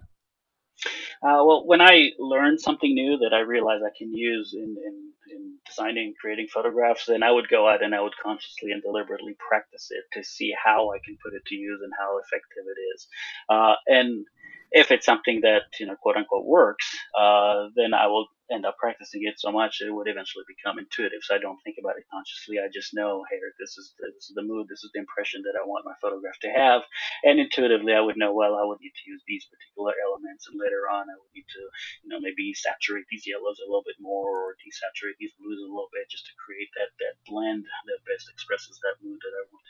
Uh, 1.23 1.41
well, 1.43 1.63
when 1.65 1.81
I 1.81 2.11
learn 2.19 2.59
something 2.59 2.93
new 2.93 3.17
that 3.17 3.33
I 3.33 3.39
realize 3.39 3.81
I 3.83 3.97
can 3.97 4.13
use 4.13 4.53
in, 4.53 4.75
in, 4.85 5.11
in 5.37 5.57
designing, 5.65 6.13
creating 6.19 6.47
photographs, 6.53 7.05
then 7.05 7.23
I 7.23 7.31
would 7.31 7.47
go 7.49 7.67
out 7.67 7.83
and 7.83 7.95
I 7.95 8.01
would 8.01 8.13
consciously 8.21 8.71
and 8.71 8.81
deliberately 8.81 9.35
practice 9.47 9.89
it 9.91 10.03
to 10.13 10.23
see 10.23 10.53
how 10.63 10.91
I 10.91 10.99
can 11.05 11.17
put 11.23 11.33
it 11.33 11.45
to 11.45 11.55
use 11.55 11.79
and 11.83 11.93
how 11.97 12.17
effective 12.17 12.65
it 12.65 12.79
is. 12.95 13.07
Uh, 13.49 13.75
and 13.87 14.25
if 14.71 14.91
it's 14.91 15.05
something 15.05 15.41
that 15.41 15.63
you 15.79 15.85
know 15.85 15.95
quote 15.95 16.17
unquote 16.17 16.45
works, 16.45 16.85
uh, 17.17 17.67
then 17.75 17.93
I 17.93 18.07
will 18.07 18.27
end 18.47 18.65
up 18.65 18.79
practicing 18.79 19.27
it 19.27 19.35
so 19.35 19.51
much 19.51 19.83
it 19.83 19.91
would 19.91 20.07
eventually 20.07 20.47
become 20.47 20.79
intuitive. 20.79 21.19
So 21.19 21.35
I 21.35 21.43
don't 21.43 21.59
think 21.67 21.75
about 21.79 21.99
it 21.99 22.07
consciously. 22.07 22.63
I 22.63 22.71
just 22.71 22.95
know, 22.95 23.27
hey, 23.27 23.35
this 23.59 23.75
is 23.75 23.91
the, 23.99 24.07
this 24.15 24.31
is 24.31 24.35
the 24.39 24.47
mood, 24.47 24.71
this 24.71 24.87
is 24.87 24.91
the 24.95 25.03
impression 25.03 25.43
that 25.43 25.59
I 25.59 25.67
want 25.67 25.83
my 25.83 25.95
photograph 25.99 26.39
to 26.47 26.51
have, 26.55 26.87
and 27.23 27.39
intuitively 27.39 27.91
I 27.91 27.99
would 27.99 28.15
know, 28.15 28.31
well, 28.31 28.55
I 28.55 28.63
would 28.63 28.79
need 28.79 28.95
to 28.95 29.09
use 29.09 29.23
these 29.27 29.47
particular 29.51 29.95
elements, 29.99 30.47
and 30.47 30.55
later 30.55 30.87
on 30.87 31.11
I 31.11 31.15
would 31.19 31.33
need 31.35 31.47
to, 31.47 31.63
you 32.07 32.09
know, 32.11 32.23
maybe 32.23 32.55
saturate 32.55 33.07
these 33.11 33.27
yellows 33.27 33.59
a 33.59 33.67
little 33.67 33.85
bit 33.85 33.99
more 33.99 34.31
or 34.31 34.55
desaturate 34.63 35.19
these 35.19 35.35
blues 35.39 35.59
a 35.59 35.67
little 35.67 35.91
bit 35.91 36.07
just 36.07 36.27
to 36.27 36.33
create 36.39 36.71
that 36.79 36.91
that 37.03 37.19
blend 37.27 37.67
that 37.67 37.99
best 38.07 38.31
expresses 38.31 38.79
that 38.83 38.99
mood 39.03 39.19
that 39.19 39.35
I 39.35 39.43
want. 39.51 39.67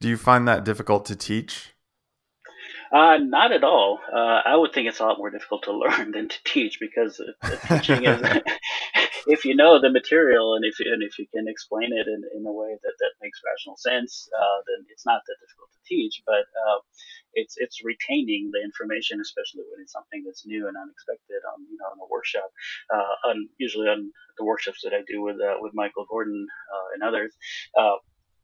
Do 0.00 0.08
you 0.08 0.16
find 0.16 0.48
that 0.48 0.64
difficult 0.64 1.04
to 1.06 1.16
teach? 1.16 1.72
Uh, 2.92 3.18
not 3.18 3.52
at 3.52 3.62
all. 3.62 4.00
Uh, 4.12 4.42
I 4.44 4.56
would 4.56 4.72
think 4.72 4.88
it's 4.88 4.98
a 4.98 5.04
lot 5.04 5.18
more 5.18 5.30
difficult 5.30 5.62
to 5.64 5.72
learn 5.78 6.10
than 6.10 6.28
to 6.28 6.36
teach 6.44 6.78
because 6.80 7.20
teaching 7.68 8.04
is 8.04 8.20
if 9.26 9.44
you 9.44 9.54
know 9.54 9.80
the 9.80 9.90
material 9.90 10.54
and 10.54 10.64
if 10.64 10.80
you, 10.80 10.92
and 10.92 11.02
if 11.02 11.18
you 11.18 11.26
can 11.32 11.46
explain 11.46 11.90
it 11.92 12.06
in, 12.08 12.22
in 12.34 12.46
a 12.46 12.52
way 12.52 12.74
that, 12.82 12.94
that 12.98 13.12
makes 13.22 13.40
rational 13.46 13.76
sense, 13.76 14.28
uh, 14.34 14.58
then 14.66 14.86
it's 14.90 15.06
not 15.06 15.22
that 15.26 15.36
difficult 15.40 15.70
to 15.70 15.78
teach. 15.86 16.22
But 16.26 16.50
uh, 16.50 16.82
it's 17.34 17.54
it's 17.58 17.84
retaining 17.84 18.50
the 18.52 18.62
information, 18.62 19.20
especially 19.20 19.62
when 19.70 19.82
it's 19.82 19.92
something 19.92 20.24
that's 20.26 20.46
new 20.46 20.66
and 20.66 20.76
unexpected 20.76 21.46
on 21.46 21.62
you 21.70 21.78
know 21.78 21.94
on 21.94 22.02
a 22.02 22.10
workshop. 22.10 22.50
Uh, 22.92 23.30
on 23.30 23.48
usually 23.58 23.86
on 23.86 24.10
the 24.38 24.44
workshops 24.44 24.80
that 24.82 24.94
I 24.94 25.02
do 25.06 25.22
with 25.22 25.36
uh, 25.38 25.62
with 25.62 25.74
Michael 25.74 26.06
Gordon 26.10 26.46
and 26.94 27.02
others 27.04 27.32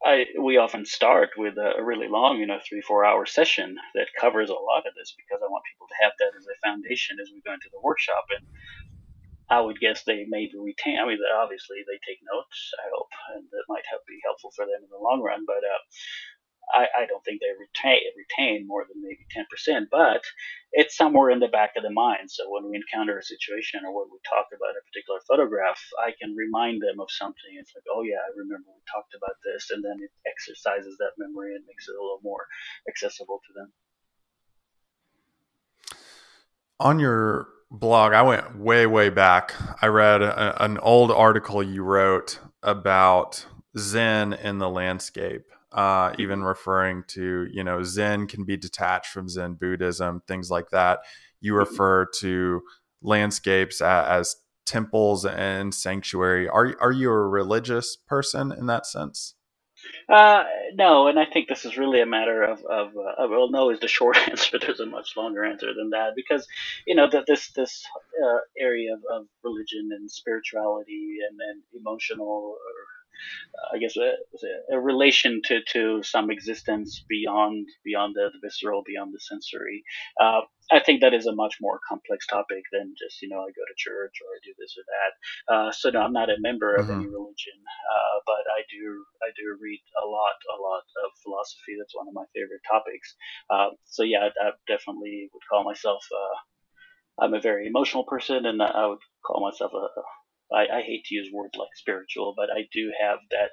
I, 0.05 0.26
we 0.40 0.59
often 0.59 0.84
start 0.84 1.30
with 1.36 1.57
a 1.57 1.82
really 1.82 2.09
long, 2.09 2.38
you 2.38 2.47
know, 2.47 2.61
three, 2.62 2.82
four 2.82 3.05
hour 3.05 3.26
session 3.26 3.76
that 3.94 4.09
covers 4.20 4.51
a 4.51 4.55
lot 4.55 4.86
of 4.86 4.94
this 4.94 5.14
because 5.16 5.40
I 5.42 5.51
want 5.51 5.64
people 5.64 5.88
to 5.88 6.01
have 6.05 6.12
that 6.18 6.36
as 6.36 6.47
a 6.47 6.61
foundation 6.62 7.16
as 7.20 7.30
we 7.32 7.40
go 7.40 7.55
into 7.55 7.70
the 7.72 7.80
workshop. 7.82 8.26
And 8.36 8.47
I 9.49 9.61
would 9.61 9.80
guess 9.80 10.03
they 10.03 10.26
maybe 10.28 10.59
retain, 10.59 10.99
I 10.99 11.07
mean, 11.07 11.18
obviously 11.38 11.82
they 11.86 11.99
take 12.03 12.18
notes, 12.26 12.59
I 12.82 12.86
hope, 12.92 13.11
and 13.34 13.44
that 13.51 13.70
might 13.70 13.86
help 13.88 14.03
be 14.07 14.18
helpful 14.24 14.51
for 14.55 14.66
them 14.66 14.82
in 14.82 14.90
the 14.90 15.01
long 15.03 15.22
run. 15.22 15.44
But 15.47 15.64
uh, 15.64 15.80
I, 16.72 16.86
I 17.02 17.06
don't 17.06 17.24
think 17.24 17.40
they 17.40 17.54
retain 17.54 18.00
retain 18.16 18.66
more 18.66 18.84
than 18.88 19.02
maybe 19.02 19.26
ten 19.30 19.46
percent, 19.50 19.88
but 19.90 20.22
it's 20.72 20.96
somewhere 20.96 21.30
in 21.30 21.40
the 21.40 21.48
back 21.48 21.72
of 21.76 21.82
the 21.82 21.90
mind. 21.90 22.30
So 22.30 22.50
when 22.50 22.68
we 22.68 22.76
encounter 22.76 23.18
a 23.18 23.22
situation 23.22 23.86
or 23.86 23.94
when 23.94 24.08
we 24.10 24.18
talk 24.26 24.46
about 24.50 24.74
a 24.74 24.86
particular 24.90 25.20
photograph, 25.28 25.80
I 26.02 26.12
can 26.18 26.34
remind 26.34 26.82
them 26.82 26.98
of 27.00 27.10
something. 27.10 27.54
It's 27.58 27.72
like, 27.74 27.86
oh 27.94 28.02
yeah, 28.02 28.18
I 28.18 28.30
remember 28.36 28.66
we 28.74 28.82
talked 28.90 29.14
about 29.14 29.38
this, 29.44 29.70
and 29.70 29.84
then 29.84 30.02
it 30.02 30.10
exercises 30.26 30.96
that 30.98 31.14
memory 31.18 31.54
and 31.54 31.64
makes 31.66 31.88
it 31.88 31.94
a 31.94 32.02
little 32.02 32.20
more 32.22 32.46
accessible 32.88 33.40
to 33.46 33.52
them. 33.54 33.72
On 36.80 36.98
your 36.98 37.48
blog, 37.70 38.12
I 38.12 38.22
went 38.22 38.58
way 38.58 38.86
way 38.86 39.08
back. 39.08 39.54
I 39.80 39.86
read 39.86 40.22
a, 40.22 40.62
an 40.62 40.78
old 40.78 41.10
article 41.10 41.62
you 41.62 41.82
wrote 41.82 42.40
about 42.62 43.46
Zen 43.78 44.32
in 44.32 44.58
the 44.58 44.68
landscape 44.68 45.46
uh, 45.77 46.14
even 46.18 46.43
referring 46.43 47.05
to 47.09 47.47
you 47.53 47.62
know 47.62 47.83
Zen 47.83 48.27
can 48.27 48.45
be 48.45 48.57
detached 48.57 49.12
from 49.12 49.29
Zen 49.29 49.55
Buddhism, 49.55 50.22
things 50.27 50.51
like 50.51 50.70
that. 50.70 51.01
You 51.41 51.53
mm-hmm. 51.53 51.59
refer 51.59 52.07
to 52.20 52.62
landscapes 53.03 53.81
as, 53.81 54.07
as 54.09 54.37
temples 54.64 55.24
and 55.24 55.72
sanctuary. 55.72 56.49
Are 56.49 56.74
are 56.81 56.93
you 56.93 57.11
a 57.11 57.29
religious 57.29 57.97
person 57.97 58.51
in 58.53 58.66
that 58.66 58.87
sense? 58.87 59.35
Uh, 60.09 60.45
no, 60.74 61.07
and 61.07 61.18
I 61.18 61.27
think 61.27 61.49
this 61.49 61.64
is 61.64 61.77
really 61.77 62.01
a 62.01 62.07
matter 62.07 62.43
of, 62.43 62.64
of 62.64 62.89
uh, 62.97 63.27
well, 63.29 63.51
no 63.51 63.70
is 63.70 63.81
the 63.81 63.89
short 63.89 64.16
answer. 64.29 64.59
There's 64.59 64.81
a 64.81 64.87
much 64.87 65.16
longer 65.16 65.45
answer 65.45 65.72
than 65.74 65.91
that 65.91 66.14
because, 66.16 66.47
you 66.87 66.95
know, 66.95 67.09
that 67.11 67.27
this 67.27 67.51
this 67.53 67.85
uh, 68.24 68.39
area 68.59 68.95
of, 68.95 69.01
of 69.12 69.27
religion 69.45 69.91
and 69.93 70.11
spirituality 70.11 71.18
and, 71.29 71.39
and 71.41 71.62
emotional 71.79 72.27
or 72.27 72.57
I 73.72 73.78
guess 73.78 73.96
a, 73.96 74.74
a, 74.74 74.80
relation 74.80 75.40
to, 75.46 75.60
to 75.72 76.02
some 76.02 76.30
existence 76.30 77.04
beyond 77.08 77.68
beyond 77.84 78.14
the, 78.14 78.30
the 78.32 78.38
visceral, 78.42 78.82
beyond 78.86 79.14
the 79.14 79.20
sensory. 79.20 79.84
Uh, 80.20 80.42
I 80.70 80.80
think 80.80 81.00
that 81.00 81.14
is 81.14 81.26
a 81.26 81.34
much 81.34 81.56
more 81.60 81.80
complex 81.88 82.26
topic 82.26 82.64
than 82.72 82.94
just 82.98 83.22
you 83.22 83.28
know 83.28 83.40
I 83.40 83.54
go 83.54 83.64
to 83.66 83.76
church 83.76 84.14
or 84.22 84.28
I 84.34 84.38
do 84.44 84.52
this 84.58 84.76
or 84.76 84.84
that. 84.90 85.12
Uh, 85.52 85.72
so 85.72 85.90
no, 85.90 86.00
I'm 86.00 86.12
not 86.12 86.30
a 86.30 86.40
member 86.40 86.74
of 86.74 86.86
mm-hmm. 86.86 87.00
any 87.00 87.06
religion, 87.06 87.58
uh, 87.62 88.18
but 88.26 88.44
I 88.50 88.62
do 88.70 89.04
I 89.22 89.30
do 89.36 89.56
read 89.60 89.82
a 90.02 90.06
lot 90.06 90.36
a 90.50 90.58
lot 90.60 90.84
of 91.04 91.10
philosophy. 91.22 91.76
That's 91.78 91.94
one 91.94 92.08
of 92.08 92.14
my 92.14 92.24
favorite 92.34 92.62
topics. 92.68 93.14
Uh, 93.50 93.70
so 93.84 94.02
yeah, 94.02 94.28
I, 94.28 94.48
I, 94.48 94.50
definitely 94.66 95.30
would 95.32 95.46
call 95.48 95.64
myself. 95.64 96.04
Uh, 96.12 97.24
I'm 97.24 97.34
a 97.34 97.40
very 97.40 97.66
emotional 97.66 98.04
person, 98.04 98.44
and 98.44 98.60
I 98.60 98.86
would 98.86 99.00
call 99.24 99.40
myself 99.40 99.72
a, 99.72 99.86
I, 100.53 100.78
I, 100.78 100.82
hate 100.82 101.05
to 101.07 101.14
use 101.14 101.32
words 101.32 101.57
like 101.57 101.74
spiritual, 101.74 102.34
but 102.36 102.51
I 102.51 102.68
do 102.72 102.92
have 103.01 103.18
that 103.30 103.51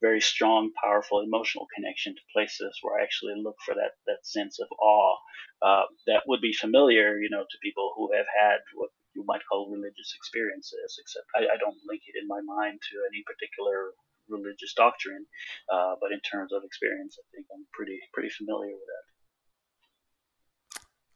very 0.00 0.20
strong, 0.20 0.70
powerful 0.82 1.20
emotional 1.20 1.66
connection 1.74 2.14
to 2.14 2.32
places 2.32 2.78
where 2.80 2.98
I 2.98 3.04
actually 3.04 3.34
look 3.36 3.56
for 3.64 3.74
that, 3.74 4.00
that 4.06 4.24
sense 4.24 4.58
of 4.58 4.68
awe 4.80 5.16
uh, 5.60 5.84
that 6.06 6.22
would 6.26 6.40
be 6.40 6.52
familiar, 6.52 7.18
you 7.18 7.28
know, 7.30 7.44
to 7.44 7.62
people 7.62 7.92
who 7.96 8.10
have 8.16 8.26
had 8.32 8.60
what 8.74 8.90
you 9.14 9.24
might 9.26 9.42
call 9.48 9.70
religious 9.70 10.14
experiences, 10.16 10.98
except 11.00 11.26
I, 11.36 11.52
I 11.52 11.56
don't 11.60 11.76
link 11.86 12.02
it 12.06 12.16
in 12.20 12.26
my 12.26 12.40
mind 12.40 12.80
to 12.80 12.96
any 13.12 13.22
particular 13.28 13.92
religious 14.28 14.72
doctrine. 14.74 15.26
Uh, 15.72 15.94
but 16.00 16.12
in 16.12 16.20
terms 16.20 16.52
of 16.52 16.64
experience, 16.64 17.16
I 17.20 17.24
think 17.34 17.46
I'm 17.52 17.66
pretty 17.72 18.00
pretty 18.12 18.30
familiar 18.30 18.72
with 18.72 18.88
that. 18.88 19.04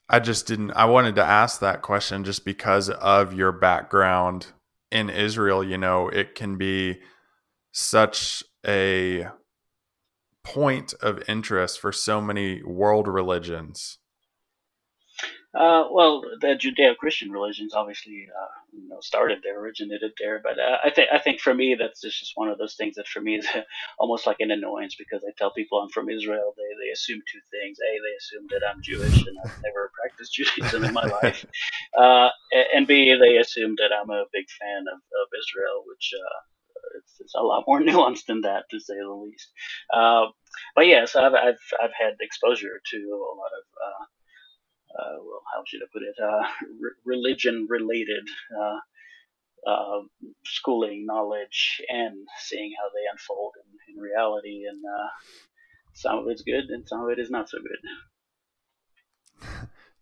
I 0.09 0.21
just 0.21 0.47
didn't. 0.47 0.73
I 0.73 0.85
wanted 0.85 1.17
to 1.17 1.25
ask 1.25 1.61
that 1.61 1.83
question 1.83 2.23
just 2.23 2.45
because 2.45 2.91
of 2.91 3.33
your 3.35 3.51
background 3.51 4.49
in 4.91 5.11
Israel, 5.11 5.65
you 5.65 5.79
know, 5.79 6.09
it 6.09 6.35
can 6.35 6.57
be 6.57 7.01
such 7.73 8.43
a 8.67 9.27
point 10.45 10.95
of 11.03 11.23
interest 11.29 11.81
for 11.81 11.93
so 11.93 12.21
many 12.21 12.63
world 12.63 13.09
religions. 13.09 13.99
Uh, 15.57 15.89
well, 15.91 16.21
the 16.41 16.49
Judeo-Christian 16.49 17.31
religions 17.31 17.73
obviously, 17.73 18.29
uh, 18.29 18.47
you 18.73 18.87
know, 18.89 18.99
started 19.01 19.39
there, 19.43 19.59
originated 19.59 20.13
there. 20.21 20.39
But 20.43 20.59
uh, 20.59 20.77
I 20.85 20.91
think 20.91 21.09
I 21.11 21.19
think 21.19 21.41
for 21.41 21.55
me, 21.55 21.75
that's 21.79 22.03
just 22.03 22.33
one 22.35 22.49
of 22.49 22.59
those 22.59 22.75
things 22.75 22.97
that 22.97 23.09
for 23.09 23.23
me 23.23 23.37
is 23.37 23.47
almost 23.99 24.27
like 24.27 24.37
an 24.41 24.51
annoyance 24.51 24.97
because 24.99 25.25
I 25.27 25.33
tell 25.39 25.53
people 25.53 25.79
I'm 25.79 25.89
from 25.89 26.11
Israel, 26.11 26.53
they 26.57 26.85
they 26.85 26.91
assume 26.93 27.23
two 27.33 27.41
things: 27.51 27.79
a, 27.81 27.91
they 28.05 28.15
assume 28.21 28.47
that 28.51 28.69
I'm 28.69 28.83
Jewish 28.83 29.27
and 29.27 29.37
I've 29.45 29.63
never 29.65 29.91
practiced 29.99 30.35
Judaism 30.35 30.85
in 30.85 30.93
my 30.93 31.05
life, 31.23 31.47
uh, 31.99 32.29
and 32.75 32.87
b, 32.87 33.17
they 33.19 33.39
assume 33.39 33.77
that 33.79 33.93
I'm 33.97 34.11
a 34.11 34.27
big 34.33 34.47
fan 34.61 34.85
of, 34.93 34.99
of 34.99 35.27
Israel, 35.41 35.85
which 35.87 36.13
uh, 36.13 36.99
it's, 36.99 37.15
it's, 37.21 37.35
a 37.35 37.41
lot 37.41 37.65
more 37.67 37.81
nuanced 37.81 38.27
than 38.27 38.43
that, 38.43 38.65
to 38.71 38.79
say 38.79 38.97
the 38.99 39.09
least. 39.09 39.49
Uh, 39.91 40.27
but 40.75 40.87
yes, 40.87 41.17
I've, 41.17 41.33
I've 41.33 41.65
I've 41.83 41.97
had 41.99 42.21
exposure 42.21 42.81
to 42.93 42.99
a 42.99 43.35
lot 43.41 43.53
of 43.57 43.65
uh, 44.99 45.17
well, 45.19 45.43
how 45.55 45.63
should 45.67 45.83
I 45.83 45.87
put 45.93 46.03
it, 46.03 46.15
uh, 46.23 46.47
re- 46.81 46.91
religion 47.05 47.67
related 47.69 48.29
uh, 48.59 48.79
uh, 49.67 50.01
schooling, 50.45 51.05
knowledge, 51.07 51.83
and 51.89 52.27
seeing 52.39 52.73
how 52.79 52.89
they 52.89 53.05
unfold 53.11 53.53
in, 53.89 53.95
in 53.95 54.01
reality. 54.01 54.65
And 54.69 54.83
uh, 54.85 55.09
some 55.95 56.19
of 56.19 56.29
it's 56.29 56.43
good, 56.43 56.71
and 56.71 56.87
some 56.87 57.05
of 57.05 57.11
it 57.11 57.19
is 57.19 57.31
not 57.31 57.49
so 57.49 57.59
good. 57.59 57.79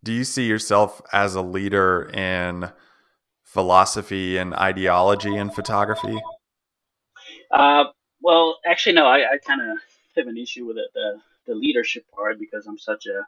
Do 0.02 0.12
you 0.12 0.24
see 0.24 0.46
yourself 0.46 1.00
as 1.12 1.34
a 1.34 1.40
leader 1.40 2.10
in 2.12 2.70
philosophy 3.42 4.36
and 4.36 4.52
ideology 4.54 5.34
in 5.34 5.50
photography? 5.50 6.20
Uh, 7.50 7.84
well, 8.20 8.58
actually, 8.66 8.96
no. 8.96 9.06
I, 9.06 9.20
I 9.20 9.38
kind 9.46 9.62
of 9.62 9.78
have 10.16 10.26
an 10.26 10.36
issue 10.36 10.66
with 10.66 10.76
it. 10.76 10.90
The, 10.92 11.20
the 11.46 11.54
leadership 11.54 12.04
part 12.14 12.38
because 12.38 12.66
I'm 12.66 12.78
such 12.78 13.06
a, 13.06 13.26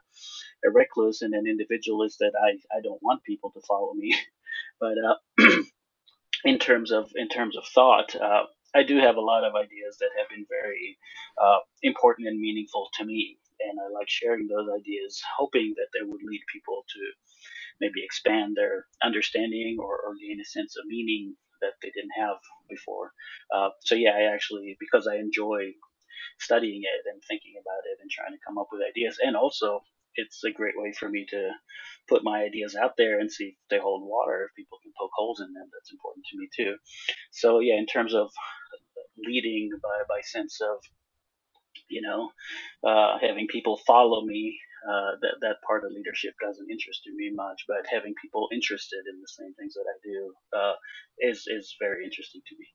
a 0.65 0.69
recluse 0.69 1.21
and 1.21 1.33
an 1.33 1.47
individualist 1.47 2.19
that 2.19 2.33
I, 2.41 2.57
I 2.75 2.81
don't 2.81 3.01
want 3.01 3.23
people 3.23 3.51
to 3.51 3.61
follow 3.67 3.93
me. 3.93 4.15
But 4.79 4.95
uh, 4.97 5.45
in 6.45 6.59
terms 6.59 6.91
of 6.91 7.11
in 7.15 7.29
terms 7.29 7.57
of 7.57 7.65
thought, 7.73 8.15
uh, 8.15 8.43
I 8.75 8.83
do 8.83 8.97
have 8.97 9.15
a 9.17 9.21
lot 9.21 9.43
of 9.43 9.55
ideas 9.55 9.97
that 9.99 10.09
have 10.17 10.29
been 10.29 10.45
very 10.49 10.97
uh, 11.41 11.59
important 11.83 12.27
and 12.27 12.39
meaningful 12.39 12.89
to 12.95 13.05
me, 13.05 13.39
and 13.59 13.79
I 13.79 13.91
like 13.91 14.09
sharing 14.09 14.47
those 14.47 14.69
ideas, 14.75 15.21
hoping 15.37 15.73
that 15.77 15.89
they 15.93 16.05
would 16.05 16.21
lead 16.23 16.41
people 16.53 16.83
to 16.87 16.99
maybe 17.81 18.03
expand 18.03 18.55
their 18.55 18.85
understanding 19.03 19.77
or, 19.79 19.95
or 20.05 20.15
gain 20.21 20.39
a 20.41 20.45
sense 20.45 20.75
of 20.77 20.85
meaning 20.87 21.35
that 21.61 21.73
they 21.81 21.89
didn't 21.89 22.17
have 22.17 22.37
before. 22.69 23.13
Uh, 23.53 23.69
so 23.81 23.95
yeah, 23.95 24.11
I 24.11 24.33
actually 24.33 24.77
because 24.79 25.07
I 25.07 25.15
enjoy 25.17 25.73
studying 26.39 26.81
it 26.83 27.11
and 27.11 27.21
thinking 27.27 27.55
about 27.59 27.83
it 27.91 27.99
and 28.01 28.09
trying 28.11 28.33
to 28.33 28.43
come 28.45 28.57
up 28.57 28.67
with 28.71 28.81
ideas. 28.87 29.17
And 29.23 29.35
also, 29.35 29.81
it's 30.17 30.43
a 30.43 30.51
great 30.51 30.75
way 30.75 30.91
for 30.91 31.09
me 31.09 31.25
to 31.29 31.49
put 32.09 32.23
my 32.23 32.43
ideas 32.43 32.75
out 32.75 32.93
there 32.97 33.19
and 33.19 33.31
see 33.31 33.45
if 33.45 33.55
they 33.69 33.79
hold 33.79 34.01
water. 34.03 34.49
If 34.49 34.55
people 34.55 34.79
can 34.83 34.91
poke 34.99 35.11
holes 35.15 35.39
in 35.39 35.53
them, 35.53 35.69
that's 35.73 35.91
important 35.91 36.25
to 36.31 36.37
me 36.37 36.49
too. 36.55 36.75
So 37.31 37.59
yeah, 37.59 37.75
in 37.75 37.85
terms 37.85 38.13
of 38.13 38.29
leading 39.17 39.69
by 39.81 40.03
by 40.09 40.21
sense 40.21 40.59
of 40.61 40.77
you 41.89 42.01
know, 42.01 42.31
uh, 42.87 43.17
having 43.21 43.47
people 43.47 43.79
follow 43.85 44.25
me. 44.25 44.57
Uh, 44.87 45.17
that 45.21 45.33
that 45.41 45.55
part 45.67 45.83
of 45.83 45.91
leadership 45.91 46.33
doesn't 46.39 46.69
interest 46.69 47.01
me 47.15 47.31
much, 47.33 47.63
but 47.67 47.77
having 47.91 48.13
people 48.21 48.47
interested 48.53 49.01
in 49.11 49.19
the 49.19 49.27
same 49.27 49.53
things 49.55 49.73
that 49.73 49.83
I 49.89 49.97
do 50.03 50.33
uh, 50.57 50.75
is 51.19 51.45
is 51.47 51.75
very 51.79 52.05
interesting 52.05 52.41
to 52.47 52.55
me. 52.57 52.65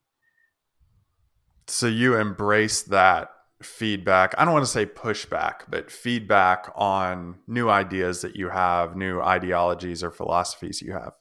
So 1.68 1.86
you 1.86 2.16
embrace 2.16 2.82
that 2.82 3.30
feedback. 3.62 4.34
I 4.36 4.44
don't 4.44 4.54
want 4.54 4.64
to 4.64 4.70
say 4.70 4.86
pushback, 4.86 5.62
but 5.68 5.90
feedback 5.90 6.70
on 6.74 7.36
new 7.46 7.68
ideas 7.68 8.22
that 8.22 8.36
you 8.36 8.48
have, 8.50 8.96
new 8.96 9.20
ideologies 9.20 10.02
or 10.02 10.10
philosophies 10.10 10.82
you 10.82 10.92
have. 10.92 11.12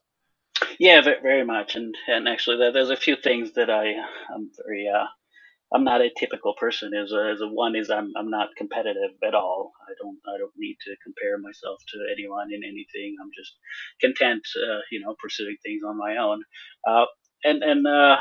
Yeah, 0.80 1.02
very 1.02 1.46
much. 1.46 1.76
And 1.76 1.96
and 2.08 2.28
actually, 2.28 2.58
there's 2.72 2.90
a 2.90 2.96
few 2.96 3.16
things 3.16 3.54
that 3.54 3.70
I 3.70 3.94
I'm 4.34 4.52
very 4.66 4.88
uh, 4.88 5.06
I'm 5.74 5.84
not 5.84 6.02
a 6.02 6.10
typical 6.18 6.54
person. 6.60 6.94
As 6.94 7.12
a, 7.12 7.32
as 7.34 7.42
a 7.42 7.48
one 7.48 7.76
is 7.76 7.90
I'm 7.90 8.12
I'm 8.18 8.30
not 8.30 8.50
competitive 8.58 9.12
at 9.26 9.34
all. 9.34 9.72
I 9.88 9.94
don't 10.02 10.18
I 10.28 10.38
don't 10.38 10.54
need 10.58 10.78
to 10.86 10.96
compare 11.04 11.38
myself 11.38 11.80
to 11.90 11.98
anyone 12.12 12.48
in 12.54 12.64
anything. 12.64 13.16
I'm 13.22 13.32
just 13.36 13.54
content, 14.02 14.44
uh, 14.58 14.80
you 14.92 15.00
know, 15.00 15.16
pursuing 15.22 15.58
things 15.64 15.82
on 15.88 15.98
my 15.98 16.18
own. 16.18 16.44
Uh, 16.88 17.06
and 17.44 17.64
and 17.64 17.88
uh, 17.88 18.18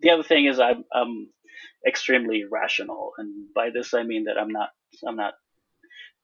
the 0.00 0.10
other 0.10 0.22
thing 0.22 0.46
is 0.46 0.58
I'm 0.58 0.84
I'm 0.92 1.28
extremely 1.86 2.44
rational, 2.50 3.12
and 3.18 3.52
by 3.54 3.70
this 3.70 3.94
I 3.94 4.02
mean 4.02 4.24
that 4.24 4.38
I'm 4.38 4.52
not 4.52 4.70
I'm 5.06 5.16
not 5.16 5.34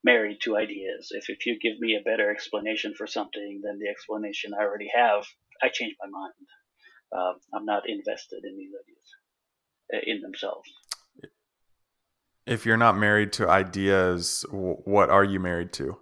married 0.03 0.39
to 0.41 0.57
ideas. 0.57 1.09
If 1.11 1.29
if 1.29 1.45
you 1.45 1.59
give 1.59 1.79
me 1.79 1.95
a 1.95 2.03
better 2.03 2.29
explanation 2.31 2.93
for 2.95 3.07
something 3.07 3.61
than 3.63 3.79
the 3.79 3.89
explanation 3.89 4.53
I 4.53 4.63
already 4.63 4.89
have, 4.93 5.25
I 5.61 5.69
change 5.69 5.95
my 6.01 6.09
mind. 6.09 6.33
Um, 7.11 7.39
I'm 7.53 7.65
not 7.65 7.89
invested 7.89 8.43
in 8.43 8.55
these 8.55 8.71
ideas 8.81 10.05
in 10.07 10.21
themselves. 10.21 10.69
If 12.45 12.65
you're 12.65 12.77
not 12.77 12.97
married 12.97 13.33
to 13.33 13.49
ideas, 13.49 14.45
what 14.51 15.09
are 15.09 15.23
you 15.23 15.39
married 15.39 15.73
to? 15.73 15.97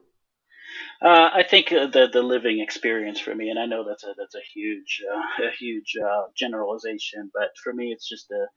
Uh, 1.01 1.29
I 1.33 1.43
think 1.43 1.71
uh, 1.71 1.87
the 1.87 2.07
the 2.11 2.21
living 2.21 2.59
experience 2.59 3.19
for 3.19 3.35
me, 3.35 3.49
and 3.49 3.59
I 3.59 3.65
know 3.65 3.83
that's 3.87 4.03
a 4.03 4.13
that's 4.17 4.35
a 4.35 4.41
huge 4.53 5.03
uh, 5.11 5.45
a 5.45 5.51
huge 5.51 5.95
uh, 6.03 6.23
generalization, 6.35 7.29
but 7.33 7.49
for 7.63 7.73
me, 7.73 7.91
it's 7.91 8.07
just 8.07 8.27
the 8.29 8.47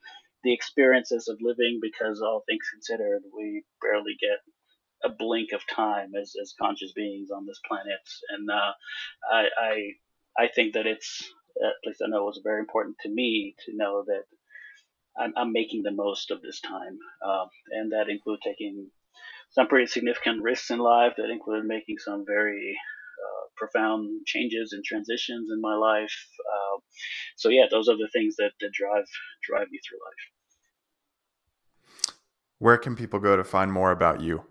the 0.45 0.53
experiences 0.53 1.29
of 1.29 1.39
living. 1.41 1.81
Because 1.83 2.21
all 2.23 2.43
things 2.49 2.65
considered, 2.73 3.23
we 3.37 3.65
barely 3.83 4.17
get 4.21 4.39
a 5.03 5.09
blink 5.09 5.53
of 5.53 5.63
time 5.67 6.13
as, 6.21 6.35
as 6.43 6.55
conscious 6.61 6.93
beings 6.93 7.31
on 7.31 7.47
this 7.47 7.61
planet, 7.67 8.01
and 8.31 8.51
uh, 8.51 8.73
I, 9.33 9.45
I 9.59 10.45
I 10.45 10.49
think 10.55 10.75
that 10.75 10.87
it's 10.87 11.23
at 11.63 11.73
least 11.87 12.03
I 12.05 12.09
know 12.09 12.23
it 12.23 12.25
was 12.27 12.41
very 12.45 12.61
important 12.61 12.97
to 13.01 13.09
me 13.09 13.55
to 13.65 13.77
know 13.77 14.05
that 14.07 14.25
I'm, 15.19 15.33
I'm 15.37 15.53
making 15.53 15.83
the 15.83 15.91
most 15.91 16.31
of 16.31 16.43
this 16.43 16.61
time, 16.61 16.99
uh, 17.27 17.47
and 17.73 17.93
that 17.93 18.09
include 18.09 18.41
taking 18.45 18.91
some 19.51 19.69
pretty 19.69 19.87
significant 19.87 20.43
risks 20.43 20.71
in 20.71 20.79
life. 20.79 21.15
That 21.17 21.31
include 21.31 21.65
making 21.65 21.99
some 21.99 22.25
very 22.27 22.77
profound 23.57 24.27
changes 24.27 24.73
and 24.73 24.85
transitions 24.85 25.51
in 25.53 25.61
my 25.61 25.75
life. 25.75 26.29
Uh, 26.41 26.81
so 27.37 27.49
yeah, 27.49 27.67
those 27.71 27.89
are 27.89 27.97
the 27.97 28.09
things 28.13 28.37
that, 28.37 28.53
that 28.61 28.73
drive 28.73 29.07
drive 29.43 29.71
me 29.71 29.79
through 29.87 29.99
life. 29.99 30.25
Where 32.59 32.77
can 32.77 32.95
people 32.95 33.21
go 33.21 33.37
to 33.37 33.45
find 33.45 33.73
more 33.73 33.91
about 33.91 34.21
you? 34.21 34.45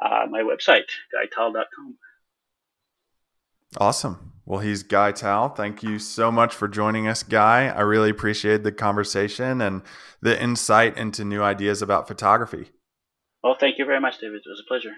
Uh, 0.00 0.26
my 0.30 0.40
website, 0.40 0.88
guytal.com. 1.14 1.96
Awesome. 3.78 4.32
Well, 4.46 4.60
he's 4.60 4.82
Guy 4.82 5.12
Tal. 5.12 5.50
Thank 5.50 5.82
you 5.82 5.98
so 6.00 6.32
much 6.32 6.54
for 6.54 6.66
joining 6.66 7.06
us, 7.06 7.22
Guy. 7.22 7.68
I 7.68 7.82
really 7.82 8.10
appreciate 8.10 8.64
the 8.64 8.72
conversation 8.72 9.60
and 9.60 9.82
the 10.20 10.42
insight 10.42 10.96
into 10.96 11.24
new 11.24 11.42
ideas 11.42 11.82
about 11.82 12.08
photography. 12.08 12.70
Well, 13.44 13.56
thank 13.60 13.78
you 13.78 13.84
very 13.84 14.00
much, 14.00 14.18
David. 14.18 14.40
It 14.44 14.48
was 14.48 14.62
a 14.64 14.68
pleasure. 14.68 14.94